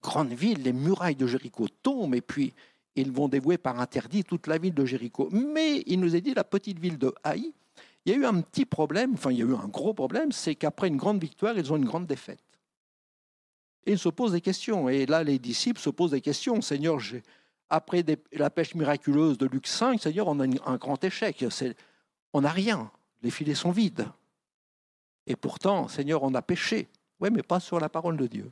Grande 0.01 0.31
ville, 0.31 0.63
les 0.63 0.73
murailles 0.73 1.15
de 1.15 1.27
Jéricho 1.27 1.67
tombent 1.83 2.15
et 2.15 2.21
puis 2.21 2.53
ils 2.95 3.11
vont 3.11 3.27
dévouer 3.27 3.57
par 3.57 3.79
interdit 3.79 4.23
toute 4.23 4.47
la 4.47 4.57
ville 4.57 4.73
de 4.73 4.85
Jéricho. 4.85 5.29
Mais 5.31 5.83
il 5.85 5.99
nous 5.99 6.15
est 6.15 6.21
dit 6.21 6.33
la 6.33 6.43
petite 6.45 6.79
ville 6.79 6.97
de 6.97 7.13
Haï, 7.23 7.53
il 8.05 8.13
y 8.13 8.15
a 8.15 8.17
eu 8.17 8.25
un 8.25 8.41
petit 8.41 8.65
problème, 8.65 9.13
enfin 9.13 9.31
il 9.31 9.39
y 9.39 9.41
a 9.41 9.45
eu 9.45 9.53
un 9.53 9.67
gros 9.67 9.93
problème, 9.93 10.31
c'est 10.31 10.55
qu'après 10.55 10.87
une 10.87 10.97
grande 10.97 11.21
victoire, 11.21 11.57
ils 11.57 11.71
ont 11.71 11.75
une 11.75 11.85
grande 11.85 12.07
défaite. 12.07 12.39
Et 13.85 13.93
ils 13.93 13.99
se 13.99 14.09
posent 14.09 14.31
des 14.31 14.41
questions. 14.41 14.87
Et 14.89 15.05
là, 15.05 15.23
les 15.23 15.39
disciples 15.39 15.79
se 15.79 15.89
posent 15.89 16.11
des 16.11 16.21
questions. 16.21 16.61
Seigneur, 16.61 16.99
après 17.69 18.03
la 18.33 18.49
pêche 18.49 18.75
miraculeuse 18.75 19.37
de 19.37 19.47
Luc 19.47 19.67
5, 19.67 20.01
Seigneur, 20.01 20.27
on 20.27 20.39
a 20.39 20.45
un 20.65 20.77
grand 20.77 21.03
échec. 21.03 21.43
On 22.33 22.41
n'a 22.41 22.49
rien. 22.49 22.91
Les 23.21 23.31
filets 23.31 23.55
sont 23.55 23.71
vides. 23.71 24.07
Et 25.27 25.35
pourtant, 25.35 25.87
Seigneur, 25.87 26.23
on 26.23 26.33
a 26.33 26.41
péché. 26.41 26.87
Oui, 27.19 27.29
mais 27.31 27.43
pas 27.43 27.59
sur 27.59 27.79
la 27.79 27.89
parole 27.89 28.17
de 28.17 28.27
Dieu. 28.27 28.49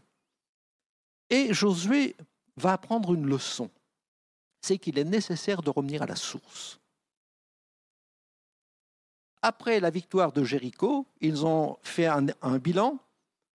Et 1.29 1.53
Josué 1.53 2.15
va 2.55 2.73
apprendre 2.73 3.13
une 3.13 3.25
leçon. 3.25 3.69
C'est 4.61 4.77
qu'il 4.77 4.99
est 4.99 5.03
nécessaire 5.03 5.61
de 5.61 5.69
revenir 5.69 6.01
à 6.01 6.05
la 6.05 6.15
source. 6.15 6.79
Après 9.41 9.79
la 9.79 9.89
victoire 9.89 10.31
de 10.31 10.43
Jéricho, 10.43 11.05
ils 11.21 11.45
ont 11.45 11.77
fait 11.83 12.07
un, 12.07 12.57
bilan 12.57 12.97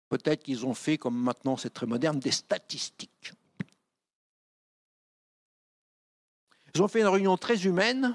Peut-être 0.09 0.43
qu'ils 0.43 0.67
ont 0.67 0.75
fait, 0.75 0.99
comme 0.99 1.17
maintenant 1.17 1.57
c'est 1.57 1.73
très 1.73 1.87
moderne, 1.87 2.19
des 2.19 2.33
statistiques. 2.33 3.33
Ils 6.75 6.83
ont 6.83 6.89
fait 6.89 7.01
une 7.01 7.07
réunion 7.07 7.37
très 7.37 7.65
humaine. 7.65 8.15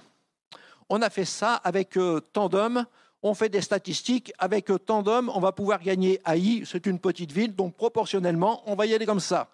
On 0.90 1.02
a 1.02 1.10
fait 1.10 1.26
ça 1.26 1.56
avec 1.56 1.98
euh, 1.98 2.20
tant 2.20 2.50
d'hommes. 2.50 2.86
On 3.24 3.34
fait 3.34 3.50
des 3.50 3.62
statistiques. 3.62 4.32
Avec 4.38 4.70
euh, 4.70 4.78
tant 4.78 5.04
d'hommes, 5.04 5.32
on 5.34 5.40
va 5.40 5.52
pouvoir 5.52 5.82
gagner 5.82 6.20
Haï. 6.24 6.64
C'est 6.66 6.86
une 6.86 7.00
petite 7.00 7.32
ville, 7.32 7.56
donc 7.56 7.76
proportionnellement, 7.76 8.64
on 8.66 8.76
va 8.76 8.86
y 8.86 8.94
aller 8.94 9.06
comme 9.06 9.20
ça. 9.20 9.50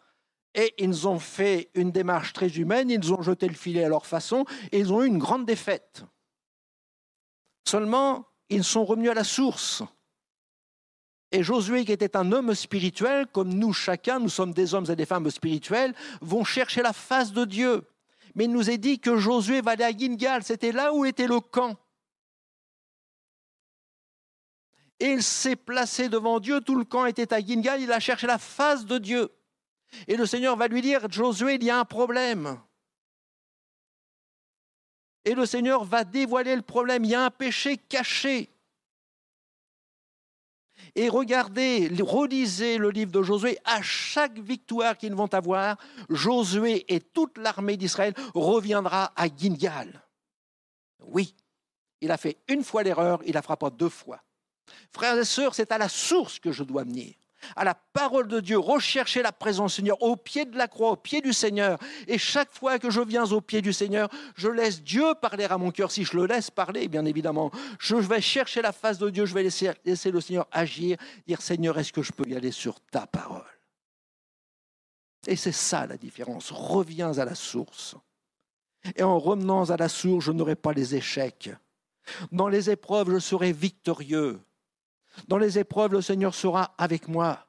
Et 0.56 0.74
ils 0.78 1.08
ont 1.08 1.20
fait 1.20 1.70
une 1.74 1.92
démarche 1.92 2.34
très 2.34 2.50
humaine. 2.50 2.90
Ils 2.90 3.14
ont 3.14 3.22
jeté 3.22 3.48
le 3.48 3.56
filet 3.56 3.84
à 3.84 3.90
leur 3.90 4.06
façon 4.06 4.46
et 4.72 4.80
ils 4.80 4.94
ont 4.94 5.02
eu 5.02 5.08
une 5.08 5.18
grande 5.18 5.46
défaite. 5.46 6.04
Seulement, 7.68 8.26
ils 8.50 8.64
sont 8.64 8.86
revenus 8.86 9.10
à 9.10 9.16
la 9.16 9.24
source. 9.24 9.84
Et 11.32 11.42
Josué, 11.42 11.84
qui 11.84 11.92
était 11.92 12.16
un 12.16 12.32
homme 12.32 12.54
spirituel, 12.54 13.26
comme 13.26 13.52
nous 13.52 13.74
chacun, 13.74 14.20
nous 14.20 14.30
sommes 14.30 14.54
des 14.54 14.76
hommes 14.76 14.86
et 14.90 14.96
des 14.96 15.08
femmes 15.08 15.32
spirituels, 15.32 15.96
vont 16.22 16.44
chercher 16.44 16.84
la 16.84 16.94
face 16.94 17.34
de 17.34 17.46
Dieu. 17.46 17.84
Mais 18.36 18.46
il 18.46 18.52
nous 18.52 18.70
est 18.70 18.78
dit 18.78 19.00
que 19.00 19.18
Josué 19.18 19.62
va 19.62 19.72
aller 19.72 19.84
à 19.84 19.96
Gilgal, 19.96 20.44
c'était 20.44 20.72
là 20.72 20.94
où 20.94 21.06
était 21.06 21.28
le 21.28 21.40
camp. 21.40 21.78
Et 25.00 25.12
il 25.12 25.24
s'est 25.24 25.56
placé 25.56 26.10
devant 26.10 26.40
Dieu, 26.40 26.62
tout 26.62 26.76
le 26.76 26.86
camp 26.86 27.06
était 27.06 27.34
à 27.34 27.40
Gilgal, 27.40 27.82
il 27.82 27.92
a 27.92 28.00
cherché 28.00 28.26
la 28.26 28.38
face 28.38 28.86
de 28.86 28.98
Dieu. 28.98 29.30
Et 30.08 30.16
le 30.16 30.26
Seigneur 30.26 30.56
va 30.56 30.68
lui 30.68 30.82
dire, 30.82 31.12
Josué, 31.12 31.56
il 31.56 31.64
y 31.64 31.70
a 31.70 31.80
un 31.80 31.86
problème. 31.86 32.60
Et 35.26 35.36
le 35.36 35.46
Seigneur 35.46 35.84
va 35.84 36.04
dévoiler 36.04 36.56
le 36.56 36.62
problème, 36.62 37.06
il 37.06 37.12
y 37.12 37.16
a 37.16 37.26
un 37.26 37.32
péché 37.32 37.78
caché. 37.78 38.53
Et 40.96 41.10
regardez, 41.10 41.90
relisez 42.02 42.78
le 42.78 42.92
livre 42.92 43.12
de 43.12 43.24
Josué. 43.24 43.58
À 43.66 43.82
chaque 43.82 44.38
victoire 44.38 44.98
qu'ils 44.98 45.16
vont 45.16 45.34
avoir, 45.34 45.78
Josué 46.10 46.86
et 46.94 47.00
toute 47.00 47.38
l'armée 47.38 47.78
d'Israël 47.78 48.14
reviendra 48.36 49.12
à 49.16 49.28
Gilgal. 49.28 50.04
Oui, 51.00 51.36
il 52.02 52.12
a 52.12 52.18
fait 52.18 52.38
une 52.48 52.64
fois 52.64 52.84
l'erreur, 52.84 53.22
il 53.26 53.34
la 53.34 53.42
fera 53.42 53.58
pas 53.58 53.70
deux 53.70 53.90
fois. 53.90 54.22
Frères 54.92 55.18
et 55.18 55.26
sœurs, 55.26 55.56
c'est 55.56 55.72
à 55.72 55.78
la 55.78 55.90
source 55.90 56.40
que 56.40 56.52
je 56.52 56.64
dois 56.64 56.84
venir 56.84 57.16
à 57.56 57.64
la 57.64 57.74
parole 57.74 58.28
de 58.28 58.40
Dieu, 58.40 58.58
rechercher 58.58 59.22
la 59.22 59.32
présence 59.32 59.72
du 59.72 59.76
Seigneur 59.78 60.02
au 60.02 60.16
pied 60.16 60.46
de 60.46 60.58
la 60.58 60.68
croix, 60.68 60.92
au 60.92 60.96
pied 60.96 61.22
du 61.22 61.34
Seigneur. 61.34 61.78
Et 62.08 62.18
chaque 62.18 62.54
fois 62.54 62.80
que 62.80 62.90
je 62.90 63.02
viens 63.02 63.26
au 63.32 63.42
pied 63.42 63.62
du 63.62 63.74
Seigneur, 63.74 64.10
je 64.36 64.50
laisse 64.50 64.84
Dieu 64.84 65.14
parler 65.22 65.46
à 65.46 65.58
mon 65.58 65.72
cœur. 65.72 65.92
Si 65.92 66.04
je 66.04 66.18
le 66.18 66.26
laisse 66.26 66.52
parler, 66.52 66.88
bien 66.88 67.06
évidemment, 67.06 67.52
je 67.80 67.96
vais 67.96 68.22
chercher 68.22 68.62
la 68.62 68.72
face 68.72 68.98
de 68.98 69.10
Dieu, 69.10 69.26
je 69.26 69.34
vais 69.34 69.44
laisser, 69.44 69.72
laisser 69.86 70.12
le 70.12 70.22
Seigneur 70.22 70.48
agir, 70.52 70.98
dire 71.28 71.42
Seigneur, 71.42 71.78
est-ce 71.78 71.94
que 71.94 72.02
je 72.02 72.12
peux 72.12 72.28
y 72.28 72.36
aller 72.36 72.52
sur 72.52 72.80
ta 72.92 73.08
parole? 73.08 73.44
Et 75.28 75.36
c'est 75.36 75.54
ça 75.54 75.88
la 75.88 75.98
différence. 75.98 76.52
Reviens 76.52 77.18
à 77.18 77.26
la 77.26 77.36
source. 77.36 77.96
Et 78.96 79.04
en 79.04 79.18
revenant 79.18 79.70
à 79.70 79.78
la 79.78 79.88
source, 79.88 80.26
je 80.26 80.32
n'aurai 80.32 80.56
pas 80.56 80.74
les 80.74 80.96
échecs. 80.96 81.50
Dans 82.32 82.50
les 82.50 82.70
épreuves, 82.70 83.12
je 83.12 83.20
serai 83.20 83.54
victorieux. 83.54 84.42
Dans 85.28 85.38
les 85.38 85.60
épreuves, 85.60 85.94
le 85.94 86.02
Seigneur 86.02 86.36
sera 86.36 86.74
avec 86.78 87.08
moi. 87.08 87.48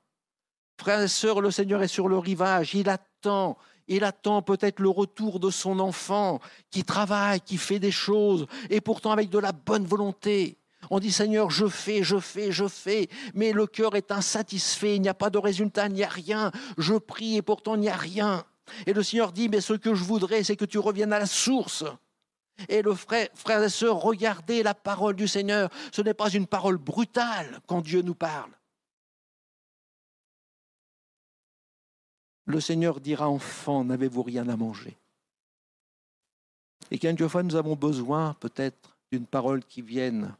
Frères 0.80 1.00
et 1.00 1.08
sœurs, 1.08 1.40
le 1.40 1.50
Seigneur 1.50 1.82
est 1.82 1.88
sur 1.88 2.08
le 2.08 2.18
rivage. 2.18 2.74
Il 2.74 2.88
attend. 2.88 3.56
Il 3.86 4.02
attend 4.04 4.40
peut-être 4.40 4.80
le 4.80 4.88
retour 4.88 5.40
de 5.40 5.50
son 5.50 5.78
enfant 5.78 6.40
qui 6.70 6.84
travaille, 6.84 7.40
qui 7.40 7.58
fait 7.58 7.78
des 7.78 7.90
choses, 7.90 8.46
et 8.70 8.80
pourtant 8.80 9.10
avec 9.12 9.28
de 9.28 9.38
la 9.38 9.52
bonne 9.52 9.84
volonté. 9.84 10.56
On 10.90 11.00
dit 11.00 11.12
Seigneur, 11.12 11.50
je 11.50 11.66
fais, 11.66 12.02
je 12.02 12.18
fais, 12.18 12.50
je 12.50 12.66
fais, 12.66 13.08
mais 13.34 13.52
le 13.52 13.66
cœur 13.66 13.94
est 13.94 14.10
insatisfait, 14.10 14.96
il 14.96 15.02
n'y 15.02 15.08
a 15.08 15.14
pas 15.14 15.30
de 15.30 15.38
résultat, 15.38 15.86
il 15.86 15.94
n'y 15.94 16.02
a 16.02 16.08
rien. 16.08 16.50
Je 16.78 16.94
prie 16.94 17.36
et 17.36 17.42
pourtant 17.42 17.74
il 17.74 17.80
n'y 17.80 17.88
a 17.88 17.96
rien. 17.96 18.44
Et 18.86 18.92
le 18.92 19.02
Seigneur 19.02 19.32
dit, 19.32 19.48
mais 19.48 19.60
ce 19.60 19.74
que 19.74 19.94
je 19.94 20.04
voudrais, 20.04 20.42
c'est 20.42 20.56
que 20.56 20.64
tu 20.64 20.78
reviennes 20.78 21.12
à 21.12 21.18
la 21.18 21.26
source. 21.26 21.84
Et 22.68 22.82
le 22.82 22.94
frère, 22.94 23.28
frères 23.34 23.62
et 23.62 23.68
sœurs, 23.68 24.00
regardez 24.00 24.62
la 24.62 24.74
parole 24.74 25.16
du 25.16 25.26
Seigneur. 25.26 25.70
Ce 25.92 26.02
n'est 26.02 26.14
pas 26.14 26.30
une 26.30 26.46
parole 26.46 26.78
brutale 26.78 27.60
quand 27.66 27.80
Dieu 27.80 28.02
nous 28.02 28.14
parle. 28.14 28.52
Le 32.46 32.60
Seigneur 32.60 33.00
dira, 33.00 33.28
enfant, 33.28 33.84
n'avez-vous 33.84 34.22
rien 34.22 34.48
à 34.48 34.56
manger? 34.56 34.96
Et 36.90 36.98
quelquefois, 36.98 37.42
nous 37.42 37.56
avons 37.56 37.74
besoin 37.74 38.34
peut-être 38.34 38.96
d'une 39.10 39.26
parole 39.26 39.64
qui 39.64 39.82
vienne 39.82 40.36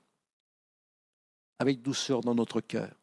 avec 1.59 1.81
douceur 1.83 2.21
dans 2.21 2.35
notre 2.35 2.61
cœur, 2.61 2.95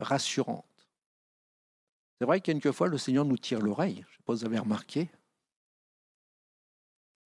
rassurante. 0.00 0.64
C'est 2.18 2.26
vrai 2.26 2.40
que 2.40 2.46
quelquefois 2.46 2.88
le 2.88 2.98
Seigneur 2.98 3.24
nous 3.24 3.38
tire 3.38 3.60
l'oreille, 3.60 3.96
je 3.96 4.12
ne 4.12 4.16
sais 4.16 4.22
pas 4.24 4.36
si 4.36 4.40
vous 4.40 4.46
avez 4.46 4.58
remarqué. 4.58 5.08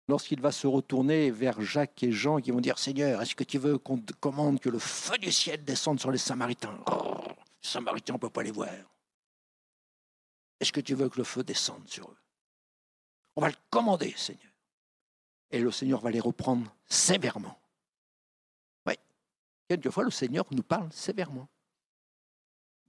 Lorsqu'il 0.09 0.41
va 0.41 0.53
se 0.53 0.67
retourner 0.67 1.31
vers 1.31 1.61
Jacques 1.61 2.03
et 2.03 2.13
Jean 2.13 2.39
qui 2.41 2.51
vont 2.51 2.63
dire 2.63 2.79
Seigneur, 2.79 3.21
est-ce 3.21 3.35
que 3.35 3.45
tu 3.45 3.59
veux 3.59 3.77
qu'on 3.77 3.99
te 3.99 4.15
commande 4.15 4.59
que 4.59 4.71
le 4.71 4.79
feu 4.79 5.19
du 5.19 5.31
ciel 5.31 5.63
descende 5.63 6.01
sur 6.01 6.11
les 6.11 6.19
Samaritains? 6.19 6.83
Les 7.63 7.69
Samaritains, 7.69 8.15
on 8.15 8.17
ne 8.17 8.21
peut 8.21 8.31
pas 8.31 8.43
les 8.43 8.51
voir. 8.51 8.71
Est-ce 10.59 10.73
que 10.73 10.81
tu 10.81 10.95
veux 10.95 11.11
que 11.11 11.19
le 11.19 11.25
feu 11.25 11.45
descende 11.45 11.87
sur 11.87 12.09
eux? 12.11 12.17
On 13.37 13.43
va 13.43 13.49
le 13.49 13.57
commander, 13.69 14.15
Seigneur. 14.17 14.51
Et 15.51 15.61
le 15.61 15.71
Seigneur 15.71 16.01
va 16.01 16.11
les 16.11 16.21
reprendre 16.21 16.75
sévèrement. 16.87 17.59
Oui, 18.87 18.95
quelquefois 19.69 20.05
le 20.05 20.11
Seigneur 20.11 20.47
nous 20.51 20.63
parle 20.63 20.91
sévèrement. 20.91 21.49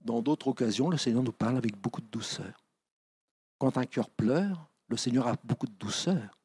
Dans 0.00 0.22
d'autres 0.22 0.48
occasions, 0.48 0.88
le 0.88 0.96
Seigneur 0.96 1.22
nous 1.22 1.32
parle 1.32 1.58
avec 1.58 1.76
beaucoup 1.76 2.00
de 2.00 2.06
douceur. 2.06 2.64
Quand 3.58 3.76
un 3.76 3.84
cœur 3.84 4.08
pleure, 4.08 4.70
le 4.88 4.96
Seigneur 4.96 5.28
a 5.28 5.36
beaucoup 5.44 5.66
de 5.66 5.72
douceur. 5.72 6.39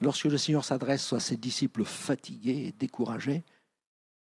Lorsque 0.00 0.26
le 0.26 0.38
Seigneur 0.38 0.64
s'adresse 0.64 1.12
à 1.12 1.20
ses 1.20 1.36
disciples 1.36 1.84
fatigués 1.84 2.66
et 2.66 2.72
découragés, 2.72 3.44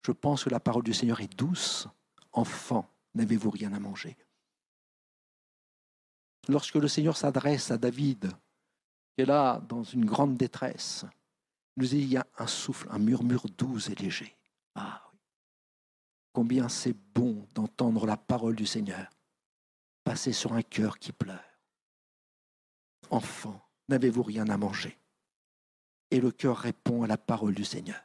je 0.06 0.12
pense 0.12 0.43
que 0.43 0.49
la 0.49 0.60
parole 0.60 0.84
du 0.84 0.93
Seigneur 0.93 1.22
est 1.22 1.36
douce. 1.36 1.88
Enfant, 2.32 2.88
n'avez-vous 3.16 3.49
rien 3.49 3.74
à 3.74 3.80
manger? 3.80 4.18
Lorsque 6.47 6.76
le 6.76 6.88
Seigneur 6.88 7.18
s'adresse 7.18 7.72
à 7.72 7.78
David, 7.78 8.32
qui 9.16 9.24
est 9.24 9.26
là 9.26 9.62
dans 9.68 9.84
une 9.84 10.06
grande 10.06 10.38
détresse, 10.38 11.06
il 11.76 11.84
nous 11.84 11.95
il 11.95 12.06
y 12.06 12.18
a 12.18 12.28
un 12.38 12.47
souffle, 12.47 12.88
un 12.91 12.99
murmure 12.99 13.45
doux 13.58 13.80
et 13.89 13.95
léger. 13.95 14.36
Ah 14.76 15.01
oui. 15.12 15.20
Combien 16.34 16.70
c'est 16.70 16.95
bon 17.14 17.47
d'entendre 17.56 18.06
la 18.06 18.18
parole 18.18 18.56
du 18.56 18.66
Seigneur 18.66 19.10
passer 20.06 20.34
sur 20.34 20.53
un 20.53 20.62
cœur 20.62 20.99
qui 20.99 21.12
pleure. 21.12 21.60
Enfant, 23.10 23.60
n'avez-vous 23.89 24.24
rien 24.24 24.47
à 24.49 24.58
manger? 24.58 24.97
Et 26.16 26.22
le 26.22 26.32
cœur 26.32 26.57
répond 26.57 27.03
à 27.03 27.07
la 27.07 27.18
parole 27.18 27.53
du 27.53 27.66
Seigneur. 27.66 28.01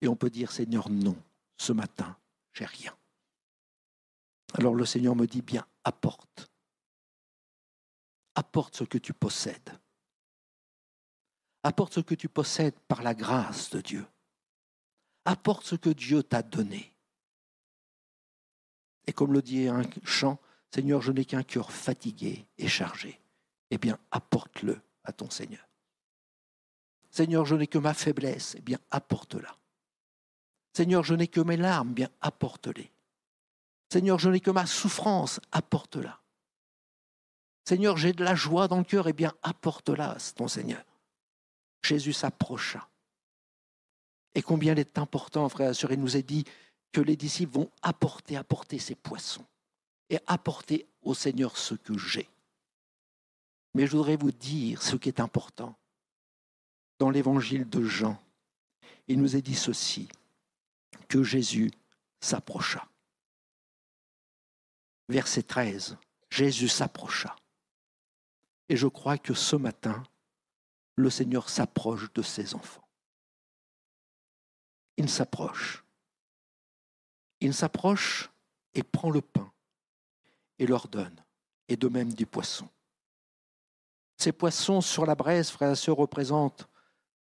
Et 0.00 0.08
on 0.08 0.16
peut 0.16 0.30
dire 0.30 0.50
Seigneur, 0.50 0.88
non, 0.88 1.20
ce 1.58 1.74
matin, 1.74 2.16
j'ai 2.54 2.64
rien. 2.64 2.96
Alors 4.54 4.74
le 4.74 4.86
Seigneur 4.86 5.14
me 5.14 5.26
dit 5.26 5.42
bien, 5.42 5.66
apporte 5.84 6.48
apporte 8.34 8.76
ce 8.76 8.84
que 8.84 8.96
tu 8.96 9.12
possèdes. 9.12 9.78
Apporte 11.64 11.92
ce 11.92 12.00
que 12.00 12.14
tu 12.14 12.30
possèdes 12.30 12.78
par 12.88 13.02
la 13.02 13.12
grâce 13.12 13.68
de 13.68 13.82
Dieu. 13.82 14.06
Apporte 15.26 15.66
ce 15.66 15.74
que 15.74 15.90
Dieu 15.90 16.22
t'a 16.22 16.42
donné. 16.42 16.94
Et 19.06 19.12
comme 19.12 19.34
le 19.34 19.42
dit 19.42 19.68
un 19.68 19.82
chant, 20.02 20.38
Seigneur, 20.72 21.02
je 21.02 21.12
n'ai 21.12 21.26
qu'un 21.26 21.42
cœur 21.42 21.70
fatigué 21.70 22.46
et 22.56 22.68
chargé. 22.68 23.20
Eh 23.70 23.76
bien, 23.76 23.98
apporte-le 24.12 24.80
à 25.04 25.12
ton 25.12 25.28
Seigneur. 25.28 25.67
Seigneur, 27.10 27.46
je 27.46 27.54
n'ai 27.54 27.66
que 27.66 27.78
ma 27.78 27.94
faiblesse. 27.94 28.54
Eh 28.58 28.60
bien, 28.60 28.78
apporte-la. 28.90 29.56
Seigneur, 30.72 31.02
je 31.02 31.14
n'ai 31.14 31.28
que 31.28 31.40
mes 31.40 31.56
larmes. 31.56 31.90
Eh 31.90 31.94
bien, 31.94 32.10
apporte-les. 32.20 32.90
Seigneur, 33.90 34.18
je 34.18 34.30
n'ai 34.30 34.40
que 34.40 34.50
ma 34.50 34.66
souffrance. 34.66 35.40
Apporte-la. 35.52 36.20
Seigneur, 37.64 37.96
j'ai 37.96 38.12
de 38.12 38.24
la 38.24 38.34
joie 38.34 38.68
dans 38.68 38.78
le 38.78 38.84
cœur, 38.84 39.08
eh 39.08 39.12
bien, 39.12 39.34
apporte-la, 39.42 40.16
ton 40.36 40.48
Seigneur. 40.48 40.82
Jésus 41.82 42.12
s'approcha. 42.12 42.88
Et 44.34 44.42
combien 44.42 44.72
il 44.72 44.78
est 44.78 44.98
important, 44.98 45.48
frère 45.48 45.72
et 45.72 45.92
il 45.92 46.00
nous 46.00 46.16
a 46.16 46.22
dit 46.22 46.44
que 46.92 47.00
les 47.00 47.16
disciples 47.16 47.54
vont 47.54 47.70
apporter, 47.82 48.36
apporter 48.36 48.78
ces 48.78 48.94
poissons 48.94 49.44
et 50.10 50.18
apporter 50.26 50.86
au 51.02 51.14
Seigneur 51.14 51.56
ce 51.56 51.74
que 51.74 51.96
j'ai. 51.98 52.28
Mais 53.74 53.86
je 53.86 53.96
voudrais 53.96 54.16
vous 54.16 54.32
dire 54.32 54.82
ce 54.82 54.96
qui 54.96 55.08
est 55.08 55.20
important. 55.20 55.77
Dans 56.98 57.10
l'évangile 57.10 57.68
de 57.68 57.84
Jean, 57.84 58.20
il 59.06 59.20
nous 59.20 59.36
est 59.36 59.42
dit 59.42 59.54
ceci, 59.54 60.08
que 61.08 61.22
Jésus 61.22 61.70
s'approcha. 62.20 62.86
Verset 65.08 65.44
13, 65.44 65.96
Jésus 66.28 66.68
s'approcha. 66.68 67.34
Et 68.68 68.76
je 68.76 68.86
crois 68.86 69.16
que 69.16 69.32
ce 69.32 69.56
matin, 69.56 70.02
le 70.96 71.08
Seigneur 71.08 71.48
s'approche 71.48 72.12
de 72.12 72.22
ses 72.22 72.54
enfants. 72.54 72.86
Il 74.96 75.08
s'approche. 75.08 75.84
Il 77.40 77.54
s'approche 77.54 78.30
et 78.74 78.82
prend 78.82 79.10
le 79.10 79.22
pain 79.22 79.50
et 80.58 80.66
leur 80.66 80.88
donne, 80.88 81.24
et 81.68 81.76
de 81.76 81.88
même 81.88 82.12
du 82.12 82.26
poisson. 82.26 82.68
Ces 84.16 84.32
poissons 84.32 84.80
sur 84.80 85.06
la 85.06 85.14
braise, 85.14 85.50
frères 85.50 85.70
et 85.70 85.76
sœurs, 85.76 85.96
représentent 85.96 86.68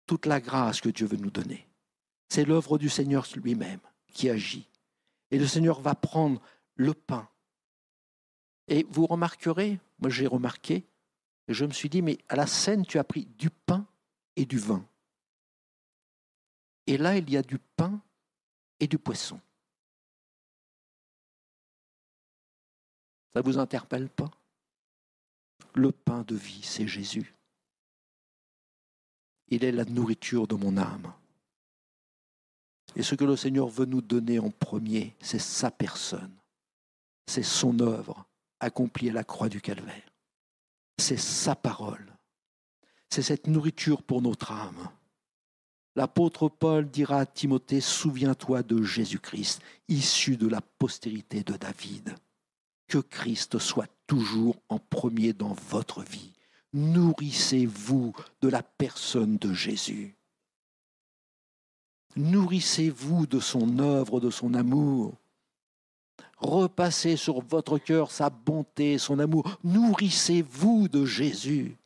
toute 0.10 0.26
la 0.26 0.42
grâce 0.42 0.82
que 0.82 0.90
Dieu 0.90 1.06
veut 1.06 1.18
nous 1.18 1.30
donner. 1.30 1.68
C'est 2.30 2.44
l'œuvre 2.44 2.80
du 2.80 2.90
Seigneur 2.90 3.28
lui-même 3.36 3.80
qui 4.08 4.28
agit. 4.28 4.68
Et 5.30 5.38
le 5.38 5.46
Seigneur 5.46 5.82
va 5.82 5.94
prendre 5.94 6.42
le 6.74 6.96
pain. 6.96 7.30
Et 8.68 8.88
vous 8.90 9.06
remarquerez, 9.06 9.80
moi 10.00 10.10
j'ai 10.10 10.26
remarqué, 10.26 10.84
je 11.48 11.64
me 11.64 11.72
suis 11.72 11.90
dit, 11.90 12.02
mais 12.02 12.18
à 12.28 12.36
la 12.36 12.48
scène, 12.48 12.88
tu 12.88 12.98
as 12.98 13.04
pris 13.04 13.26
du 13.38 13.52
pain 13.52 13.86
et 14.36 14.46
du 14.46 14.58
vin. 14.58 14.84
Et 16.88 16.98
là, 16.98 17.16
il 17.16 17.30
y 17.30 17.38
a 17.38 17.44
du 17.44 17.60
pain 17.60 18.02
et 18.80 18.88
du 18.88 18.98
poisson. 18.98 19.40
Ça 23.32 23.42
ne 23.42 23.46
vous 23.46 23.60
interpelle 23.60 24.10
pas? 24.10 24.32
Le 25.76 25.92
pain 25.92 26.24
de 26.24 26.34
vie, 26.34 26.64
c'est 26.64 26.88
Jésus. 26.88 27.36
Il 29.50 29.64
est 29.64 29.72
la 29.72 29.86
nourriture 29.86 30.48
de 30.48 30.56
mon 30.56 30.78
âme. 30.78 31.14
Et 32.96 33.04
ce 33.04 33.16
que 33.16 33.26
le 33.26 33.36
Seigneur 33.36 33.68
veut 33.68 33.86
nous 33.86 34.02
donner 34.02 34.40
en 34.40 34.50
premier, 34.50 35.16
c'est 35.20 35.40
sa 35.40 35.72
personne. 35.72 36.36
C'est 37.28 37.44
son 37.44 37.80
œuvre 37.80 38.26
accomplie 38.60 39.10
à 39.10 39.14
la 39.14 39.24
croix 39.24 39.50
du 39.50 39.62
calvaire 39.62 40.10
c'est 41.00 41.18
sa 41.18 41.56
parole. 41.56 42.16
C'est 43.10 43.22
cette 43.22 43.48
nourriture 43.48 44.04
pour 44.04 44.22
notre 44.22 44.52
âme. 44.52 44.90
L'apôtre 45.96 46.48
Paul 46.50 46.90
dira 46.90 47.22
à 47.22 47.26
Timothée, 47.26 47.82
souviens-toi 47.82 48.64
de 48.64 48.84
Jésus-Christ, 48.84 49.62
issu 49.88 50.38
de 50.38 50.48
la 50.48 50.62
postérité 50.62 51.44
de 51.44 51.54
David. 51.54 52.16
Que 52.88 53.00
Christ 53.00 53.58
soit 53.58 53.90
toujours 54.08 54.62
en 54.70 54.80
premier 54.80 55.34
dans 55.34 55.54
votre 55.54 56.04
vie. 56.04 56.34
Nourrissez-vous 56.74 58.14
de 58.42 58.50
la 58.50 58.62
personne 58.62 59.38
de 59.38 59.54
Jésus. 59.54 60.16
Nourrissez-vous 62.16 63.26
de 63.28 63.40
son 63.40 63.80
œuvre, 63.80 64.20
de 64.20 64.30
son 64.30 64.54
amour. 64.54 65.14
Repassez 66.38 67.18
sur 67.18 67.42
votre 67.42 67.78
cœur 67.78 68.12
sa 68.12 68.30
bonté, 68.30 68.98
son 68.98 69.20
amour. 69.20 69.60
Nourrissez-vous 69.64 70.88
de 70.88 71.06
Jésus. 71.06 71.78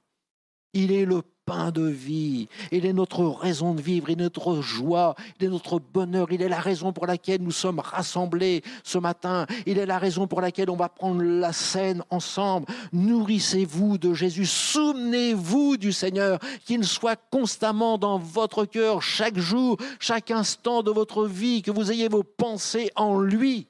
Il 0.73 0.91
est 0.91 1.05
le 1.05 1.23
pain 1.45 1.71
de 1.71 1.85
vie. 1.85 2.47
Il 2.71 2.85
est 2.85 2.93
notre 2.93 3.23
raison 3.23 3.73
de 3.73 3.81
vivre, 3.81 4.09
il 4.09 4.13
est 4.13 4.23
notre 4.23 4.61
joie, 4.61 5.15
il 5.39 5.45
est 5.45 5.49
notre 5.49 5.79
bonheur, 5.79 6.31
il 6.31 6.41
est 6.41 6.49
la 6.49 6.59
raison 6.59 6.93
pour 6.93 7.05
laquelle 7.05 7.41
nous 7.41 7.51
sommes 7.51 7.79
rassemblés 7.79 8.63
ce 8.83 8.97
matin, 8.97 9.45
il 9.65 9.77
est 9.77 9.85
la 9.85 9.99
raison 9.99 10.27
pour 10.27 10.41
laquelle 10.41 10.69
on 10.69 10.75
va 10.75 10.89
prendre 10.89 11.21
la 11.21 11.53
scène 11.53 12.03
ensemble. 12.09 12.67
Nourrissez-vous 12.91 13.97
de 13.97 14.13
Jésus, 14.13 14.45
souvenez-vous 14.45 15.77
du 15.77 15.91
Seigneur, 15.91 16.39
qu'il 16.65 16.85
soit 16.85 17.19
constamment 17.29 17.97
dans 17.97 18.17
votre 18.17 18.65
cœur 18.65 19.01
chaque 19.01 19.37
jour, 19.37 19.77
chaque 19.99 20.31
instant 20.31 20.83
de 20.83 20.91
votre 20.91 21.25
vie, 21.25 21.61
que 21.61 21.71
vous 21.71 21.91
ayez 21.91 22.07
vos 22.07 22.23
pensées 22.23 22.89
en 22.95 23.19
lui. 23.19 23.67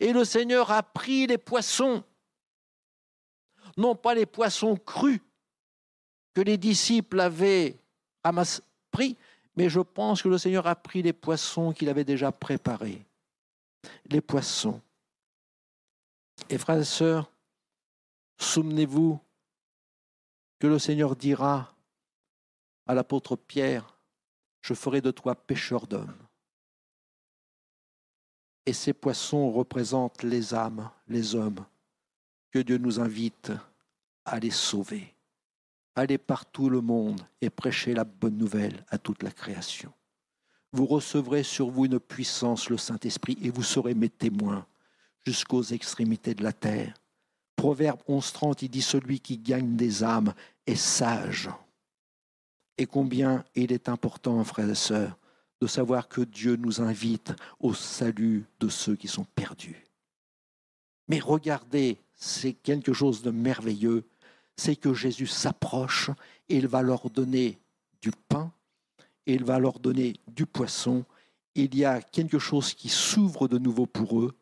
Et 0.00 0.12
le 0.12 0.24
Seigneur 0.24 0.70
a 0.72 0.82
pris 0.82 1.26
les 1.26 1.38
poissons, 1.38 2.02
non 3.76 3.94
pas 3.94 4.14
les 4.14 4.26
poissons 4.26 4.76
crus 4.76 5.20
que 6.36 6.42
les 6.42 6.58
disciples 6.58 7.18
avaient 7.18 7.78
pris, 8.90 9.16
mais 9.56 9.70
je 9.70 9.80
pense 9.80 10.20
que 10.20 10.28
le 10.28 10.36
Seigneur 10.36 10.66
a 10.66 10.76
pris 10.76 11.00
les 11.00 11.14
poissons 11.14 11.72
qu'il 11.72 11.88
avait 11.88 12.04
déjà 12.04 12.30
préparés. 12.30 13.02
Les 14.10 14.20
poissons. 14.20 14.82
Et 16.50 16.58
frères 16.58 16.78
et 16.78 16.84
sœurs, 16.84 17.32
souvenez-vous 18.36 19.18
que 20.58 20.66
le 20.66 20.78
Seigneur 20.78 21.16
dira 21.16 21.74
à 22.86 22.92
l'apôtre 22.92 23.36
Pierre, 23.36 23.96
je 24.60 24.74
ferai 24.74 25.00
de 25.00 25.12
toi 25.12 25.34
pêcheur 25.34 25.86
d'hommes. 25.86 26.18
Et 28.66 28.74
ces 28.74 28.92
poissons 28.92 29.50
représentent 29.50 30.22
les 30.22 30.52
âmes, 30.52 30.90
les 31.08 31.34
hommes, 31.34 31.64
que 32.50 32.58
Dieu 32.58 32.76
nous 32.76 33.00
invite 33.00 33.52
à 34.26 34.38
les 34.38 34.50
sauver, 34.50 35.15
Allez 35.98 36.18
partout 36.18 36.68
le 36.68 36.82
monde 36.82 37.26
et 37.40 37.48
prêchez 37.48 37.94
la 37.94 38.04
bonne 38.04 38.36
nouvelle 38.36 38.84
à 38.90 38.98
toute 38.98 39.22
la 39.22 39.30
création. 39.30 39.90
Vous 40.72 40.84
recevrez 40.84 41.42
sur 41.42 41.70
vous 41.70 41.86
une 41.86 41.98
puissance, 41.98 42.68
le 42.68 42.76
Saint-Esprit, 42.76 43.38
et 43.40 43.48
vous 43.48 43.62
serez 43.62 43.94
mes 43.94 44.10
témoins 44.10 44.66
jusqu'aux 45.24 45.62
extrémités 45.62 46.34
de 46.34 46.42
la 46.42 46.52
terre. 46.52 46.92
Proverbe 47.56 48.00
11.30, 48.08 48.58
il 48.60 48.68
dit 48.68 48.82
Celui 48.82 49.20
qui 49.20 49.38
gagne 49.38 49.74
des 49.74 50.04
âmes 50.04 50.34
est 50.66 50.76
sage. 50.76 51.48
Et 52.76 52.84
combien 52.84 53.42
il 53.54 53.72
est 53.72 53.88
important, 53.88 54.44
frères 54.44 54.68
et 54.68 54.74
sœurs, 54.74 55.16
de 55.62 55.66
savoir 55.66 56.08
que 56.08 56.20
Dieu 56.20 56.56
nous 56.56 56.82
invite 56.82 57.32
au 57.58 57.72
salut 57.72 58.44
de 58.60 58.68
ceux 58.68 58.96
qui 58.96 59.08
sont 59.08 59.24
perdus. 59.24 59.86
Mais 61.08 61.20
regardez, 61.20 61.98
c'est 62.14 62.52
quelque 62.52 62.92
chose 62.92 63.22
de 63.22 63.30
merveilleux, 63.30 64.04
c'est 64.56 64.76
que 64.76 64.94
Jésus 64.94 65.26
s'approche 65.26 66.10
et 66.48 66.56
il 66.56 66.66
va 66.66 66.82
leur 66.82 67.10
donner 67.10 67.58
du 68.00 68.10
pain 68.28 68.52
il 69.26 69.44
va 69.44 69.58
leur 69.58 69.80
donner 69.80 70.14
du 70.28 70.46
poisson. 70.46 71.04
Il 71.54 71.76
y 71.76 71.84
a 71.84 72.00
quelque 72.00 72.38
chose 72.38 72.74
qui 72.74 72.88
s'ouvre 72.88 73.48
de 73.48 73.58
nouveau 73.58 73.86
pour 73.86 74.20
eux. 74.20 74.36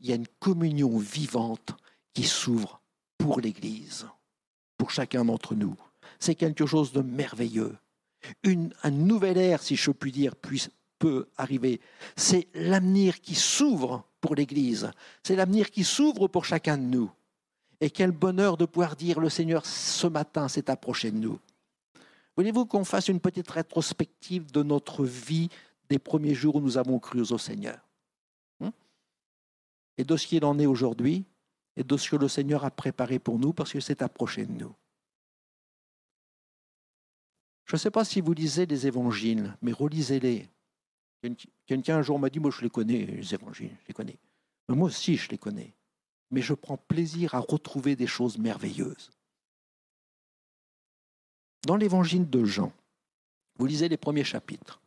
Il 0.00 0.08
y 0.08 0.12
a 0.12 0.16
une 0.16 0.28
communion 0.38 0.98
vivante 0.98 1.74
qui 2.12 2.24
s'ouvre 2.24 2.80
pour 3.16 3.40
l'Église, 3.40 4.06
pour 4.76 4.90
chacun 4.90 5.24
d'entre 5.24 5.54
nous. 5.54 5.76
C'est 6.20 6.34
quelque 6.34 6.66
chose 6.66 6.92
de 6.92 7.00
merveilleux. 7.00 7.76
Un 8.44 8.90
nouvel 8.90 9.38
ère, 9.38 9.62
si 9.62 9.76
je 9.76 9.90
puis 9.90 10.12
dire, 10.12 10.34
peut 10.98 11.28
arriver. 11.36 11.80
C'est 12.16 12.48
l'avenir 12.54 13.20
qui 13.20 13.34
s'ouvre 13.34 14.04
pour 14.20 14.34
l'Église. 14.34 14.90
C'est 15.22 15.36
l'avenir 15.36 15.70
qui 15.70 15.84
s'ouvre 15.84 16.28
pour 16.28 16.44
chacun 16.44 16.76
de 16.76 16.82
nous. 16.82 17.10
Et 17.80 17.90
quel 17.90 18.10
bonheur 18.10 18.56
de 18.56 18.64
pouvoir 18.64 18.96
dire 18.96 19.20
le 19.20 19.28
Seigneur 19.28 19.64
ce 19.64 20.06
matin 20.06 20.48
s'est 20.48 20.70
approché 20.70 21.10
de 21.10 21.18
nous. 21.18 21.38
Voulez-vous 22.36 22.66
qu'on 22.66 22.84
fasse 22.84 23.08
une 23.08 23.20
petite 23.20 23.50
rétrospective 23.50 24.50
de 24.50 24.62
notre 24.62 25.04
vie 25.04 25.48
des 25.88 25.98
premiers 25.98 26.34
jours 26.34 26.56
où 26.56 26.60
nous 26.60 26.78
avons 26.78 26.98
cru 26.98 27.20
au 27.20 27.38
Seigneur? 27.38 27.78
Hmm? 28.60 28.70
Et 29.96 30.04
de 30.04 30.16
ce 30.16 30.26
qu'il 30.26 30.44
en 30.44 30.58
est 30.58 30.66
aujourd'hui 30.66 31.24
et 31.76 31.84
de 31.84 31.96
ce 31.96 32.10
que 32.10 32.16
le 32.16 32.28
Seigneur 32.28 32.64
a 32.64 32.70
préparé 32.70 33.18
pour 33.18 33.38
nous 33.38 33.52
parce 33.52 33.72
qu'il 33.72 33.82
s'est 33.82 34.02
approché 34.02 34.44
de 34.46 34.52
nous. 34.52 34.74
Je 37.64 37.76
ne 37.76 37.78
sais 37.78 37.90
pas 37.90 38.04
si 38.04 38.20
vous 38.20 38.32
lisez 38.32 38.66
les 38.66 38.86
évangiles, 38.86 39.56
mais 39.62 39.72
relisez-les. 39.72 40.48
Quelqu'un 41.66 41.98
un 41.98 42.02
jour 42.02 42.18
m'a 42.18 42.30
dit, 42.30 42.40
moi 42.40 42.50
je 42.50 42.62
les 42.62 42.70
connais, 42.70 43.04
les 43.04 43.34
évangiles, 43.34 43.76
je 43.82 43.88
les 43.88 43.94
connais. 43.94 44.16
moi 44.68 44.86
aussi 44.86 45.16
je 45.16 45.28
les 45.28 45.38
connais. 45.38 45.74
Mais 46.30 46.42
je 46.42 46.54
prends 46.54 46.76
plaisir 46.76 47.34
à 47.34 47.40
retrouver 47.40 47.96
des 47.96 48.06
choses 48.06 48.38
merveilleuses. 48.38 49.10
Dans 51.66 51.76
l'évangile 51.76 52.28
de 52.28 52.44
Jean, 52.44 52.72
vous 53.56 53.66
lisez 53.66 53.88
les 53.88 53.96
premiers 53.96 54.24
chapitres. 54.24 54.80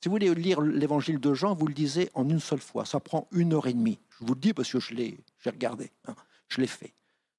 Si 0.00 0.08
vous 0.08 0.14
voulez 0.14 0.34
lire 0.34 0.60
l'évangile 0.60 1.20
de 1.20 1.32
Jean, 1.32 1.54
vous 1.54 1.66
le 1.66 1.74
lisez 1.74 2.10
en 2.14 2.28
une 2.28 2.40
seule 2.40 2.60
fois. 2.60 2.84
Ça 2.84 2.98
prend 2.98 3.28
une 3.30 3.52
heure 3.52 3.68
et 3.68 3.72
demie. 3.72 3.98
Je 4.18 4.24
vous 4.24 4.34
le 4.34 4.40
dis 4.40 4.52
parce 4.52 4.72
que 4.72 4.80
je 4.80 4.94
l'ai 4.94 5.18
regardé, 5.44 5.92
hein. 6.06 6.16
je 6.48 6.60
l'ai 6.60 6.66
fait. 6.66 6.92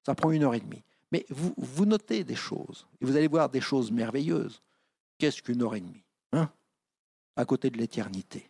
Ça 0.06 0.14
prend 0.14 0.30
une 0.30 0.44
heure 0.44 0.54
et 0.54 0.60
demie. 0.60 0.82
Mais 1.12 1.26
vous, 1.28 1.54
vous 1.58 1.84
notez 1.84 2.24
des 2.24 2.34
choses, 2.34 2.86
et 3.00 3.04
vous 3.04 3.16
allez 3.16 3.28
voir 3.28 3.48
des 3.50 3.60
choses 3.60 3.90
merveilleuses. 3.90 4.62
Qu'est-ce 5.18 5.42
qu'une 5.42 5.62
heure 5.62 5.74
et 5.74 5.80
demie 5.80 6.02
hein 6.32 6.50
à 7.36 7.44
côté 7.44 7.68
de 7.68 7.76
l'éternité? 7.76 8.48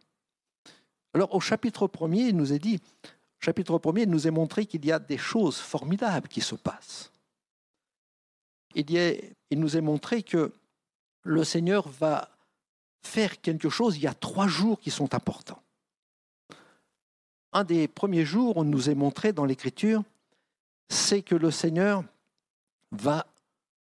Alors 1.12 1.34
au 1.34 1.40
chapitre 1.40 1.86
premier, 1.86 2.28
il 2.28 2.36
nous 2.36 2.52
est 2.52 2.58
dit, 2.58 2.80
chapitre 3.44 3.78
premier, 3.78 4.02
il 4.02 4.10
nous 4.10 4.26
est 4.26 4.32
montré 4.32 4.66
qu'il 4.66 4.84
y 4.84 4.92
a 4.92 4.98
des 4.98 5.18
choses 5.18 5.58
formidables 5.58 6.28
qui 6.28 6.40
se 6.40 6.54
passent. 6.54 7.12
Il, 8.74 8.90
il 8.90 9.60
nous 9.60 9.76
est 9.76 9.80
montré 9.80 10.22
que 10.22 10.52
le 11.22 11.44
Seigneur 11.44 11.88
va 11.88 12.30
faire 13.02 13.40
quelque 13.40 13.68
chose, 13.68 13.96
il 13.96 14.02
y 14.02 14.06
a 14.06 14.14
trois 14.14 14.48
jours 14.48 14.80
qui 14.80 14.90
sont 14.90 15.14
importants. 15.14 15.62
Un 17.52 17.64
des 17.64 17.86
premiers 17.86 18.24
jours, 18.24 18.56
on 18.56 18.64
nous 18.64 18.90
est 18.90 18.94
montré 18.94 19.32
dans 19.32 19.44
l'Écriture, 19.44 20.02
c'est 20.88 21.22
que 21.22 21.34
le 21.34 21.50
Seigneur 21.50 22.02
va 22.90 23.26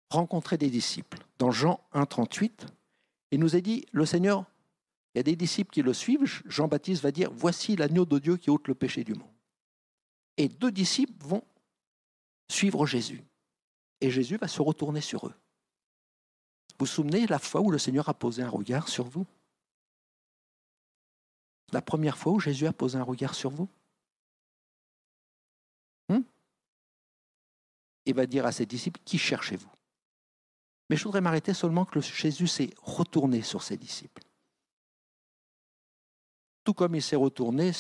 rencontrer 0.10 0.58
des 0.58 0.70
disciples. 0.70 1.20
Dans 1.40 1.52
Jean 1.52 1.80
1, 1.94 2.06
38, 2.06 2.66
il 3.32 3.40
nous 3.40 3.56
est 3.56 3.62
dit, 3.62 3.86
le 3.92 4.06
Seigneur 4.06 4.46
il 5.16 5.20
y 5.20 5.22
a 5.22 5.24
des 5.24 5.38
disciples 5.38 5.72
qui 5.72 5.82
le 5.82 5.94
suivent. 5.94 6.42
Jean-Baptiste 6.46 7.02
va 7.02 7.10
dire 7.10 7.32
Voici 7.34 7.78
l'agneau 7.78 8.04
de 8.04 8.20
Dieu 8.20 8.36
qui 8.36 8.50
ôte 8.50 8.68
le 8.68 8.76
péché 8.76 9.06
du 9.06 9.14
monde. 9.14 9.35
Et 10.38 10.50
deux 10.50 10.72
disciples 10.72 11.26
vont 11.26 11.44
suivre 12.50 12.86
Jésus. 12.86 13.24
Et 14.02 14.12
Jésus 14.12 14.38
va 14.38 14.48
se 14.48 14.62
retourner 14.62 15.02
sur 15.02 15.28
eux. 15.28 15.34
Vous 16.78 16.86
vous 16.86 16.86
souvenez 16.86 17.26
la 17.28 17.40
fois 17.40 17.62
où 17.62 17.72
le 17.72 17.78
Seigneur 17.78 18.10
a 18.10 18.14
posé 18.14 18.44
un 18.44 18.50
regard 18.50 18.90
sur 18.90 19.06
vous? 19.06 19.26
La 21.72 21.82
première 21.82 22.18
fois 22.18 22.34
où 22.34 22.40
Jésus 22.40 22.68
a 22.68 22.74
posé 22.74 22.98
un 22.98 23.04
regard 23.04 23.34
sur 23.34 23.50
vous? 23.50 23.70
Hmm? 26.10 26.22
Il 28.06 28.14
va 28.14 28.26
dire 28.26 28.46
à 28.46 28.52
ses 28.52 28.66
disciples 28.66 29.00
Qui 29.06 29.18
cherchez-vous? 29.18 29.72
Mais 30.90 30.98
je 30.98 31.04
voudrais 31.04 31.22
m'arrêter 31.22 31.54
seulement 31.54 31.86
que 31.86 32.00
Jésus 32.02 32.48
s'est 32.48 32.74
retourné 32.82 33.42
sur 33.42 33.64
ses 33.64 33.78
disciples. 33.78 34.22
Tout 36.64 36.74
comme 36.74 36.96
il 36.96 37.02
s'est 37.02 37.16
retourné 37.16 37.72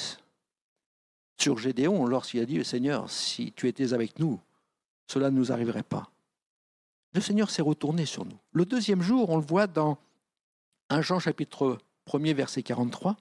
sur 1.37 1.57
Gédéon 1.57 2.05
lorsqu'il 2.05 2.39
a 2.41 2.45
dit, 2.45 2.63
Seigneur, 2.63 3.09
si 3.09 3.51
tu 3.53 3.67
étais 3.67 3.93
avec 3.93 4.19
nous, 4.19 4.39
cela 5.07 5.29
ne 5.29 5.37
nous 5.37 5.51
arriverait 5.51 5.83
pas. 5.83 6.09
Le 7.13 7.21
Seigneur 7.21 7.49
s'est 7.49 7.61
retourné 7.61 8.05
sur 8.05 8.25
nous. 8.25 8.37
Le 8.51 8.65
deuxième 8.65 9.01
jour, 9.01 9.29
on 9.29 9.37
le 9.37 9.45
voit 9.45 9.67
dans 9.67 9.97
1 10.89 11.01
Jean 11.01 11.19
chapitre 11.19 11.77
1er 12.07 12.33
verset 12.33 12.63
43. 12.63 13.17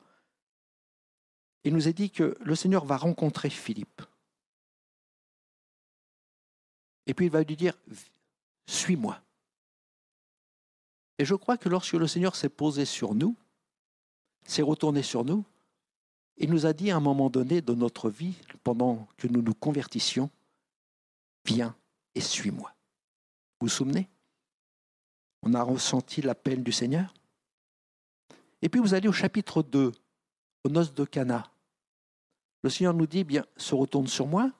Il 1.64 1.72
nous 1.72 1.88
est 1.88 1.92
dit 1.92 2.10
que 2.10 2.36
le 2.40 2.54
Seigneur 2.54 2.84
va 2.84 2.96
rencontrer 2.96 3.50
Philippe. 3.50 4.02
Et 7.06 7.14
puis 7.14 7.26
il 7.26 7.32
va 7.32 7.42
lui 7.42 7.56
dire, 7.56 7.74
suis-moi. 8.66 9.20
Et 11.18 11.24
je 11.24 11.34
crois 11.34 11.56
que 11.56 11.68
lorsque 11.68 11.94
le 11.94 12.06
Seigneur 12.06 12.34
s'est 12.34 12.48
posé 12.48 12.84
sur 12.84 13.14
nous, 13.14 13.36
s'est 14.44 14.62
retourné 14.62 15.02
sur 15.02 15.24
nous, 15.24 15.44
il 16.36 16.50
nous 16.50 16.66
a 16.66 16.72
dit 16.72 16.90
à 16.90 16.96
un 16.96 17.00
moment 17.00 17.30
donné 17.30 17.60
de 17.60 17.74
notre 17.74 18.10
vie, 18.10 18.34
pendant 18.62 19.06
que 19.16 19.28
nous 19.28 19.42
nous 19.42 19.54
convertissions, 19.54 20.30
viens 21.44 21.76
et 22.14 22.20
suis-moi. 22.20 22.74
Vous 23.60 23.66
vous 23.66 23.68
souvenez? 23.68 24.08
On 25.42 25.54
a 25.54 25.62
ressenti 25.62 26.22
l'appel 26.22 26.62
du 26.62 26.72
Seigneur? 26.72 27.14
Et 28.62 28.68
puis 28.68 28.80
vous 28.80 28.94
allez 28.94 29.08
au 29.08 29.12
chapitre 29.12 29.62
2, 29.62 29.92
aux 30.64 30.68
noces 30.68 30.94
de 30.94 31.04
Cana. 31.04 31.50
Le 32.62 32.70
Seigneur 32.70 32.94
nous 32.94 33.06
dit, 33.06 33.24
bien, 33.24 33.44
se 33.56 33.74
retourne 33.74 34.06
sur 34.06 34.26
moi. 34.26 34.50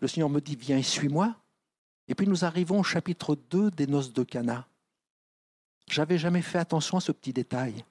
Le 0.00 0.08
Seigneur 0.08 0.28
me 0.28 0.40
dit, 0.40 0.54
viens 0.54 0.76
et 0.76 0.82
suis-moi. 0.82 1.34
Et 2.08 2.14
puis 2.14 2.26
nous 2.26 2.44
arrivons 2.44 2.80
au 2.80 2.82
chapitre 2.84 3.36
2 3.50 3.70
des 3.70 3.86
noces 3.86 4.12
de 4.12 4.22
Cana. 4.22 4.68
J'avais 5.88 6.18
jamais 6.18 6.42
fait 6.42 6.58
attention 6.58 6.98
à 6.98 7.00
ce 7.00 7.10
petit 7.10 7.32
détail. 7.32 7.84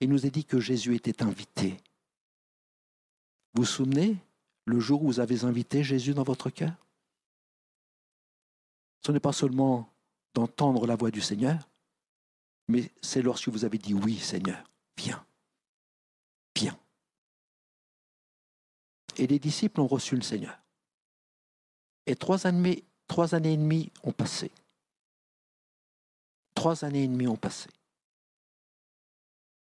Il 0.00 0.08
nous 0.08 0.24
a 0.24 0.30
dit 0.30 0.44
que 0.44 0.60
Jésus 0.60 0.94
était 0.94 1.22
invité. 1.22 1.76
Vous 3.58 3.64
souvenez 3.64 4.16
le 4.66 4.78
jour 4.78 5.02
où 5.02 5.06
vous 5.08 5.18
avez 5.18 5.42
invité 5.42 5.82
Jésus 5.82 6.14
dans 6.14 6.22
votre 6.22 6.48
cœur? 6.48 6.70
Ce 9.04 9.10
n'est 9.10 9.18
pas 9.18 9.32
seulement 9.32 9.92
d'entendre 10.32 10.86
la 10.86 10.94
voix 10.94 11.10
du 11.10 11.20
Seigneur, 11.20 11.68
mais 12.68 12.92
c'est 13.02 13.20
lorsque 13.20 13.48
vous 13.48 13.64
avez 13.64 13.78
dit 13.78 13.94
oui 13.94 14.16
Seigneur, 14.16 14.62
viens, 14.96 15.26
viens. 16.54 16.78
Et 19.16 19.26
les 19.26 19.40
disciples 19.40 19.80
ont 19.80 19.88
reçu 19.88 20.14
le 20.14 20.22
Seigneur. 20.22 20.56
Et 22.06 22.14
trois 22.14 22.46
années, 22.46 22.84
trois 23.08 23.34
années 23.34 23.54
et 23.54 23.56
demie 23.56 23.90
ont 24.04 24.12
passé. 24.12 24.52
Trois 26.54 26.84
années 26.84 27.02
et 27.02 27.08
demie 27.08 27.26
ont 27.26 27.34
passé. 27.34 27.68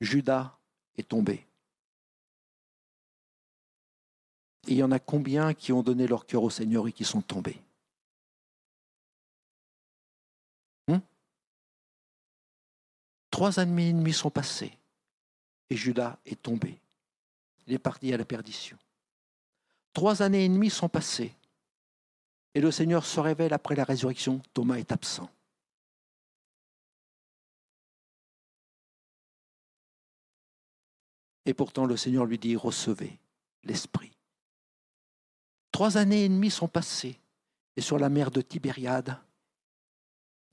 Judas 0.01 0.57
est 0.97 1.09
tombé. 1.09 1.45
Et 4.69 4.73
il 4.73 4.77
y 4.77 4.83
en 4.83 4.93
a 4.93 4.99
combien 4.99 5.55
qui 5.55 5.73
ont 5.73 5.83
donné 5.83 6.07
leur 6.07 6.27
cœur 6.27 6.43
au 6.43 6.51
Seigneur 6.51 6.87
et 6.87 6.93
qui 6.93 7.05
sont 7.05 7.23
tombés 7.23 7.61
hmm? 10.89 10.99
Trois 13.31 13.59
années 13.59 13.89
et 13.89 13.93
demie 13.93 14.13
sont 14.13 14.31
passées 14.31 14.79
et 15.69 15.77
Judas 15.77 16.19
est 16.27 16.41
tombé. 16.41 16.79
Il 17.67 17.73
est 17.73 17.79
parti 17.79 18.13
à 18.13 18.17
la 18.17 18.25
perdition. 18.25 18.77
Trois 19.93 20.23
années 20.23 20.45
et 20.45 20.49
demie 20.49 20.71
sont 20.71 20.89
passées 20.89 21.35
et 22.55 22.61
le 22.61 22.71
Seigneur 22.71 23.05
se 23.05 23.19
révèle 23.21 23.53
après 23.53 23.75
la 23.75 23.85
résurrection. 23.85 24.43
Thomas 24.53 24.77
est 24.77 24.93
absent. 24.93 25.31
Et 31.45 31.55
pourtant 31.55 31.87
le 31.87 31.97
Seigneur 31.97 32.25
lui 32.25 32.39
dit, 32.39 32.55
recevez 32.55 33.19
l'Esprit. 33.65 34.12
Trois 35.73 35.97
années 35.97 36.25
et 36.25 36.29
demie 36.29 36.51
sont 36.51 36.69
passées, 36.69 37.19
et 37.77 37.81
sur 37.81 37.99
la 37.99 38.11
mer 38.11 38.31
de 38.31 38.43
Tibériade, 38.43 39.19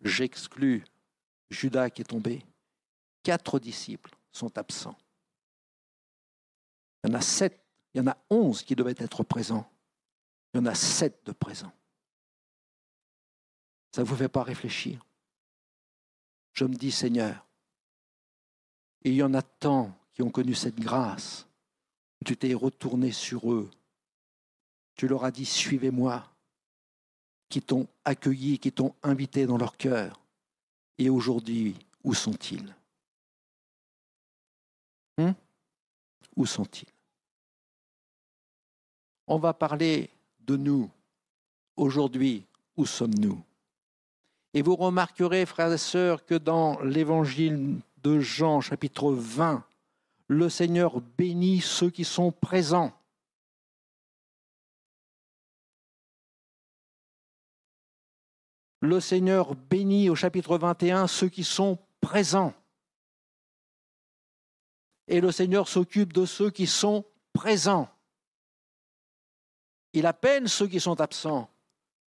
j'exclus 0.02 0.86
Judas 1.50 1.90
qui 1.90 2.02
est 2.02 2.06
tombé, 2.06 2.46
quatre 3.22 3.60
disciples 3.60 4.16
sont 4.32 4.58
absents. 4.58 4.98
Il 7.04 7.10
y 7.10 7.14
en 7.14 7.18
a 7.18 7.22
sept, 7.22 7.60
il 7.94 7.98
y 7.98 8.02
en 8.02 8.08
a 8.08 8.18
onze 8.30 8.64
qui 8.64 8.76
devaient 8.76 8.96
être 8.98 9.24
présents. 9.24 9.70
Il 10.54 10.58
y 10.58 10.62
en 10.62 10.66
a 10.66 10.76
sept 10.76 11.26
de 11.26 11.32
présents. 11.32 11.72
Ça 13.92 14.02
ne 14.02 14.08
vous 14.08 14.16
fait 14.16 14.30
pas 14.30 14.44
réfléchir 14.44 15.04
Je 16.54 16.66
me 16.66 16.76
dis, 16.76 16.92
Seigneur, 16.92 17.46
il 19.02 19.14
y 19.14 19.24
en 19.24 19.34
a 19.34 19.42
tant 19.42 19.94
qui 20.14 20.22
ont 20.22 20.30
connu 20.30 20.54
cette 20.54 20.80
grâce, 20.80 21.48
tu 22.26 22.36
t'es 22.36 22.54
retourné 22.54 23.12
sur 23.12 23.52
eux, 23.52 23.70
tu 25.00 25.08
leur 25.08 25.24
as 25.24 25.32
dit, 25.32 25.46
suivez-moi, 25.46 26.26
qui 27.48 27.62
t'ont 27.62 27.88
accueilli, 28.04 28.60
qui 28.60 28.70
t'ont 28.70 28.94
invité 29.02 29.46
dans 29.46 29.58
leur 29.58 29.78
cœur. 29.78 30.20
Et 30.98 31.10
aujourd'hui, 31.10 31.78
où 32.04 32.14
sont-ils? 32.14 32.76
Hmm? 35.18 35.32
Où 36.36 36.46
sont-ils? 36.46 36.90
On 39.26 39.38
va 39.38 39.54
parler 39.54 40.10
de 40.42 40.58
nous. 40.58 40.90
Aujourd'hui, 41.78 42.44
où 42.76 42.86
sommes-nous? 42.86 43.42
Et 44.54 44.62
vous 44.62 44.76
remarquerez, 44.76 45.46
frères 45.46 45.72
et 45.72 45.78
sœurs, 45.78 46.26
que 46.26 46.36
dans 46.36 46.78
l'évangile 46.82 47.80
de 48.04 48.20
Jean, 48.20 48.60
chapitre 48.60 49.14
20, 49.14 49.64
le 50.28 50.50
Seigneur 50.50 51.00
bénit 51.18 51.62
ceux 51.62 51.90
qui 51.90 52.04
sont 52.04 52.34
présents. 52.34 52.92
Le 58.82 59.00
Seigneur 59.00 59.56
bénit 59.56 60.10
au 60.10 60.16
chapitre 60.16 60.58
21 60.58 61.08
ceux 61.08 61.30
qui 61.30 61.44
sont 61.44 61.78
présents. 62.02 62.54
Et 65.08 65.22
le 65.22 65.32
Seigneur 65.32 65.68
s'occupe 65.68 66.14
de 66.14 66.26
ceux 66.26 66.52
qui 66.52 66.68
sont 66.68 67.04
présents. 67.34 67.90
Il 69.94 70.06
appelle 70.06 70.48
ceux 70.48 70.68
qui 70.68 70.80
sont 70.80 71.02
absents. 71.02 71.50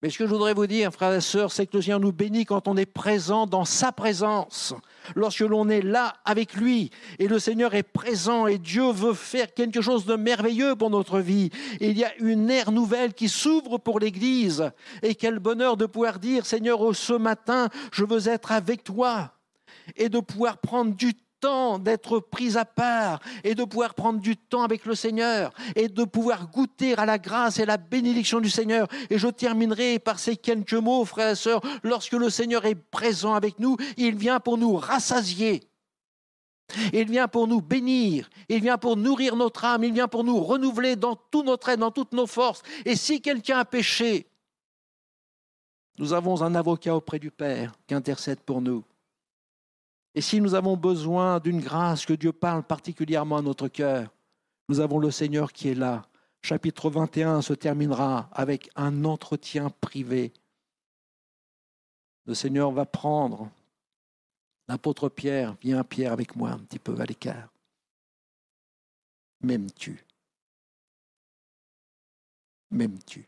Mais 0.02 0.10
ce 0.10 0.18
que 0.18 0.26
je 0.26 0.30
voudrais 0.30 0.52
vous 0.52 0.66
dire, 0.66 0.92
frères 0.92 1.14
et 1.14 1.20
sœurs, 1.20 1.52
c'est 1.52 1.64
que 1.64 1.76
le 1.76 1.82
Seigneur 1.82 2.00
nous 2.00 2.10
bénit 2.10 2.44
quand 2.44 2.66
on 2.66 2.76
est 2.76 2.86
présent 2.86 3.46
dans 3.46 3.64
sa 3.64 3.92
présence, 3.92 4.74
lorsque 5.14 5.40
l'on 5.40 5.68
est 5.68 5.80
là 5.80 6.14
avec 6.24 6.54
lui. 6.54 6.90
Et 7.20 7.28
le 7.28 7.38
Seigneur 7.38 7.72
est 7.74 7.84
présent 7.84 8.48
et 8.48 8.58
Dieu 8.58 8.90
veut 8.90 9.14
faire 9.14 9.54
quelque 9.54 9.80
chose 9.80 10.04
de 10.04 10.16
merveilleux 10.16 10.74
pour 10.74 10.90
notre 10.90 11.20
vie. 11.20 11.50
il 11.80 11.96
y 11.96 12.02
a 12.02 12.12
une 12.18 12.50
ère 12.50 12.72
nouvelle 12.72 13.14
qui 13.14 13.28
s'ouvre 13.28 13.78
pour 13.78 14.00
l'Église. 14.00 14.72
Et 15.02 15.14
quel 15.14 15.38
bonheur 15.38 15.76
de 15.76 15.86
pouvoir 15.86 16.18
dire, 16.18 16.46
Seigneur, 16.46 16.80
oh, 16.80 16.92
ce 16.92 17.12
matin, 17.12 17.68
je 17.92 18.04
veux 18.04 18.28
être 18.28 18.50
avec 18.50 18.82
toi. 18.82 19.32
Et 19.96 20.08
de 20.08 20.18
pouvoir 20.18 20.58
prendre 20.58 20.96
du 20.96 21.14
temps 21.42 21.78
d'être 21.78 22.20
pris 22.20 22.56
à 22.56 22.64
part 22.64 23.20
et 23.44 23.54
de 23.54 23.64
pouvoir 23.64 23.94
prendre 23.94 24.20
du 24.20 24.36
temps 24.36 24.62
avec 24.62 24.86
le 24.86 24.94
Seigneur 24.94 25.52
et 25.76 25.88
de 25.88 26.04
pouvoir 26.04 26.48
goûter 26.48 26.96
à 26.96 27.04
la 27.04 27.18
grâce 27.18 27.58
et 27.58 27.66
la 27.66 27.76
bénédiction 27.76 28.40
du 28.40 28.48
Seigneur. 28.48 28.88
Et 29.10 29.18
je 29.18 29.28
terminerai 29.28 29.98
par 29.98 30.18
ces 30.18 30.36
quelques 30.36 30.72
mots, 30.72 31.04
frères 31.04 31.30
et 31.30 31.36
sœurs. 31.36 31.60
Lorsque 31.82 32.12
le 32.12 32.30
Seigneur 32.30 32.64
est 32.64 32.76
présent 32.76 33.34
avec 33.34 33.58
nous, 33.58 33.76
il 33.96 34.16
vient 34.16 34.40
pour 34.40 34.56
nous 34.56 34.76
rassasier. 34.76 35.68
Il 36.92 37.10
vient 37.10 37.28
pour 37.28 37.48
nous 37.48 37.60
bénir, 37.60 38.30
il 38.48 38.62
vient 38.62 38.78
pour 38.78 38.96
nourrir 38.96 39.36
notre 39.36 39.64
âme, 39.66 39.84
il 39.84 39.92
vient 39.92 40.08
pour 40.08 40.24
nous 40.24 40.40
renouveler 40.40 40.96
dans 40.96 41.16
tout 41.16 41.42
notre 41.42 41.68
être, 41.68 41.80
dans 41.80 41.90
toutes 41.90 42.12
nos 42.12 42.26
forces. 42.26 42.62
Et 42.86 42.96
si 42.96 43.20
quelqu'un 43.20 43.58
a 43.58 43.64
péché, 43.66 44.26
nous 45.98 46.14
avons 46.14 46.40
un 46.40 46.54
avocat 46.54 46.96
auprès 46.96 47.18
du 47.18 47.30
Père 47.30 47.74
qui 47.86 47.94
intercède 47.94 48.40
pour 48.40 48.62
nous. 48.62 48.84
Et 50.14 50.20
si 50.20 50.40
nous 50.40 50.54
avons 50.54 50.76
besoin 50.76 51.40
d'une 51.40 51.60
grâce, 51.60 52.04
que 52.04 52.12
Dieu 52.12 52.32
parle 52.32 52.62
particulièrement 52.62 53.38
à 53.38 53.42
notre 53.42 53.68
cœur, 53.68 54.10
nous 54.68 54.80
avons 54.80 54.98
le 54.98 55.10
Seigneur 55.10 55.52
qui 55.52 55.68
est 55.68 55.74
là. 55.74 56.06
Chapitre 56.42 56.90
21 56.90 57.40
se 57.40 57.54
terminera 57.54 58.28
avec 58.32 58.68
un 58.76 59.04
entretien 59.04 59.70
privé. 59.80 60.32
Le 62.26 62.34
Seigneur 62.34 62.70
va 62.72 62.84
prendre 62.84 63.50
l'apôtre 64.68 65.08
Pierre, 65.08 65.56
viens 65.60 65.84
Pierre 65.84 66.12
avec 66.12 66.36
moi 66.36 66.50
un 66.50 66.58
petit 66.58 66.78
peu 66.78 66.98
à 67.00 67.04
l'écart. 67.04 67.48
M'aimes-tu? 69.40 70.04
M'aimes-tu? 72.70 73.24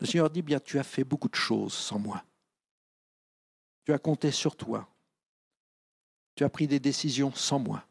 Le 0.00 0.06
Seigneur 0.06 0.30
dit, 0.30 0.42
bien, 0.42 0.60
tu 0.60 0.78
as 0.78 0.84
fait 0.84 1.04
beaucoup 1.04 1.28
de 1.28 1.34
choses 1.34 1.74
sans 1.74 1.98
moi. 1.98 2.22
Tu 3.88 3.94
as 3.94 3.98
compté 3.98 4.30
sur 4.30 4.54
toi. 4.54 4.86
Tu 6.34 6.44
as 6.44 6.50
pris 6.50 6.66
des 6.66 6.78
décisions 6.78 7.32
sans 7.32 7.58
moi. 7.58 7.86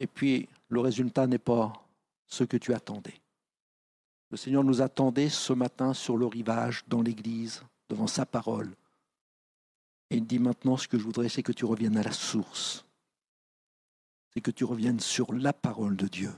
Et 0.00 0.06
puis, 0.06 0.48
le 0.70 0.80
résultat 0.80 1.26
n'est 1.26 1.36
pas 1.36 1.86
ce 2.26 2.44
que 2.44 2.56
tu 2.56 2.72
attendais. 2.72 3.20
Le 4.30 4.38
Seigneur 4.38 4.64
nous 4.64 4.80
attendait 4.80 5.28
ce 5.28 5.52
matin 5.52 5.92
sur 5.92 6.16
le 6.16 6.24
rivage, 6.24 6.84
dans 6.88 7.02
l'Église, 7.02 7.64
devant 7.90 8.06
sa 8.06 8.24
parole. 8.24 8.74
Et 10.08 10.16
il 10.16 10.26
dit 10.26 10.38
maintenant, 10.38 10.78
ce 10.78 10.88
que 10.88 10.98
je 10.98 11.04
voudrais, 11.04 11.28
c'est 11.28 11.42
que 11.42 11.52
tu 11.52 11.66
reviennes 11.66 11.98
à 11.98 12.02
la 12.02 12.12
source. 12.12 12.86
C'est 14.32 14.40
que 14.40 14.50
tu 14.50 14.64
reviennes 14.64 15.00
sur 15.00 15.34
la 15.34 15.52
parole 15.52 15.98
de 15.98 16.08
Dieu. 16.08 16.32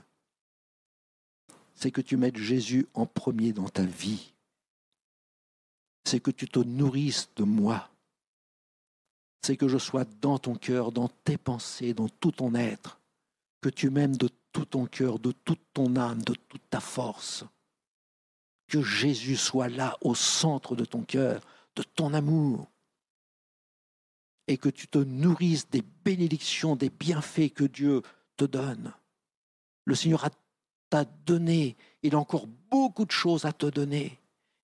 C'est 1.73 1.91
que 1.91 2.01
tu 2.01 2.17
mettes 2.17 2.35
Jésus 2.35 2.85
en 2.93 3.05
premier 3.05 3.53
dans 3.53 3.69
ta 3.69 3.83
vie 3.83 4.33
c'est 6.05 6.19
que 6.19 6.31
tu 6.31 6.47
te 6.47 6.59
nourrisses 6.59 7.29
de 7.35 7.43
moi. 7.43 7.89
C'est 9.41 9.57
que 9.57 9.67
je 9.67 9.77
sois 9.77 10.05
dans 10.21 10.39
ton 10.39 10.55
cœur, 10.55 10.91
dans 10.91 11.07
tes 11.07 11.37
pensées, 11.37 11.93
dans 11.93 12.09
tout 12.09 12.31
ton 12.31 12.55
être. 12.55 12.99
Que 13.61 13.69
tu 13.69 13.89
m'aimes 13.89 14.17
de 14.17 14.29
tout 14.51 14.65
ton 14.65 14.85
cœur, 14.85 15.19
de 15.19 15.31
toute 15.31 15.61
ton 15.73 15.95
âme, 15.95 16.21
de 16.23 16.33
toute 16.33 16.69
ta 16.69 16.79
force. 16.79 17.45
Que 18.67 18.81
Jésus 18.81 19.37
soit 19.37 19.69
là 19.69 19.97
au 20.01 20.15
centre 20.15 20.75
de 20.75 20.85
ton 20.85 21.03
cœur, 21.03 21.41
de 21.75 21.83
ton 21.83 22.13
amour. 22.13 22.67
Et 24.47 24.57
que 24.57 24.69
tu 24.69 24.87
te 24.87 24.97
nourrisses 24.97 25.69
des 25.69 25.83
bénédictions, 26.03 26.75
des 26.75 26.89
bienfaits 26.89 27.53
que 27.53 27.65
Dieu 27.65 28.01
te 28.35 28.45
donne. 28.45 28.93
Le 29.85 29.95
Seigneur 29.95 30.29
t'a 30.89 31.05
donné, 31.05 31.77
il 32.03 32.15
a 32.15 32.19
encore 32.19 32.47
beaucoup 32.69 33.05
de 33.05 33.11
choses 33.11 33.45
à 33.45 33.53
te 33.53 33.67
donner. 33.67 34.19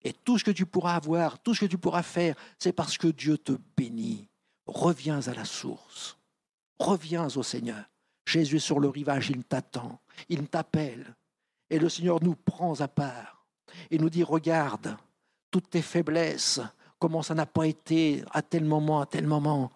Et 0.06 0.14
tout 0.14 0.38
ce 0.38 0.44
que 0.44 0.52
tu 0.52 0.68
pourras 0.68 0.96
avoir, 0.96 1.40
tout 1.40 1.56
ce 1.56 1.62
que 1.62 1.66
tu 1.66 1.80
pourras 1.80 2.04
faire, 2.04 2.36
c'est 2.60 2.72
parce 2.72 2.96
que 2.98 3.08
Dieu 3.08 3.40
te 3.40 3.54
bénit. 3.76 4.30
Reviens 4.68 5.28
à 5.28 5.34
la 5.34 5.46
source. 5.46 6.18
Reviens 6.80 7.28
au 7.36 7.42
Seigneur. 7.42 7.84
Jésus 8.24 8.58
est 8.58 8.60
sur 8.60 8.80
le 8.80 8.88
rivage, 8.88 9.32
il 9.32 9.44
t'attend, 9.44 10.00
il 10.30 10.48
t'appelle. 10.48 11.16
Et 11.72 11.80
le 11.80 11.90
Seigneur 11.90 12.24
nous 12.24 12.36
prend 12.36 12.80
à 12.82 12.88
part 12.88 13.48
et 13.90 13.98
nous 13.98 14.12
dit, 14.12 14.24
regarde, 14.24 14.96
toutes 15.50 15.72
tes 15.72 15.82
faiblesses, 15.82 16.60
comment 17.00 17.24
ça 17.24 17.34
n'a 17.34 17.48
pas 17.48 17.66
été 17.66 18.24
à 18.32 18.44
tel 18.44 18.64
moment, 18.64 19.02
à 19.02 19.08
tel 19.08 19.26
moment. 19.26 19.72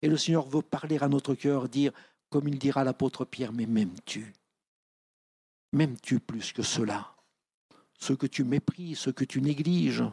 Et 0.00 0.08
le 0.08 0.16
Seigneur 0.16 0.48
veut 0.48 0.62
parler 0.62 0.98
à 1.02 1.08
notre 1.08 1.34
cœur, 1.34 1.68
dire, 1.68 1.92
comme 2.30 2.48
il 2.48 2.58
dira 2.58 2.84
l'apôtre 2.84 3.26
Pierre, 3.26 3.52
mais 3.52 3.66
m'aimes-tu? 3.66 4.32
M'aimes-tu 5.72 6.20
plus 6.20 6.52
que 6.52 6.62
cela? 6.62 7.13
Ce 7.98 8.12
que 8.12 8.26
tu 8.26 8.44
méprises, 8.44 8.98
ce 8.98 9.10
que 9.10 9.24
tu 9.24 9.40
négliges. 9.40 10.04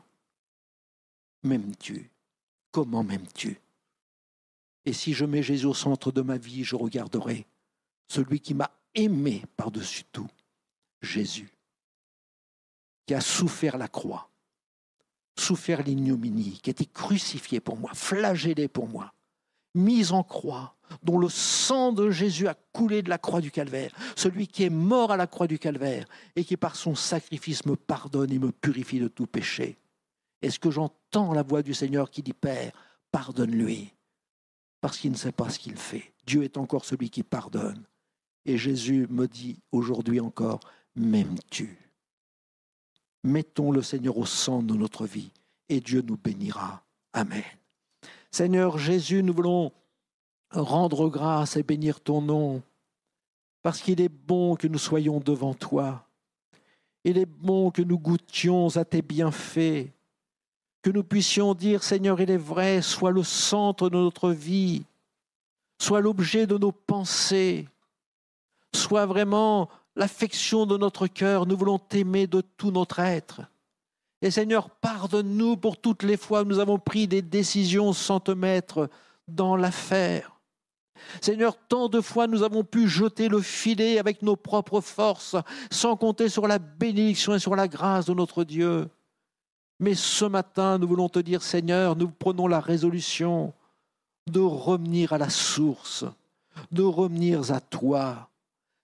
M'aimes-tu? 1.43 2.09
Comment 2.71 3.03
m'aimes-tu? 3.03 3.59
Et 4.85 4.93
si 4.93 5.13
je 5.13 5.25
mets 5.25 5.43
Jésus 5.43 5.65
au 5.65 5.73
centre 5.73 6.11
de 6.11 6.21
ma 6.21 6.37
vie, 6.37 6.63
je 6.63 6.75
regarderai 6.75 7.45
celui 8.07 8.39
qui 8.39 8.53
m'a 8.53 8.71
aimé 8.95 9.43
par-dessus 9.55 10.03
tout, 10.11 10.29
Jésus, 11.01 11.49
qui 13.05 13.13
a 13.13 13.21
souffert 13.21 13.77
la 13.77 13.87
croix, 13.87 14.29
souffert 15.37 15.83
l'ignominie, 15.83 16.59
qui 16.61 16.69
a 16.69 16.71
été 16.71 16.85
crucifié 16.85 17.59
pour 17.59 17.77
moi, 17.77 17.91
flagellé 17.93 18.67
pour 18.67 18.87
moi, 18.87 19.13
mis 19.75 20.11
en 20.11 20.23
croix, 20.23 20.75
dont 21.03 21.17
le 21.17 21.29
sang 21.29 21.93
de 21.93 22.11
Jésus 22.11 22.47
a 22.47 22.53
coulé 22.73 23.01
de 23.01 23.09
la 23.09 23.17
croix 23.17 23.41
du 23.41 23.51
calvaire, 23.51 23.91
celui 24.15 24.47
qui 24.47 24.63
est 24.63 24.69
mort 24.69 25.11
à 25.11 25.17
la 25.17 25.27
croix 25.27 25.47
du 25.47 25.59
calvaire 25.59 26.05
et 26.35 26.43
qui 26.43 26.57
par 26.57 26.75
son 26.75 26.95
sacrifice 26.95 27.65
me 27.65 27.75
pardonne 27.75 28.31
et 28.31 28.39
me 28.39 28.51
purifie 28.51 28.99
de 28.99 29.07
tout 29.07 29.27
péché. 29.27 29.77
Est-ce 30.41 30.59
que 30.59 30.71
j'entends 30.71 31.33
la 31.33 31.43
voix 31.43 31.61
du 31.61 31.73
Seigneur 31.73 32.09
qui 32.09 32.23
dit 32.23 32.33
Père, 32.33 32.71
pardonne-lui, 33.11 33.93
parce 34.81 34.97
qu'il 34.97 35.11
ne 35.11 35.17
sait 35.17 35.31
pas 35.31 35.49
ce 35.49 35.59
qu'il 35.59 35.77
fait. 35.77 36.13
Dieu 36.25 36.43
est 36.43 36.57
encore 36.57 36.85
celui 36.85 37.09
qui 37.09 37.23
pardonne. 37.23 37.83
Et 38.45 38.57
Jésus 38.57 39.07
me 39.09 39.27
dit 39.27 39.59
aujourd'hui 39.71 40.19
encore, 40.19 40.59
m'aimes-tu? 40.95 41.77
Mettons 43.23 43.71
le 43.71 43.83
Seigneur 43.83 44.17
au 44.17 44.25
centre 44.25 44.65
de 44.65 44.73
notre 44.73 45.05
vie 45.05 45.31
et 45.69 45.79
Dieu 45.79 46.01
nous 46.01 46.17
bénira. 46.17 46.83
Amen. 47.13 47.60
Seigneur 48.31 48.77
Jésus, 48.77 49.23
nous 49.23 49.33
voulons 49.33 49.73
rendre 50.51 51.09
grâce 51.09 51.57
et 51.57 51.63
bénir 51.63 51.99
ton 51.99 52.21
nom, 52.21 52.61
parce 53.61 53.81
qu'il 53.81 53.99
est 53.99 54.09
bon 54.09 54.55
que 54.55 54.67
nous 54.67 54.77
soyons 54.77 55.19
devant 55.19 55.53
toi. 55.53 56.05
Il 57.03 57.17
est 57.17 57.25
bon 57.25 57.71
que 57.71 57.81
nous 57.81 57.99
goûtions 57.99 58.75
à 58.77 58.85
tes 58.85 59.01
bienfaits. 59.01 59.87
Que 60.81 60.89
nous 60.89 61.03
puissions 61.03 61.53
dire, 61.53 61.83
Seigneur, 61.83 62.19
il 62.21 62.31
est 62.31 62.37
vrai, 62.37 62.81
sois 62.81 63.11
le 63.11 63.23
centre 63.23 63.89
de 63.89 63.97
notre 63.97 64.31
vie, 64.31 64.83
sois 65.79 66.01
l'objet 66.01 66.47
de 66.47 66.57
nos 66.57 66.71
pensées, 66.71 67.67
sois 68.73 69.05
vraiment 69.05 69.69
l'affection 69.95 70.65
de 70.65 70.77
notre 70.77 71.07
cœur. 71.07 71.45
Nous 71.45 71.57
voulons 71.57 71.79
t'aimer 71.79 72.27
de 72.27 72.41
tout 72.41 72.71
notre 72.71 72.99
être. 72.99 73.41
Et 74.21 74.31
Seigneur, 74.31 74.69
pardonne-nous 74.69 75.57
pour 75.57 75.77
toutes 75.77 76.03
les 76.03 76.17
fois 76.17 76.41
où 76.41 76.45
nous 76.45 76.59
avons 76.59 76.77
pris 76.77 77.07
des 77.07 77.21
décisions 77.21 77.91
sans 77.93 78.19
te 78.19 78.31
mettre 78.31 78.89
dans 79.27 79.55
l'affaire. 79.55 80.39
Seigneur, 81.19 81.57
tant 81.67 81.89
de 81.89 81.99
fois 81.99 82.27
nous 82.27 82.43
avons 82.43 82.63
pu 82.63 82.87
jeter 82.87 83.27
le 83.27 83.41
filet 83.41 83.97
avec 83.97 84.21
nos 84.21 84.35
propres 84.35 84.81
forces, 84.81 85.35
sans 85.71 85.95
compter 85.95 86.29
sur 86.29 86.47
la 86.47 86.59
bénédiction 86.59 87.33
et 87.33 87.39
sur 87.39 87.55
la 87.55 87.67
grâce 87.67 88.05
de 88.05 88.13
notre 88.13 88.43
Dieu. 88.43 88.87
Mais 89.79 89.95
ce 89.95 90.25
matin, 90.25 90.77
nous 90.77 90.87
voulons 90.87 91.09
te 91.09 91.17
dire, 91.17 91.41
Seigneur, 91.41 91.95
nous 91.95 92.09
prenons 92.09 92.47
la 92.47 92.59
résolution 92.59 93.53
de 94.27 94.39
revenir 94.39 95.13
à 95.13 95.17
la 95.17 95.31
source, 95.31 96.05
de 96.71 96.83
revenir 96.83 97.51
à 97.51 97.59
toi. 97.59 98.29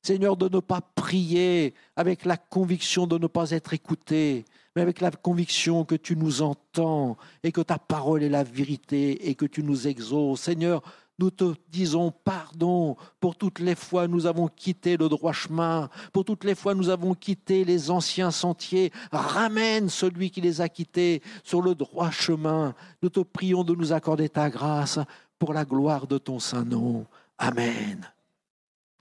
Seigneur, 0.01 0.37
de 0.37 0.49
ne 0.49 0.59
pas 0.59 0.81
prier 0.95 1.75
avec 1.95 2.25
la 2.25 2.37
conviction 2.37 3.05
de 3.05 3.17
ne 3.17 3.27
pas 3.27 3.51
être 3.51 3.73
écouté, 3.73 4.45
mais 4.77 4.83
avec 4.83 5.01
la 5.01 5.09
conviction 5.09 5.85
que 5.85 5.95
tu 5.95 6.15
nous 6.15 6.43
entends 6.43 7.17
et 7.41 7.51
que 7.51 7.61
ta 7.61 7.79
parole 7.79 8.21
est 8.21 8.29
la 8.29 8.43
vérité 8.43 9.27
et 9.27 9.33
que 9.33 9.47
tu 9.47 9.63
nous 9.63 9.87
exauces. 9.87 10.41
Seigneur, 10.41 10.83
nous 11.17 11.31
te 11.31 11.55
disons 11.71 12.11
pardon 12.11 12.95
pour 13.19 13.35
toutes 13.35 13.57
les 13.57 13.73
fois 13.73 14.07
nous 14.07 14.27
avons 14.27 14.47
quitté 14.47 14.95
le 14.95 15.09
droit 15.09 15.31
chemin, 15.31 15.89
pour 16.13 16.25
toutes 16.25 16.43
les 16.43 16.53
fois 16.53 16.75
nous 16.75 16.89
avons 16.89 17.15
quitté 17.15 17.65
les 17.65 17.89
anciens 17.89 18.29
sentiers. 18.29 18.91
Ramène 19.11 19.89
celui 19.89 20.29
qui 20.29 20.41
les 20.41 20.61
a 20.61 20.69
quittés 20.69 21.23
sur 21.43 21.63
le 21.63 21.73
droit 21.73 22.11
chemin. 22.11 22.75
Nous 23.01 23.09
te 23.09 23.21
prions 23.21 23.63
de 23.63 23.73
nous 23.73 23.93
accorder 23.93 24.29
ta 24.29 24.51
grâce 24.51 24.99
pour 25.39 25.55
la 25.55 25.65
gloire 25.65 26.05
de 26.05 26.19
ton 26.19 26.37
saint 26.37 26.65
nom. 26.65 27.07
Amen. 27.39 28.07